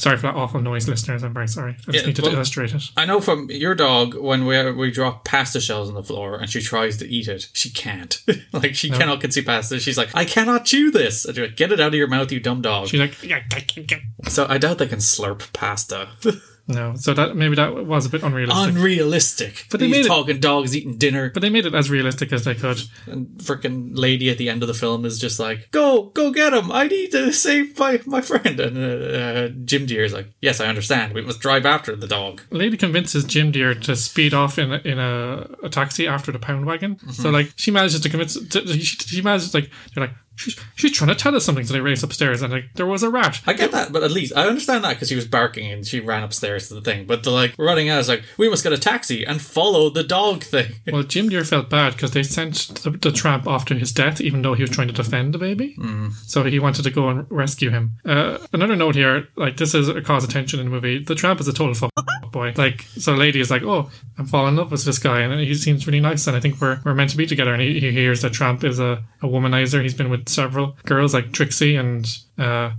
Sorry 0.00 0.16
for 0.16 0.22
that 0.22 0.34
awful 0.34 0.62
noise, 0.62 0.88
listeners. 0.88 1.22
I'm 1.22 1.34
very 1.34 1.46
sorry. 1.46 1.72
I 1.72 1.92
just 1.92 1.98
Yeah, 2.04 2.06
need 2.06 2.16
to 2.16 2.22
well- 2.22 2.32
illustrate 2.32 2.74
it. 2.74 2.82
I 2.96 3.04
know 3.04 3.20
from 3.20 3.50
your 3.50 3.74
dog 3.74 4.14
when 4.14 4.46
we 4.46 4.70
we 4.72 4.90
drop 4.90 5.24
pasta 5.26 5.60
shells 5.60 5.88
on 5.90 5.94
the 5.94 6.02
floor 6.02 6.36
and 6.36 6.48
she 6.48 6.62
tries 6.62 6.96
to 6.98 7.06
eat 7.08 7.28
it, 7.28 7.48
she 7.52 7.68
can't. 7.68 8.18
like 8.52 8.74
she 8.74 8.88
cannot 8.88 9.20
consume 9.20 9.44
pasta. 9.44 9.78
She's 9.78 9.98
like, 9.98 10.08
I 10.14 10.24
cannot 10.24 10.64
chew 10.64 10.90
this. 10.90 11.24
And 11.26 11.36
you're 11.36 11.46
like, 11.46 11.56
Get 11.56 11.70
it 11.70 11.80
out 11.80 11.88
of 11.88 11.94
your 11.94 12.08
mouth, 12.08 12.32
you 12.32 12.40
dumb 12.40 12.62
dog. 12.62 12.88
She's 12.88 13.00
like, 13.00 13.22
yeah, 13.22 13.42
so 14.28 14.46
I 14.48 14.56
doubt 14.58 14.78
they 14.78 14.86
can 14.86 15.00
slurp 15.00 15.52
pasta. 15.52 16.08
no. 16.70 16.94
So 16.96 17.12
that 17.14 17.36
maybe 17.36 17.56
that 17.56 17.86
was 17.86 18.06
a 18.06 18.08
bit 18.08 18.22
unrealistic. 18.22 18.74
Unrealistic. 18.74 19.66
But 19.70 19.80
they 19.80 19.86
These 19.86 19.92
made 19.92 20.04
it- 20.06 20.08
talking 20.08 20.40
dogs 20.40 20.74
eating 20.76 20.96
dinner. 20.96 21.30
but 21.30 21.40
they 21.42 21.50
made 21.50 21.66
it 21.66 21.74
as 21.74 21.90
realistic 21.90 22.32
as 22.32 22.44
they 22.44 22.54
could. 22.54 22.80
And 23.06 23.26
freaking 23.38 23.90
lady 23.94 24.30
at 24.30 24.38
the 24.38 24.48
end 24.48 24.62
of 24.62 24.68
the 24.68 24.74
film 24.74 25.04
is 25.04 25.18
just 25.18 25.38
like, 25.40 25.70
"Go, 25.70 26.04
go 26.14 26.30
get 26.30 26.52
him! 26.52 26.70
I 26.72 26.86
need 26.86 27.10
to 27.12 27.32
save 27.32 27.78
my 27.78 28.00
my 28.06 28.20
friend." 28.20 28.58
And 28.60 28.76
uh, 28.78 29.18
uh, 29.18 29.48
Jim 29.64 29.86
Dear 29.86 30.04
is 30.04 30.12
like, 30.12 30.28
"Yes, 30.40 30.60
I 30.60 30.66
understand. 30.66 31.12
We 31.12 31.22
must 31.22 31.40
drive 31.40 31.66
after 31.66 31.96
the 31.96 32.06
dog." 32.06 32.42
Lady 32.50 32.76
convinces 32.76 33.24
Jim 33.24 33.50
Dear 33.50 33.74
to 33.74 33.96
speed 33.96 34.32
off 34.34 34.58
in 34.58 34.72
a, 34.72 34.78
in 34.78 34.98
a, 34.98 35.48
a 35.62 35.68
taxi 35.68 36.06
after 36.06 36.32
the 36.32 36.38
pound 36.38 36.66
wagon. 36.66 36.98
So 37.12 37.30
like 37.30 37.52
she 37.56 37.70
manages 37.70 38.00
to 38.00 38.08
convince. 38.08 38.34
To, 38.48 38.66
she, 38.66 38.80
she 38.82 39.22
manages 39.22 39.54
like 39.54 39.70
they're 39.94 40.04
like 40.06 40.14
she's, 40.40 40.56
she's 40.74 40.92
trying 40.92 41.08
to 41.08 41.14
tell 41.14 41.34
us 41.36 41.44
something. 41.44 41.64
So 41.64 41.74
they 41.74 41.80
race 41.80 42.02
upstairs 42.02 42.42
and 42.42 42.52
like 42.52 42.72
there 42.74 42.86
was 42.86 43.02
a 43.02 43.10
rat. 43.10 43.40
I 43.46 43.52
get 43.52 43.72
that, 43.72 43.92
but 43.92 44.02
at 44.02 44.10
least 44.10 44.32
I 44.36 44.46
understand 44.46 44.84
that 44.84 44.94
because 44.94 45.08
she 45.08 45.14
was 45.14 45.26
barking 45.26 45.70
and 45.70 45.86
she 45.86 46.00
ran 46.00 46.22
upstairs 46.22 46.68
to 46.68 46.74
the 46.74 46.80
thing. 46.80 47.06
But 47.06 47.22
the 47.22 47.30
like 47.30 47.54
running 47.58 47.88
out 47.88 48.00
is 48.00 48.08
like 48.08 48.22
we 48.38 48.48
must 48.48 48.62
get 48.62 48.72
a 48.72 48.78
taxi 48.78 49.24
and 49.24 49.40
follow 49.40 49.90
the 49.90 50.04
dog 50.04 50.42
thing. 50.42 50.74
Well, 50.90 51.02
Jim 51.04 51.28
Dear 51.28 51.44
felt 51.44 51.70
bad 51.70 51.92
because 51.92 52.12
they 52.12 52.24
sent 52.24 52.82
the, 52.82 52.90
the 52.90 53.12
tramp 53.12 53.46
off 53.46 53.64
to 53.66 53.74
his 53.74 53.92
death, 53.92 54.20
even 54.20 54.42
though 54.42 54.54
he 54.54 54.62
was 54.62 54.70
trying 54.70 54.88
to 54.88 54.94
defend 54.94 55.32
the 55.32 55.38
baby. 55.38 55.76
Mm. 55.78 56.12
So 56.26 56.42
he 56.42 56.58
wanted 56.58 56.82
to 56.82 56.90
go 56.90 57.08
and 57.08 57.26
rescue 57.30 57.70
him. 57.70 57.92
Uh, 58.04 58.38
another 58.52 58.74
note 58.74 58.96
here, 58.96 59.28
like 59.36 59.56
this 59.56 59.72
is 59.72 59.88
a 59.88 60.00
cause 60.00 60.24
of 60.24 60.30
tension 60.30 60.58
in 60.58 60.66
the 60.66 60.70
movie. 60.70 61.02
The 61.04 61.14
tramp 61.14 61.40
is 61.40 61.46
a 61.46 61.52
total 61.52 61.74
fuck 61.74 61.92
boy. 62.32 62.54
Like, 62.56 62.82
so 62.82 63.14
lady 63.14 63.40
is 63.40 63.50
like, 63.50 63.62
"Oh, 63.62 63.90
I'm 64.18 64.26
falling 64.26 64.54
in 64.54 64.56
love 64.56 64.72
with 64.72 64.84
this 64.84 64.98
guy," 64.98 65.20
and 65.20 65.38
he 65.40 65.54
seems 65.54 65.86
really 65.86 66.00
nice, 66.00 66.26
and 66.26 66.36
I 66.36 66.40
think 66.40 66.60
we're 66.60 66.80
we're 66.84 66.94
meant 66.94 67.10
to 67.10 67.16
be 67.16 67.26
together. 67.26 67.52
And 67.52 67.62
he, 67.62 67.78
he 67.78 67.92
hears 67.92 68.22
that 68.22 68.32
Tramp 68.32 68.64
is 68.64 68.80
a, 68.80 69.02
a 69.22 69.26
womanizer. 69.26 69.82
He's 69.82 69.94
been 69.94 70.10
with 70.10 70.28
several 70.30 70.76
girls 70.84 71.12
like 71.14 71.32
Trixie 71.32 71.76
and. 71.76 72.06
Uh, 72.38 72.70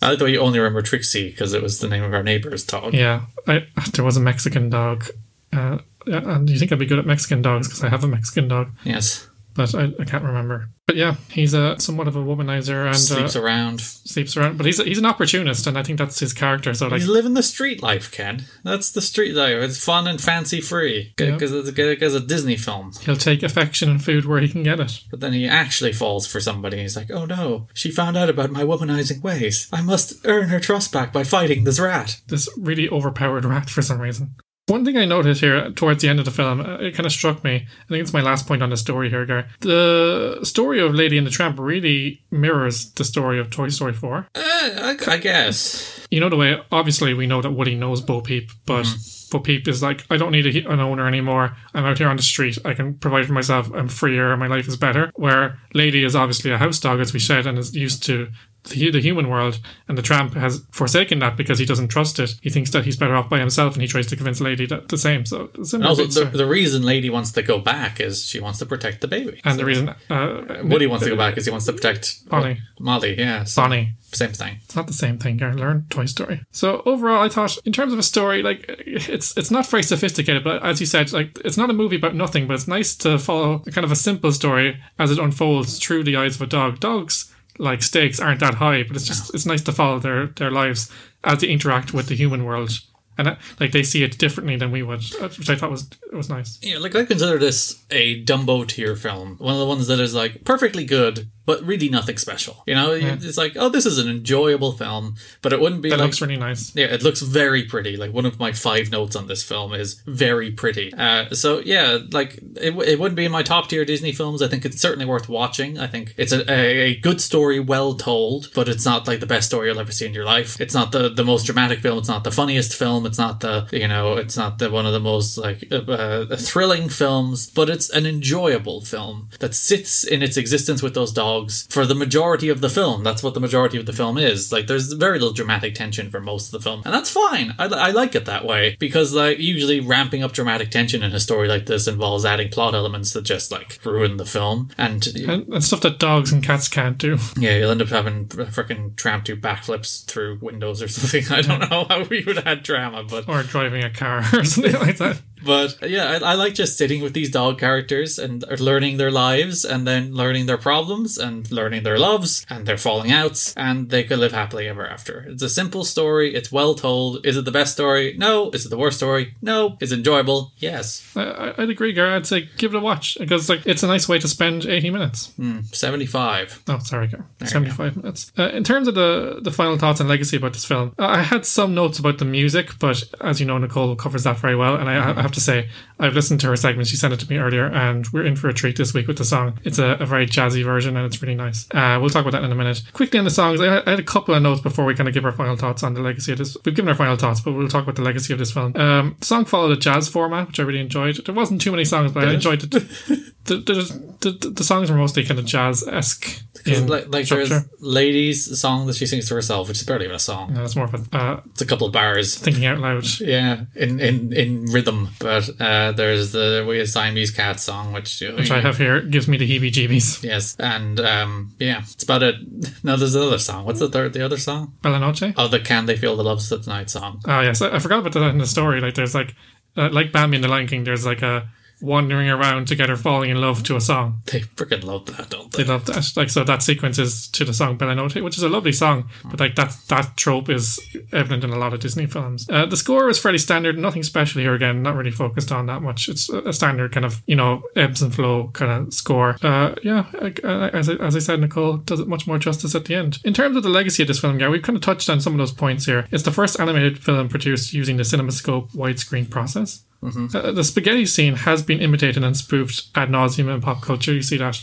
I 0.00 0.14
thought 0.16 0.26
you 0.26 0.38
only 0.40 0.58
remember 0.60 0.80
Trixie 0.82 1.30
because 1.30 1.54
it 1.54 1.62
was 1.62 1.80
the 1.80 1.88
name 1.88 2.04
of 2.04 2.14
our 2.14 2.22
neighbor's 2.22 2.64
dog. 2.64 2.94
yeah, 2.94 3.22
I, 3.48 3.66
there 3.94 4.04
was 4.04 4.16
a 4.16 4.20
Mexican 4.20 4.70
dog. 4.70 5.06
Uh, 5.52 5.78
and 6.06 6.48
you 6.48 6.58
think 6.58 6.70
I'd 6.72 6.78
be 6.78 6.86
good 6.86 6.98
at 6.98 7.06
Mexican 7.06 7.42
dogs 7.42 7.66
because 7.68 7.82
I 7.84 7.88
have 7.88 8.04
a 8.04 8.08
Mexican 8.08 8.48
dog, 8.48 8.70
Yes. 8.84 9.27
But 9.58 9.74
I, 9.74 9.92
I 10.00 10.04
can't 10.04 10.24
remember. 10.24 10.70
But 10.86 10.96
yeah, 10.96 11.16
he's 11.30 11.52
a 11.52 11.78
somewhat 11.78 12.08
of 12.08 12.16
a 12.16 12.20
womanizer 12.20 12.86
and 12.86 12.96
Sleeps 12.96 13.36
uh, 13.36 13.42
around. 13.42 13.80
sleeps 13.82 14.36
around. 14.38 14.56
But 14.56 14.64
he's 14.64 14.82
he's 14.82 14.96
an 14.96 15.04
opportunist, 15.04 15.66
and 15.66 15.76
I 15.76 15.82
think 15.82 15.98
that's 15.98 16.18
his 16.18 16.32
character. 16.32 16.72
So 16.72 16.86
like, 16.86 17.00
He's 17.00 17.08
living 17.08 17.34
the 17.34 17.42
street 17.42 17.82
life, 17.82 18.10
Ken. 18.10 18.44
That's 18.64 18.90
the 18.92 19.02
street 19.02 19.34
life. 19.34 19.56
It's 19.56 19.84
fun 19.84 20.06
and 20.06 20.18
fancy 20.18 20.62
free 20.62 21.12
because 21.16 21.52
it's, 21.52 21.68
it's 21.76 22.14
a 22.14 22.20
Disney 22.20 22.56
film. 22.56 22.92
he'll 23.02 23.16
take 23.16 23.42
affection 23.42 23.90
and 23.90 24.02
food 24.02 24.24
where 24.24 24.40
he 24.40 24.48
can 24.48 24.62
get 24.62 24.80
it. 24.80 25.00
But 25.10 25.20
then 25.20 25.34
he 25.34 25.46
actually 25.46 25.92
falls 25.92 26.26
for 26.26 26.40
somebody. 26.40 26.78
He's 26.78 26.96
like, 26.96 27.10
"Oh 27.10 27.26
no, 27.26 27.66
she 27.74 27.90
found 27.90 28.16
out 28.16 28.30
about 28.30 28.50
my 28.50 28.62
womanizing 28.62 29.20
ways. 29.22 29.68
I 29.72 29.82
must 29.82 30.24
earn 30.24 30.48
her 30.48 30.60
trust 30.60 30.92
back 30.92 31.12
by 31.12 31.24
fighting 31.24 31.64
this 31.64 31.80
rat." 31.80 32.20
this 32.28 32.48
really 32.56 32.88
overpowered 32.88 33.44
rat 33.44 33.68
for 33.68 33.82
some 33.82 34.00
reason. 34.00 34.34
One 34.68 34.84
thing 34.84 34.98
I 34.98 35.06
noticed 35.06 35.40
here 35.40 35.70
towards 35.70 36.02
the 36.02 36.10
end 36.10 36.18
of 36.18 36.26
the 36.26 36.30
film, 36.30 36.60
uh, 36.60 36.76
it 36.76 36.94
kind 36.94 37.06
of 37.06 37.12
struck 37.12 37.42
me. 37.42 37.54
I 37.56 37.88
think 37.88 38.02
it's 38.02 38.12
my 38.12 38.20
last 38.20 38.46
point 38.46 38.62
on 38.62 38.68
the 38.68 38.76
story 38.76 39.08
here, 39.08 39.24
Gar. 39.24 39.46
The 39.60 40.40
story 40.42 40.78
of 40.78 40.94
Lady 40.94 41.16
and 41.16 41.26
the 41.26 41.30
Tramp 41.30 41.58
really 41.58 42.22
mirrors 42.30 42.92
the 42.92 43.04
story 43.04 43.40
of 43.40 43.50
Toy 43.50 43.68
Story 43.68 43.94
4. 43.94 44.28
Uh, 44.34 44.40
I, 44.42 44.96
I 45.06 45.16
guess. 45.16 46.06
You 46.10 46.20
know 46.20 46.28
the 46.28 46.36
way, 46.36 46.60
obviously, 46.70 47.14
we 47.14 47.26
know 47.26 47.40
that 47.40 47.52
Woody 47.52 47.76
knows 47.76 48.02
Bo 48.02 48.20
Peep, 48.20 48.50
but 48.66 48.86
Bo 49.30 49.40
Peep 49.40 49.66
is 49.68 49.82
like, 49.82 50.04
I 50.10 50.18
don't 50.18 50.32
need 50.32 50.46
a, 50.46 50.70
an 50.70 50.80
owner 50.80 51.08
anymore. 51.08 51.56
I'm 51.72 51.86
out 51.86 51.96
here 51.96 52.08
on 52.08 52.16
the 52.16 52.22
street. 52.22 52.58
I 52.66 52.74
can 52.74 52.94
provide 52.94 53.24
for 53.24 53.32
myself. 53.32 53.70
I'm 53.74 53.88
freer. 53.88 54.36
My 54.36 54.48
life 54.48 54.68
is 54.68 54.76
better. 54.76 55.10
Where 55.14 55.58
Lady 55.72 56.04
is 56.04 56.14
obviously 56.14 56.50
a 56.50 56.58
house 56.58 56.78
dog, 56.78 57.00
as 57.00 57.14
we 57.14 57.20
said, 57.20 57.46
and 57.46 57.58
is 57.58 57.74
used 57.74 58.02
to 58.04 58.28
the, 58.64 58.90
the 58.90 59.00
human 59.00 59.28
world, 59.28 59.60
and 59.88 59.96
the 59.96 60.02
tramp 60.02 60.34
has 60.34 60.64
forsaken 60.70 61.18
that 61.20 61.36
because 61.36 61.58
he 61.58 61.64
doesn't 61.64 61.88
trust 61.88 62.18
it. 62.18 62.34
He 62.42 62.50
thinks 62.50 62.70
that 62.70 62.84
he's 62.84 62.96
better 62.96 63.14
off 63.14 63.28
by 63.28 63.38
himself, 63.38 63.74
and 63.74 63.82
he 63.82 63.88
tries 63.88 64.06
to 64.08 64.16
convince 64.16 64.40
Lady 64.40 64.66
that 64.66 64.88
the 64.88 64.98
same. 64.98 65.24
So 65.24 65.50
also, 65.82 66.06
the, 66.06 66.30
the 66.32 66.46
reason 66.46 66.82
Lady 66.82 67.10
wants 67.10 67.32
to 67.32 67.42
go 67.42 67.58
back 67.58 68.00
is 68.00 68.24
she 68.24 68.40
wants 68.40 68.58
to 68.58 68.66
protect 68.66 69.00
the 69.00 69.08
baby. 69.08 69.40
and 69.44 69.58
the 69.58 69.64
reason 69.64 69.94
uh, 70.10 70.62
Woody 70.64 70.86
wants 70.86 71.04
to 71.04 71.10
go 71.10 71.16
back 71.16 71.36
is 71.36 71.44
he 71.44 71.50
wants 71.50 71.66
to 71.66 71.72
protect 71.72 72.28
Bonnie. 72.28 72.60
Molly, 72.78 73.18
yeah. 73.18 73.44
So 73.44 73.62
Bonnie. 73.62 73.94
Same 74.10 74.32
thing. 74.32 74.56
It's 74.64 74.74
not 74.74 74.86
the 74.86 74.94
same 74.94 75.18
thing. 75.18 75.42
I 75.42 75.52
learned 75.52 75.90
Toy 75.90 76.06
Story. 76.06 76.40
So 76.50 76.82
overall, 76.86 77.22
I 77.22 77.28
thought 77.28 77.58
in 77.66 77.72
terms 77.72 77.92
of 77.92 77.98
a 77.98 78.02
story, 78.02 78.42
like 78.42 78.64
it's 78.86 79.36
it's 79.36 79.50
not 79.50 79.66
very 79.66 79.82
sophisticated, 79.82 80.42
but 80.42 80.64
as 80.64 80.80
you 80.80 80.86
said, 80.86 81.12
like 81.12 81.38
it's 81.44 81.58
not 81.58 81.68
a 81.68 81.74
movie 81.74 81.96
about 81.96 82.14
nothing. 82.14 82.46
But 82.46 82.54
it's 82.54 82.66
nice 82.68 82.96
to 82.96 83.18
follow 83.18 83.58
kind 83.70 83.84
of 83.84 83.92
a 83.92 83.96
simple 83.96 84.32
story 84.32 84.82
as 84.98 85.10
it 85.10 85.18
unfolds 85.18 85.78
through 85.78 86.04
the 86.04 86.16
eyes 86.16 86.36
of 86.36 86.42
a 86.42 86.46
dog. 86.46 86.80
Dogs 86.80 87.34
like 87.58 87.82
stakes 87.82 88.20
aren't 88.20 88.40
that 88.40 88.54
high, 88.54 88.82
but 88.84 88.96
it's 88.96 89.06
just 89.06 89.34
it's 89.34 89.46
nice 89.46 89.62
to 89.62 89.72
follow 89.72 89.98
their 89.98 90.28
their 90.28 90.50
lives 90.50 90.90
as 91.24 91.40
they 91.40 91.48
interact 91.48 91.92
with 91.92 92.06
the 92.06 92.14
human 92.14 92.44
world, 92.44 92.70
and 93.16 93.28
uh, 93.28 93.36
like 93.60 93.72
they 93.72 93.82
see 93.82 94.02
it 94.02 94.18
differently 94.18 94.56
than 94.56 94.70
we 94.70 94.82
would, 94.82 95.02
uh, 95.20 95.28
which 95.28 95.50
I 95.50 95.56
thought 95.56 95.70
was 95.70 95.90
it 96.10 96.16
was 96.16 96.28
nice. 96.28 96.58
Yeah, 96.62 96.78
like 96.78 96.94
I 96.94 97.04
consider 97.04 97.38
this 97.38 97.84
a 97.90 98.24
Dumbo 98.24 98.66
tier 98.66 98.96
film. 98.96 99.36
One 99.38 99.54
of 99.54 99.60
the 99.60 99.66
ones 99.66 99.86
that 99.88 100.00
is 100.00 100.14
like 100.14 100.44
perfectly 100.44 100.84
good, 100.84 101.28
but 101.48 101.62
really 101.62 101.88
nothing 101.88 102.18
special. 102.18 102.62
You 102.66 102.74
know, 102.74 102.92
it's 102.92 103.38
like, 103.38 103.54
oh, 103.56 103.70
this 103.70 103.86
is 103.86 103.96
an 103.96 104.06
enjoyable 104.06 104.72
film, 104.72 105.14
but 105.40 105.50
it 105.54 105.58
wouldn't 105.62 105.80
be 105.80 105.88
It 105.88 105.92
like 105.92 106.00
looks 106.00 106.20
really 106.20 106.36
nice. 106.36 106.76
Yeah, 106.76 106.88
it 106.88 107.02
looks 107.02 107.22
very 107.22 107.64
pretty. 107.64 107.96
Like 107.96 108.12
one 108.12 108.26
of 108.26 108.38
my 108.38 108.52
five 108.52 108.90
notes 108.90 109.16
on 109.16 109.28
this 109.28 109.42
film 109.42 109.72
is 109.72 109.94
very 110.06 110.50
pretty. 110.50 110.92
Uh, 110.92 111.30
so 111.30 111.60
yeah, 111.60 112.00
like 112.12 112.34
it, 112.56 112.76
it 112.86 113.00
wouldn't 113.00 113.16
be 113.16 113.24
in 113.24 113.32
my 113.32 113.42
top 113.42 113.70
tier 113.70 113.86
Disney 113.86 114.12
films. 114.12 114.42
I 114.42 114.48
think 114.48 114.66
it's 114.66 114.78
certainly 114.78 115.06
worth 115.06 115.30
watching. 115.30 115.78
I 115.78 115.86
think 115.86 116.12
it's 116.18 116.32
a, 116.32 116.52
a, 116.52 116.96
good 116.96 117.18
story, 117.18 117.60
well 117.60 117.94
told, 117.94 118.50
but 118.54 118.68
it's 118.68 118.84
not 118.84 119.08
like 119.08 119.20
the 119.20 119.26
best 119.26 119.46
story 119.46 119.68
you'll 119.68 119.80
ever 119.80 119.90
see 119.90 120.04
in 120.04 120.12
your 120.12 120.26
life. 120.26 120.60
It's 120.60 120.74
not 120.74 120.92
the, 120.92 121.08
the 121.08 121.24
most 121.24 121.44
dramatic 121.44 121.78
film. 121.80 121.96
It's 121.96 122.08
not 122.08 122.24
the 122.24 122.30
funniest 122.30 122.74
film. 122.74 123.06
It's 123.06 123.16
not 123.16 123.40
the 123.40 123.66
you 123.72 123.88
know, 123.88 124.18
it's 124.18 124.36
not 124.36 124.58
the 124.58 124.70
one 124.70 124.84
of 124.84 124.92
the 124.92 125.00
most 125.00 125.38
like 125.38 125.64
uh, 125.72 125.76
uh, 125.76 126.36
thrilling 126.36 126.90
films, 126.90 127.48
but 127.48 127.70
it's 127.70 127.88
an 127.88 128.04
enjoyable 128.04 128.82
film 128.82 129.30
that 129.40 129.54
sits 129.54 130.04
in 130.04 130.22
its 130.22 130.36
existence 130.36 130.82
with 130.82 130.92
those 130.92 131.10
dogs 131.10 131.37
for 131.46 131.86
the 131.86 131.94
majority 131.94 132.48
of 132.48 132.60
the 132.60 132.70
film. 132.70 133.04
That's 133.04 133.22
what 133.22 133.34
the 133.34 133.40
majority 133.40 133.78
of 133.78 133.86
the 133.86 133.92
film 133.92 134.18
is. 134.18 134.52
Like, 134.52 134.66
there's 134.66 134.92
very 134.92 135.18
little 135.18 135.34
dramatic 135.34 135.74
tension 135.74 136.10
for 136.10 136.20
most 136.20 136.46
of 136.46 136.52
the 136.52 136.60
film, 136.60 136.82
and 136.84 136.94
that's 136.94 137.10
fine. 137.10 137.54
I, 137.58 137.66
I 137.66 137.90
like 137.90 138.14
it 138.14 138.24
that 138.26 138.44
way 138.44 138.76
because, 138.78 139.12
like, 139.14 139.38
usually 139.38 139.80
ramping 139.80 140.22
up 140.22 140.32
dramatic 140.32 140.70
tension 140.70 141.02
in 141.02 141.12
a 141.12 141.20
story 141.20 141.48
like 141.48 141.66
this 141.66 141.86
involves 141.86 142.24
adding 142.24 142.50
plot 142.50 142.74
elements 142.74 143.12
that 143.12 143.22
just 143.22 143.50
like 143.50 143.78
ruin 143.84 144.16
the 144.16 144.26
film. 144.26 144.70
And 144.78 145.06
And, 145.16 145.48
and 145.48 145.64
stuff 145.64 145.80
that 145.82 145.98
dogs 145.98 146.32
and 146.32 146.42
cats 146.42 146.68
can't 146.68 146.98
do. 146.98 147.18
yeah, 147.36 147.56
you'll 147.56 147.70
end 147.70 147.82
up 147.82 147.88
having 147.88 148.26
freaking 148.26 148.96
tramp 148.96 149.24
do 149.24 149.36
backflips 149.36 150.04
through 150.06 150.38
windows 150.40 150.82
or 150.82 150.88
something. 150.88 151.32
I 151.32 151.42
don't 151.42 151.70
know 151.70 151.86
how 151.88 152.04
we 152.04 152.24
would 152.24 152.38
add 152.46 152.62
drama, 152.62 153.04
but 153.04 153.28
Or 153.28 153.42
driving 153.42 153.84
a 153.84 153.90
car 153.90 154.18
or 154.32 154.44
something 154.44 154.72
like 154.74 154.98
that. 154.98 155.20
But 155.44 155.78
yeah, 155.88 156.18
I, 156.22 156.32
I 156.32 156.34
like 156.34 156.54
just 156.54 156.76
sitting 156.76 157.02
with 157.02 157.12
these 157.14 157.30
dog 157.30 157.58
characters 157.58 158.18
and 158.18 158.44
learning 158.60 158.96
their 158.96 159.10
lives 159.10 159.64
and 159.64 159.86
then 159.86 160.12
learning 160.14 160.46
their 160.46 160.58
problems 160.58 161.18
and 161.18 161.50
learning 161.50 161.82
their 161.82 161.98
loves 161.98 162.44
and 162.50 162.66
their 162.66 162.78
falling 162.78 163.12
outs 163.12 163.54
and 163.56 163.90
they 163.90 164.04
could 164.04 164.18
live 164.18 164.32
happily 164.32 164.68
ever 164.68 164.86
after. 164.86 165.20
It's 165.28 165.42
a 165.42 165.48
simple 165.48 165.84
story. 165.84 166.34
It's 166.34 166.50
well 166.52 166.74
told. 166.74 167.24
Is 167.26 167.36
it 167.36 167.44
the 167.44 167.50
best 167.52 167.72
story? 167.72 168.14
No. 168.18 168.50
Is 168.50 168.66
it 168.66 168.68
the 168.70 168.78
worst 168.78 168.96
story? 168.98 169.34
No. 169.42 169.76
Is 169.80 169.92
it 169.92 169.98
enjoyable? 169.98 170.52
Yes. 170.58 171.12
I, 171.16 171.22
I- 171.22 171.54
I'd 171.62 171.70
agree, 171.70 171.92
Gar. 171.92 172.14
I'd 172.16 172.26
say 172.26 172.48
give 172.56 172.74
it 172.74 172.76
a 172.76 172.80
watch 172.80 173.16
because 173.18 173.48
like 173.48 173.66
it's 173.66 173.82
a 173.82 173.86
nice 173.86 174.08
way 174.08 174.18
to 174.18 174.28
spend 174.28 174.66
eighty 174.66 174.90
minutes. 174.90 175.32
75. 175.72 176.62
Oh, 176.68 176.78
sorry, 176.80 177.08
Gar. 177.08 177.26
Seventy-five 177.44 177.96
minutes. 177.96 178.32
Uh, 178.38 178.48
in 178.50 178.64
terms 178.64 178.88
of 178.88 178.94
the 178.94 179.38
the 179.42 179.50
final 179.50 179.78
thoughts 179.78 180.00
and 180.00 180.08
legacy 180.08 180.36
about 180.36 180.52
this 180.52 180.64
film, 180.64 180.92
uh, 180.98 181.06
I 181.06 181.22
had 181.22 181.46
some 181.46 181.74
notes 181.74 181.98
about 181.98 182.18
the 182.18 182.24
music, 182.24 182.78
but 182.78 183.02
as 183.20 183.40
you 183.40 183.46
know, 183.46 183.58
Nicole 183.58 183.96
covers 183.96 184.24
that 184.24 184.38
very 184.38 184.56
well, 184.56 184.76
and 184.76 184.88
I, 184.88 185.18
I 185.18 185.22
have 185.22 185.32
to 185.32 185.37
say 185.40 185.68
I've 185.98 186.14
listened 186.14 186.40
to 186.40 186.48
her 186.48 186.56
segment. 186.56 186.88
She 186.88 186.96
sent 186.96 187.12
it 187.12 187.20
to 187.20 187.28
me 187.28 187.38
earlier, 187.38 187.66
and 187.66 188.06
we're 188.12 188.24
in 188.24 188.36
for 188.36 188.48
a 188.48 188.54
treat 188.54 188.76
this 188.76 188.94
week 188.94 189.06
with 189.06 189.18
the 189.18 189.24
song. 189.24 189.58
It's 189.64 189.78
a, 189.78 189.96
a 190.00 190.06
very 190.06 190.26
jazzy 190.26 190.64
version, 190.64 190.96
and 190.96 191.06
it's 191.06 191.20
really 191.22 191.34
nice. 191.34 191.66
Uh, 191.72 191.98
we'll 192.00 192.10
talk 192.10 192.22
about 192.22 192.32
that 192.32 192.44
in 192.44 192.52
a 192.52 192.54
minute. 192.54 192.82
Quickly 192.92 193.18
on 193.18 193.24
the 193.24 193.30
songs, 193.30 193.60
I, 193.60 193.78
I 193.78 193.90
had 193.90 193.98
a 193.98 194.04
couple 194.04 194.34
of 194.34 194.42
notes 194.42 194.60
before 194.60 194.84
we 194.84 194.94
kind 194.94 195.08
of 195.08 195.14
give 195.14 195.24
our 195.24 195.32
final 195.32 195.56
thoughts 195.56 195.82
on 195.82 195.94
the 195.94 196.00
legacy 196.00 196.32
of 196.32 196.38
this. 196.38 196.56
We've 196.64 196.74
given 196.74 196.88
our 196.88 196.94
final 196.94 197.16
thoughts, 197.16 197.40
but 197.40 197.52
we'll 197.52 197.68
talk 197.68 197.84
about 197.84 197.96
the 197.96 198.02
legacy 198.02 198.32
of 198.32 198.38
this 198.38 198.52
film. 198.52 198.76
Um, 198.76 199.16
the 199.18 199.26
song 199.26 199.44
followed 199.44 199.72
a 199.72 199.76
jazz 199.76 200.08
format, 200.08 200.48
which 200.48 200.60
I 200.60 200.62
really 200.62 200.80
enjoyed. 200.80 201.16
There 201.24 201.34
wasn't 201.34 201.60
too 201.60 201.70
many 201.70 201.84
songs, 201.84 202.12
but 202.12 202.24
I 202.24 202.32
enjoyed 202.34 202.74
it. 202.74 202.84
The, 203.48 203.56
the, 203.56 204.30
the, 204.30 204.50
the 204.50 204.64
songs 204.64 204.90
were 204.90 204.96
mostly 204.98 205.24
kind 205.24 205.40
of 205.40 205.46
jazz 205.46 205.82
esque. 205.88 206.42
Like, 206.66 207.08
like 207.08 207.28
there's 207.28 207.52
Lady's 207.80 208.60
song 208.60 208.86
that 208.86 208.96
she 208.96 209.06
sings 209.06 209.28
to 209.28 209.34
herself, 209.34 209.68
which 209.68 209.78
is 209.78 209.84
barely 209.84 210.04
even 210.04 210.16
a 210.16 210.18
song. 210.18 210.54
That's 210.54 210.76
more 210.76 210.86
of 210.86 210.94
a 210.94 211.16
uh, 211.16 211.40
It's 211.50 211.60
a 211.62 211.66
couple 211.66 211.86
of 211.86 211.92
bars. 211.92 212.36
thinking 212.36 212.66
out 212.66 212.78
loud. 212.78 213.04
Yeah, 213.20 213.64
in, 213.74 214.00
in, 214.00 214.32
in 214.32 214.64
rhythm. 214.66 215.08
But 215.18 215.48
uh, 215.60 215.92
there's 215.92 216.32
the 216.32 216.64
We 216.68 216.84
Siamese 216.86 217.30
Cat 217.30 217.60
song, 217.60 217.92
which, 217.92 218.22
uh, 218.22 218.32
Which 218.32 218.50
I 218.50 218.60
have 218.60 218.78
here 218.78 219.00
gives 219.00 219.28
me 219.28 219.36
the 219.36 219.48
heebie-jeebies. 219.48 220.24
Yes, 220.24 220.56
and 220.58 221.00
um, 221.00 221.54
yeah, 221.58 221.82
it's 221.90 222.02
about 222.04 222.22
it. 222.22 222.34
No, 222.84 222.96
there's 222.96 223.14
another 223.14 223.38
song. 223.38 223.64
What's 223.66 223.80
the 223.80 223.88
third, 223.88 224.12
the 224.12 224.24
other 224.24 224.36
song? 224.38 224.74
Bella 224.82 224.98
Notte. 225.00 225.34
Oh, 225.36 225.48
the 225.48 225.58
Can 225.60 225.86
They 225.86 225.96
Feel 225.96 226.16
the 226.16 226.22
Love 226.24 226.40
Tonight 226.46 226.90
song. 226.90 227.20
Oh 227.26 227.40
yes, 227.40 227.60
I, 227.60 227.74
I 227.74 227.78
forgot 227.80 227.98
about 228.00 228.12
that 228.14 228.30
in 228.30 228.38
the 228.38 228.46
story. 228.46 228.80
Like 228.80 228.94
there's 228.94 229.14
like, 229.14 229.34
uh, 229.76 229.88
like 229.90 230.12
Bambi 230.12 230.36
in 230.36 230.42
the 230.42 230.48
Lion 230.48 230.66
King. 230.66 230.84
There's 230.84 231.04
like 231.04 231.22
a 231.22 231.48
wandering 231.80 232.28
around 232.28 232.66
together, 232.68 232.96
falling 232.96 233.30
in 233.30 233.40
love 233.40 233.62
to 233.64 233.76
a 233.76 233.80
song. 233.80 234.22
They 234.32 234.40
freaking 234.40 234.84
love 234.84 235.06
that, 235.06 235.30
don't 235.30 235.50
They 235.52 235.62
they? 235.62 235.68
love 235.68 235.86
that. 235.86 236.12
Like 236.16 236.30
so, 236.30 236.44
that 236.44 236.62
sequence 236.62 236.98
is 236.98 237.28
to 237.28 237.44
the 237.44 237.54
song 237.54 237.76
Bella 237.76 237.94
Notte, 237.94 238.22
which 238.22 238.36
is 238.36 238.42
a 238.42 238.48
lovely 238.48 238.72
song. 238.72 239.08
But 239.24 239.40
like 239.40 239.54
that 239.56 239.76
that 239.88 240.16
trope 240.16 240.48
is 240.50 240.78
evident 241.12 241.44
in 241.44 241.50
a 241.50 241.58
lot 241.58 241.72
of 241.72 241.80
Disney 241.80 242.06
films. 242.06 242.48
Uh, 242.50 242.66
the 242.66 242.76
score 242.76 243.08
is 243.08 243.18
fairly 243.18 243.38
standard, 243.38 243.78
nothing 243.78 244.02
special 244.02 244.40
here. 244.40 244.54
Again, 244.54 244.82
not 244.82 244.96
really 244.96 245.10
focused 245.10 245.50
on 245.52 245.66
that 245.66 245.82
much. 245.82 246.08
It's 246.08 246.28
a 246.28 246.52
standard 246.52 246.92
kind 246.92 247.06
of 247.06 247.22
you 247.26 247.36
know 247.36 247.62
ebbs 247.76 248.02
and 248.02 248.14
flow 248.14 248.48
kind 248.52 248.70
of 248.88 248.92
score. 248.94 249.36
Uh, 249.42 249.74
yeah, 249.82 250.06
uh, 250.22 250.70
as 250.72 250.88
I, 250.88 250.94
as 250.94 251.16
I 251.16 251.20
said, 251.20 251.40
Nicole 251.40 251.78
does 251.78 252.00
it 252.00 252.08
much 252.08 252.26
more 252.26 252.38
justice 252.38 252.74
at 252.74 252.84
the 252.84 252.94
end. 252.94 253.18
In 253.24 253.34
terms 253.34 253.56
of 253.56 253.62
the 253.62 253.68
legacy 253.68 254.02
of 254.02 254.08
this 254.08 254.18
film, 254.20 254.38
Gary, 254.38 254.50
we've 254.52 254.62
kind 254.62 254.76
of 254.76 254.82
touched 254.82 255.08
on 255.08 255.20
some 255.20 255.32
of 255.32 255.38
those 255.38 255.52
points 255.52 255.86
here. 255.86 256.06
It's 256.10 256.22
the 256.24 256.30
first 256.32 256.58
animated 256.60 256.98
film 256.98 257.28
produced 257.28 257.72
using 257.72 257.96
the 257.96 258.02
CinemaScope 258.02 258.72
widescreen 258.72 259.28
process. 259.30 259.84
Uh, 260.02 260.52
the 260.52 260.62
spaghetti 260.62 261.04
scene 261.06 261.34
has 261.34 261.62
been 261.62 261.80
imitated 261.80 262.22
and 262.22 262.36
spoofed 262.36 262.86
ad 262.94 263.08
nauseum 263.08 263.52
in 263.52 263.60
pop 263.60 263.82
culture. 263.82 264.12
You 264.12 264.22
see 264.22 264.36
that 264.36 264.60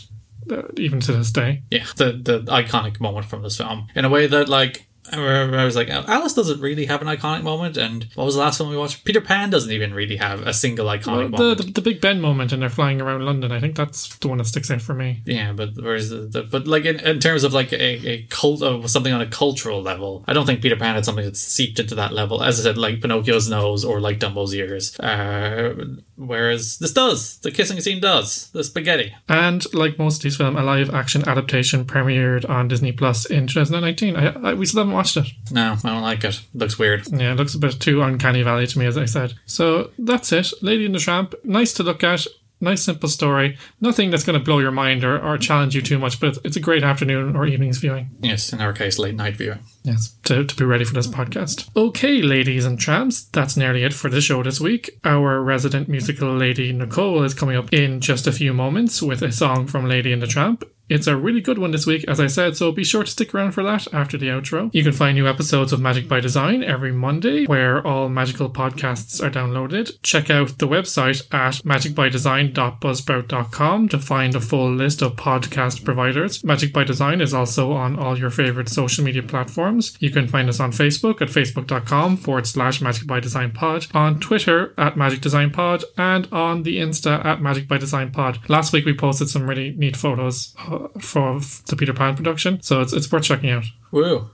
uh, 0.50 0.62
even 0.76 1.00
to 1.00 1.12
this 1.12 1.30
day. 1.30 1.62
Yeah, 1.70 1.86
the 1.96 2.12
the 2.12 2.40
iconic 2.44 3.00
moment 3.00 3.26
from 3.26 3.42
this 3.42 3.58
film 3.58 3.88
in 3.94 4.04
a 4.04 4.08
way 4.08 4.26
that 4.26 4.48
like 4.48 4.86
I 5.12 5.16
remember 5.16 5.58
I 5.58 5.64
was 5.64 5.76
like, 5.76 5.88
Alice 5.88 6.34
doesn't 6.34 6.60
really 6.60 6.86
have 6.86 7.02
an 7.02 7.08
iconic 7.08 7.42
moment, 7.42 7.76
and 7.76 8.06
what 8.14 8.24
was 8.24 8.34
the 8.34 8.40
last 8.40 8.60
one 8.60 8.70
we 8.70 8.76
watched? 8.76 9.04
Peter 9.04 9.20
Pan 9.20 9.50
doesn't 9.50 9.70
even 9.70 9.94
really 9.94 10.16
have 10.16 10.42
a 10.46 10.52
single 10.52 10.86
iconic 10.86 11.06
Well, 11.06 11.16
the, 11.16 11.28
moment. 11.28 11.58
the 11.58 11.72
the 11.72 11.80
Big 11.82 12.00
Ben 12.00 12.20
moment, 12.20 12.52
and 12.52 12.60
they're 12.62 12.68
flying 12.68 13.00
around 13.00 13.24
London. 13.24 13.52
I 13.52 13.60
think 13.60 13.76
that's 13.76 14.16
the 14.18 14.28
one 14.28 14.38
that 14.38 14.46
sticks 14.46 14.70
out 14.70 14.82
for 14.82 14.94
me. 14.94 15.22
yeah, 15.24 15.52
but 15.52 15.70
whereas 15.76 16.10
the, 16.10 16.18
the 16.18 16.42
but 16.42 16.66
like 16.66 16.84
in, 16.84 16.98
in 17.00 17.18
terms 17.20 17.44
of 17.44 17.52
like 17.52 17.72
a, 17.72 18.08
a 18.08 18.22
cult 18.30 18.62
of 18.62 18.90
something 18.90 19.12
on 19.12 19.20
a 19.20 19.26
cultural 19.26 19.82
level, 19.82 20.24
I 20.26 20.32
don't 20.32 20.46
think 20.46 20.62
Peter 20.62 20.76
Pan 20.76 20.94
had 20.94 21.04
something 21.04 21.24
that's 21.24 21.40
seeped 21.40 21.78
into 21.78 21.94
that 21.94 22.12
level. 22.12 22.42
As 22.42 22.58
I 22.60 22.62
said, 22.64 22.78
like 22.78 23.00
Pinocchio's 23.00 23.48
nose 23.48 23.84
or 23.84 24.00
like 24.00 24.18
Dumbo's 24.18 24.54
ears. 24.54 24.98
Uh, 24.98 25.74
whereas 26.16 26.78
this 26.78 26.92
does, 26.92 27.38
the 27.38 27.50
kissing 27.50 27.80
scene 27.80 28.00
does, 28.00 28.50
the 28.50 28.64
spaghetti. 28.64 29.14
And 29.28 29.64
like 29.74 29.98
most 29.98 30.18
of 30.18 30.22
these 30.22 30.36
films, 30.36 30.58
a 30.58 30.62
live 30.62 30.92
action 30.94 31.26
adaptation 31.28 31.84
premiered 31.84 32.48
on 32.48 32.68
Disney 32.68 32.92
Plus 32.92 33.26
in 33.26 33.46
2019. 33.46 34.16
I, 34.16 34.50
I, 34.50 34.54
we 34.54 34.66
still 34.66 34.80
haven't 34.80 34.94
watched 34.96 35.16
it. 35.16 35.26
No, 35.50 35.76
I 35.84 35.88
don't 35.88 36.02
like 36.02 36.24
it. 36.24 36.40
Looks 36.54 36.78
weird. 36.78 37.06
Yeah, 37.12 37.32
it 37.32 37.36
looks 37.36 37.54
a 37.54 37.58
bit 37.58 37.78
too 37.78 38.02
uncanny 38.02 38.42
valley 38.42 38.66
to 38.66 38.78
me, 38.78 38.86
as 38.86 38.98
I 38.98 39.04
said. 39.04 39.34
So 39.46 39.90
that's 39.98 40.32
it. 40.32 40.52
Lady 40.62 40.86
and 40.86 40.94
the 40.94 40.98
Tramp, 40.98 41.34
nice 41.44 41.72
to 41.74 41.82
look 41.82 42.02
at. 42.02 42.26
Nice 42.58 42.84
simple 42.84 43.10
story. 43.10 43.58
Nothing 43.82 44.10
that's 44.10 44.24
going 44.24 44.38
to 44.38 44.44
blow 44.44 44.60
your 44.60 44.70
mind 44.70 45.04
or, 45.04 45.22
or 45.22 45.36
challenge 45.36 45.74
you 45.74 45.82
too 45.82 45.98
much, 45.98 46.18
but 46.18 46.30
it's, 46.30 46.38
it's 46.42 46.56
a 46.56 46.60
great 46.60 46.82
afternoon 46.82 47.36
or 47.36 47.46
evening's 47.46 47.76
viewing. 47.76 48.08
Yes, 48.20 48.50
in 48.50 48.62
our 48.62 48.72
case, 48.72 48.98
late 48.98 49.14
night 49.14 49.36
viewing. 49.36 49.58
Yes, 49.82 50.16
to, 50.24 50.42
to 50.42 50.56
be 50.56 50.64
ready 50.64 50.86
for 50.86 50.94
this 50.94 51.06
podcast. 51.06 51.68
Okay, 51.76 52.22
ladies 52.22 52.64
and 52.64 52.80
tramps, 52.80 53.24
that's 53.24 53.58
nearly 53.58 53.84
it 53.84 53.92
for 53.92 54.08
the 54.08 54.22
show 54.22 54.42
this 54.42 54.58
week. 54.58 54.98
Our 55.04 55.42
resident 55.42 55.90
musical 55.90 56.34
lady 56.34 56.72
Nicole 56.72 57.22
is 57.24 57.34
coming 57.34 57.58
up 57.58 57.74
in 57.74 58.00
just 58.00 58.26
a 58.26 58.32
few 58.32 58.54
moments 58.54 59.02
with 59.02 59.20
a 59.20 59.32
song 59.32 59.66
from 59.66 59.86
Lady 59.86 60.10
and 60.10 60.22
the 60.22 60.26
Tramp. 60.26 60.64
It's 60.88 61.08
a 61.08 61.16
really 61.16 61.40
good 61.40 61.58
one 61.58 61.72
this 61.72 61.86
week, 61.86 62.04
as 62.06 62.20
I 62.20 62.28
said, 62.28 62.56
so 62.56 62.70
be 62.70 62.84
sure 62.84 63.02
to 63.02 63.10
stick 63.10 63.34
around 63.34 63.50
for 63.52 63.64
that 63.64 63.92
after 63.92 64.16
the 64.16 64.28
outro. 64.28 64.70
You 64.72 64.84
can 64.84 64.92
find 64.92 65.16
new 65.16 65.26
episodes 65.26 65.72
of 65.72 65.80
Magic 65.80 66.06
by 66.08 66.20
Design 66.20 66.62
every 66.62 66.92
Monday, 66.92 67.44
where 67.46 67.84
all 67.84 68.08
magical 68.08 68.48
podcasts 68.48 69.20
are 69.22 69.30
downloaded. 69.30 70.00
Check 70.02 70.30
out 70.30 70.58
the 70.58 70.68
website 70.68 71.22
at 71.34 71.54
magicbydesign.buzzsprout.com 71.64 73.88
to 73.88 73.98
find 73.98 74.36
a 74.36 74.40
full 74.40 74.72
list 74.72 75.02
of 75.02 75.16
podcast 75.16 75.84
providers. 75.84 76.44
Magic 76.44 76.72
by 76.72 76.84
Design 76.84 77.20
is 77.20 77.34
also 77.34 77.72
on 77.72 77.98
all 77.98 78.16
your 78.16 78.30
favorite 78.30 78.68
social 78.68 79.02
media 79.04 79.24
platforms. 79.24 79.96
You 80.00 80.10
can 80.10 80.28
find 80.28 80.48
us 80.48 80.60
on 80.60 80.70
Facebook 80.70 81.20
at 81.20 81.26
facebook.com 81.28 82.16
forward 82.16 82.46
slash 82.46 82.80
Magic 82.80 83.08
by 83.08 83.18
Design 83.18 83.50
Pod, 83.50 83.88
on 83.92 84.20
Twitter 84.20 84.72
at 84.78 84.96
Magic 84.96 85.20
Design 85.20 85.50
Pod, 85.50 85.82
and 85.96 86.28
on 86.32 86.62
the 86.62 86.78
Insta 86.78 87.24
at 87.24 87.42
Magic 87.42 87.66
by 87.66 87.78
Design 87.78 88.12
Pod. 88.12 88.38
Last 88.48 88.72
week 88.72 88.84
we 88.84 88.94
posted 88.94 89.28
some 89.28 89.48
really 89.48 89.72
neat 89.72 89.96
photos 89.96 90.54
uh, 90.76 91.00
for 91.00 91.40
the 91.66 91.76
Peter 91.76 91.92
Pan 91.92 92.16
production, 92.16 92.60
so 92.62 92.80
it's, 92.80 92.92
it's 92.92 93.10
worth 93.10 93.24
checking 93.24 93.50
out. 93.50 93.64
Woo. 93.90 94.30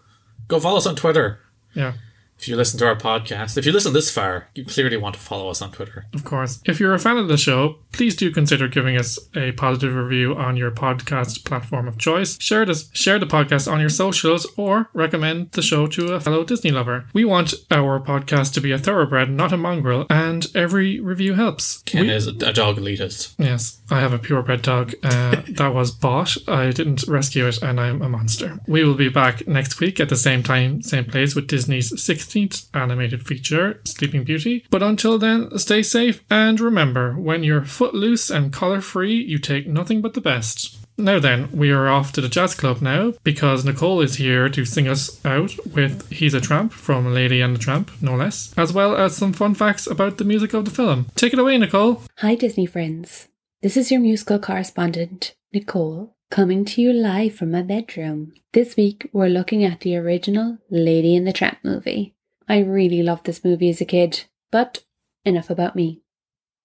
Go 0.48 0.60
follow 0.60 0.76
us 0.78 0.86
on 0.86 0.96
Twitter. 0.96 1.38
Yeah. 1.74 1.94
If 2.42 2.48
you 2.48 2.56
listen 2.56 2.76
to 2.80 2.86
our 2.88 2.96
podcast, 2.96 3.56
if 3.56 3.64
you 3.64 3.70
listen 3.70 3.92
this 3.92 4.10
far, 4.10 4.48
you 4.56 4.64
clearly 4.64 4.96
want 4.96 5.14
to 5.14 5.20
follow 5.20 5.48
us 5.48 5.62
on 5.62 5.70
Twitter. 5.70 6.06
Of 6.12 6.24
course. 6.24 6.60
If 6.64 6.80
you're 6.80 6.92
a 6.92 6.98
fan 6.98 7.16
of 7.16 7.28
the 7.28 7.36
show, 7.36 7.76
please 7.92 8.16
do 8.16 8.32
consider 8.32 8.66
giving 8.66 8.96
us 8.96 9.16
a 9.36 9.52
positive 9.52 9.94
review 9.94 10.34
on 10.34 10.56
your 10.56 10.72
podcast 10.72 11.44
platform 11.44 11.86
of 11.86 11.98
choice. 11.98 12.36
Share 12.42 12.66
this, 12.66 12.90
share 12.92 13.20
the 13.20 13.26
podcast 13.26 13.70
on 13.70 13.78
your 13.78 13.88
socials, 13.88 14.44
or 14.56 14.90
recommend 14.92 15.52
the 15.52 15.62
show 15.62 15.86
to 15.86 16.14
a 16.14 16.20
fellow 16.20 16.42
Disney 16.42 16.72
lover. 16.72 17.04
We 17.12 17.24
want 17.24 17.54
our 17.70 18.00
podcast 18.00 18.54
to 18.54 18.60
be 18.60 18.72
a 18.72 18.78
thoroughbred, 18.78 19.30
not 19.30 19.52
a 19.52 19.56
mongrel, 19.56 20.06
and 20.10 20.44
every 20.52 20.98
review 20.98 21.34
helps. 21.34 21.78
Ken 21.82 22.08
We- 22.08 22.12
is 22.12 22.26
a 22.26 22.32
dog 22.32 22.78
elitist. 22.78 23.34
Yes, 23.38 23.80
I 23.88 24.00
have 24.00 24.12
a 24.12 24.18
purebred 24.18 24.62
dog 24.62 24.94
uh, 25.04 25.42
that 25.50 25.72
was 25.72 25.92
bought. 25.92 26.36
I 26.48 26.72
didn't 26.72 27.04
rescue 27.06 27.46
it, 27.46 27.62
and 27.62 27.78
I'm 27.78 28.02
a 28.02 28.08
monster. 28.08 28.58
We 28.66 28.82
will 28.82 28.94
be 28.94 29.10
back 29.10 29.46
next 29.46 29.78
week 29.78 30.00
at 30.00 30.08
the 30.08 30.16
same 30.16 30.42
time, 30.42 30.82
same 30.82 31.04
place 31.04 31.36
with 31.36 31.46
Disney's 31.46 32.02
16th 32.32 32.68
animated 32.74 33.26
feature, 33.26 33.80
Sleeping 33.84 34.24
Beauty. 34.24 34.64
But 34.70 34.82
until 34.82 35.18
then, 35.18 35.58
stay 35.58 35.82
safe 35.82 36.24
and 36.30 36.60
remember 36.60 37.14
when 37.14 37.44
you're 37.44 37.64
footloose 37.64 38.30
and 38.30 38.52
color 38.52 38.80
free, 38.80 39.14
you 39.14 39.38
take 39.38 39.66
nothing 39.66 40.00
but 40.00 40.14
the 40.14 40.20
best. 40.20 40.78
Now 40.98 41.18
then, 41.18 41.50
we 41.52 41.70
are 41.70 41.88
off 41.88 42.12
to 42.12 42.20
the 42.20 42.28
jazz 42.28 42.54
club 42.54 42.82
now 42.82 43.14
because 43.24 43.64
Nicole 43.64 44.00
is 44.00 44.16
here 44.16 44.48
to 44.50 44.64
sing 44.64 44.88
us 44.88 45.24
out 45.24 45.54
with 45.66 46.08
He's 46.10 46.34
a 46.34 46.40
Tramp 46.40 46.72
from 46.72 47.12
Lady 47.12 47.40
and 47.40 47.54
the 47.54 47.60
Tramp, 47.60 47.90
no 48.00 48.14
less, 48.14 48.52
as 48.56 48.72
well 48.72 48.96
as 48.96 49.16
some 49.16 49.32
fun 49.32 49.54
facts 49.54 49.86
about 49.86 50.18
the 50.18 50.24
music 50.24 50.54
of 50.54 50.64
the 50.64 50.70
film. 50.70 51.06
Take 51.14 51.32
it 51.32 51.38
away, 51.38 51.58
Nicole. 51.58 52.02
Hi, 52.18 52.34
Disney 52.34 52.66
friends. 52.66 53.28
This 53.62 53.76
is 53.76 53.90
your 53.90 54.00
musical 54.00 54.38
correspondent, 54.38 55.34
Nicole, 55.52 56.14
coming 56.30 56.64
to 56.66 56.82
you 56.82 56.92
live 56.92 57.34
from 57.34 57.50
my 57.50 57.62
bedroom. 57.62 58.32
This 58.52 58.76
week, 58.76 59.08
we're 59.12 59.28
looking 59.28 59.64
at 59.64 59.80
the 59.80 59.96
original 59.96 60.58
Lady 60.70 61.16
and 61.16 61.26
the 61.26 61.32
Tramp 61.32 61.58
movie. 61.62 62.14
I 62.48 62.58
really 62.58 63.02
loved 63.02 63.26
this 63.26 63.44
movie 63.44 63.70
as 63.70 63.80
a 63.80 63.84
kid, 63.84 64.24
but 64.50 64.84
enough 65.24 65.50
about 65.50 65.76
me. 65.76 66.02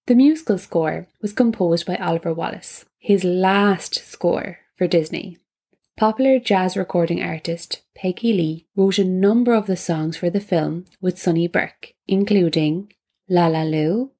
The 0.06 0.14
musical 0.14 0.58
score 0.58 1.06
was 1.20 1.32
composed 1.32 1.86
by 1.86 1.96
Oliver 1.96 2.32
Wallace, 2.32 2.86
his 2.98 3.24
last 3.24 3.94
score 3.94 4.58
for 4.76 4.86
Disney. 4.86 5.38
Popular 5.96 6.38
jazz 6.38 6.76
recording 6.76 7.22
artist 7.22 7.82
Peggy 7.96 8.32
Lee 8.32 8.66
wrote 8.76 8.98
a 8.98 9.04
number 9.04 9.52
of 9.52 9.66
the 9.66 9.76
songs 9.76 10.16
for 10.16 10.30
the 10.30 10.40
film 10.40 10.86
with 11.00 11.18
Sonny 11.18 11.48
Burke, 11.48 11.92
including 12.06 12.92
La 13.28 13.48
La 13.48 13.64
Lu, 13.64 14.12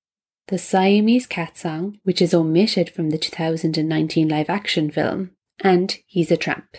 the 0.49 0.59
Siamese 0.59 1.27
Cat 1.27 1.57
Song, 1.57 1.99
which 2.03 2.21
is 2.21 2.35
omitted 2.35 2.91
from 2.91 3.11
the 3.11 3.19
2019 3.19 4.29
live 4.29 4.51
action 4.51 4.91
film, 4.91 5.31
and 5.61 5.99
He's 6.07 6.31
a 6.31 6.37
Tramp. 6.37 6.79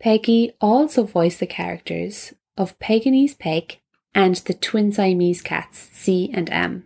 Peggy 0.00 0.52
also 0.60 1.04
voiced 1.04 1.40
the 1.40 1.46
characters 1.46 2.34
of 2.56 2.78
Pekingese 2.78 3.34
Peg 3.34 3.80
and 4.14 4.36
the 4.36 4.54
twin 4.54 4.92
Siamese 4.92 5.42
cats 5.42 5.88
Si 5.92 6.30
and 6.32 6.50
Am. 6.52 6.84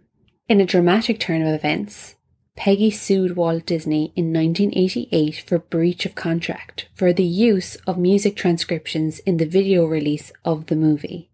In 0.49 0.61
a 0.61 0.67
dramatic 0.67 1.21
turn 1.21 1.43
of 1.43 1.55
events, 1.55 2.15
Peggy 2.57 2.91
sued 2.91 3.37
Walt 3.37 3.67
Disney 3.67 4.13
in 4.17 4.33
1988 4.33 5.45
for 5.47 5.59
breach 5.61 6.07
of 6.07 6.15
contract 6.15 6.89
for 6.95 7.13
the 7.13 7.25
use 7.25 7.77
of 7.87 7.99
music 7.99 8.35
transcriptions 8.35 9.21
in 9.21 9.37
the 9.37 9.47
video 9.47 9.85
release 9.85 10.33
of 10.45 10.67
the 10.67 10.75
movie. 10.75 11.31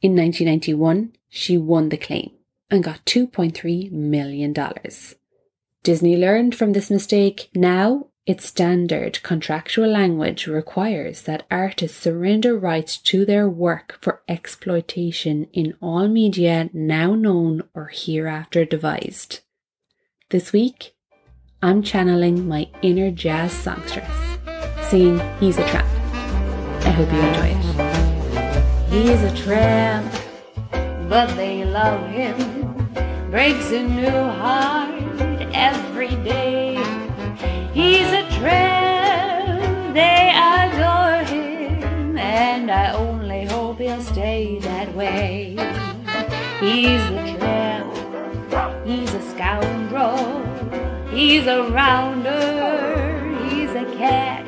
In 0.00 0.16
1991, 0.16 1.12
she 1.28 1.58
won 1.58 1.90
the 1.90 1.98
claim 1.98 2.30
and 2.70 2.82
got 2.84 3.04
$2.3 3.04 3.90
million. 3.92 4.54
Disney 5.82 6.16
learned 6.16 6.54
from 6.54 6.72
this 6.72 6.90
mistake. 6.90 7.50
Now, 7.54 8.06
its 8.28 8.44
standard 8.46 9.22
contractual 9.22 9.88
language 9.88 10.46
requires 10.46 11.22
that 11.22 11.46
artists 11.50 11.98
surrender 11.98 12.54
rights 12.58 12.98
to 12.98 13.24
their 13.24 13.48
work 13.48 13.96
for 14.02 14.20
exploitation 14.28 15.44
in 15.54 15.74
all 15.80 16.06
media 16.06 16.68
now 16.74 17.14
known 17.14 17.62
or 17.72 17.90
hereafter 17.90 18.66
devised. 18.66 19.40
This 20.28 20.52
week, 20.52 20.94
I'm 21.62 21.82
channeling 21.82 22.46
my 22.46 22.68
inner 22.82 23.10
jazz 23.10 23.50
songstress, 23.50 24.12
singing 24.82 25.18
He's 25.40 25.56
a 25.56 25.66
Tramp. 25.66 25.88
I 26.84 26.90
hope 26.90 27.10
you 27.10 27.20
enjoy 27.20 27.48
it. 27.56 27.88
He's 28.90 29.22
a 29.22 29.34
tramp, 29.42 30.12
but 31.08 31.34
they 31.34 31.64
love 31.64 32.06
him. 32.10 32.36
Breaks 33.30 33.70
a 33.70 33.82
new 33.82 34.10
heart 34.10 35.02
every 35.54 36.14
day. 36.24 36.67
And 42.68 42.86
I 42.86 42.92
only 42.92 43.46
hope 43.46 43.78
he'll 43.78 44.02
stay 44.02 44.58
that 44.58 44.94
way. 44.94 45.56
He's 46.60 47.00
a 47.00 47.36
tramp, 47.38 48.86
he's 48.86 49.14
a 49.14 49.22
scoundrel, 49.30 50.44
he's 51.10 51.46
a 51.46 51.70
rounder, 51.70 53.38
he's 53.48 53.70
a 53.70 53.86
cat. 53.96 54.44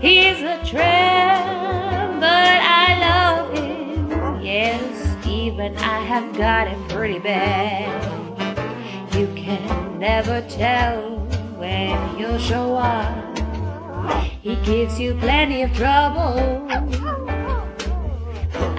He's 0.00 0.40
a 0.42 0.64
tramp, 0.64 2.20
but 2.20 2.60
I 2.62 2.86
love 3.00 3.58
him. 3.58 4.40
Yes, 4.40 5.26
even 5.26 5.76
I 5.78 6.00
have 6.04 6.36
got 6.36 6.68
him 6.68 6.86
pretty 6.86 7.18
bad. 7.18 7.98
You 9.16 9.26
can 9.34 9.98
never 9.98 10.40
tell 10.42 11.18
when 11.56 12.16
he'll 12.16 12.38
show 12.38 12.76
up. 12.76 13.38
He 14.40 14.54
gives 14.64 15.00
you 15.00 15.14
plenty 15.14 15.62
of 15.62 15.72
trouble. 15.74 16.68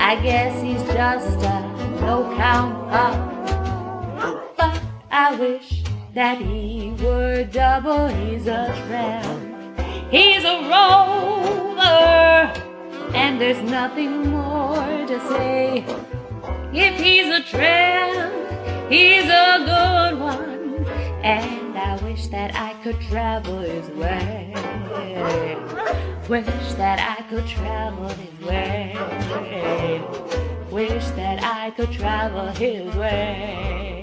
I 0.09 0.15
guess 0.23 0.59
he's 0.63 0.81
just 0.91 1.37
a 1.45 1.61
no 2.01 2.33
count 2.35 2.89
pup. 2.89 4.57
But 4.57 4.81
I 5.11 5.35
wish 5.35 5.83
that 6.15 6.39
he 6.41 6.95
were 6.99 7.43
double. 7.43 8.07
He's 8.07 8.47
a 8.47 8.73
tramp. 8.87 9.79
He's 10.09 10.43
a 10.43 10.67
rover. 10.67 11.83
And 13.13 13.39
there's 13.39 13.61
nothing 13.61 14.31
more 14.31 15.05
to 15.11 15.19
say. 15.29 15.85
If 16.73 16.99
he's 16.99 17.27
a 17.27 17.43
tramp, 17.43 18.91
he's 18.91 19.25
a 19.25 19.61
good 19.63 20.19
one. 20.19 20.87
And 21.21 21.68
I 21.79 21.95
wish 22.03 22.27
that 22.27 22.53
I 22.55 22.73
could 22.83 22.99
travel 22.99 23.59
his 23.59 23.89
way. 23.91 24.53
Wish 26.27 26.73
that 26.73 26.99
I 26.99 27.23
could 27.29 27.47
travel 27.47 28.09
his 28.09 28.47
way. 28.47 28.95
Wish 30.69 31.05
that 31.11 31.41
I 31.41 31.71
could 31.71 31.91
travel 31.91 32.47
his 32.49 32.93
way. 32.95 33.98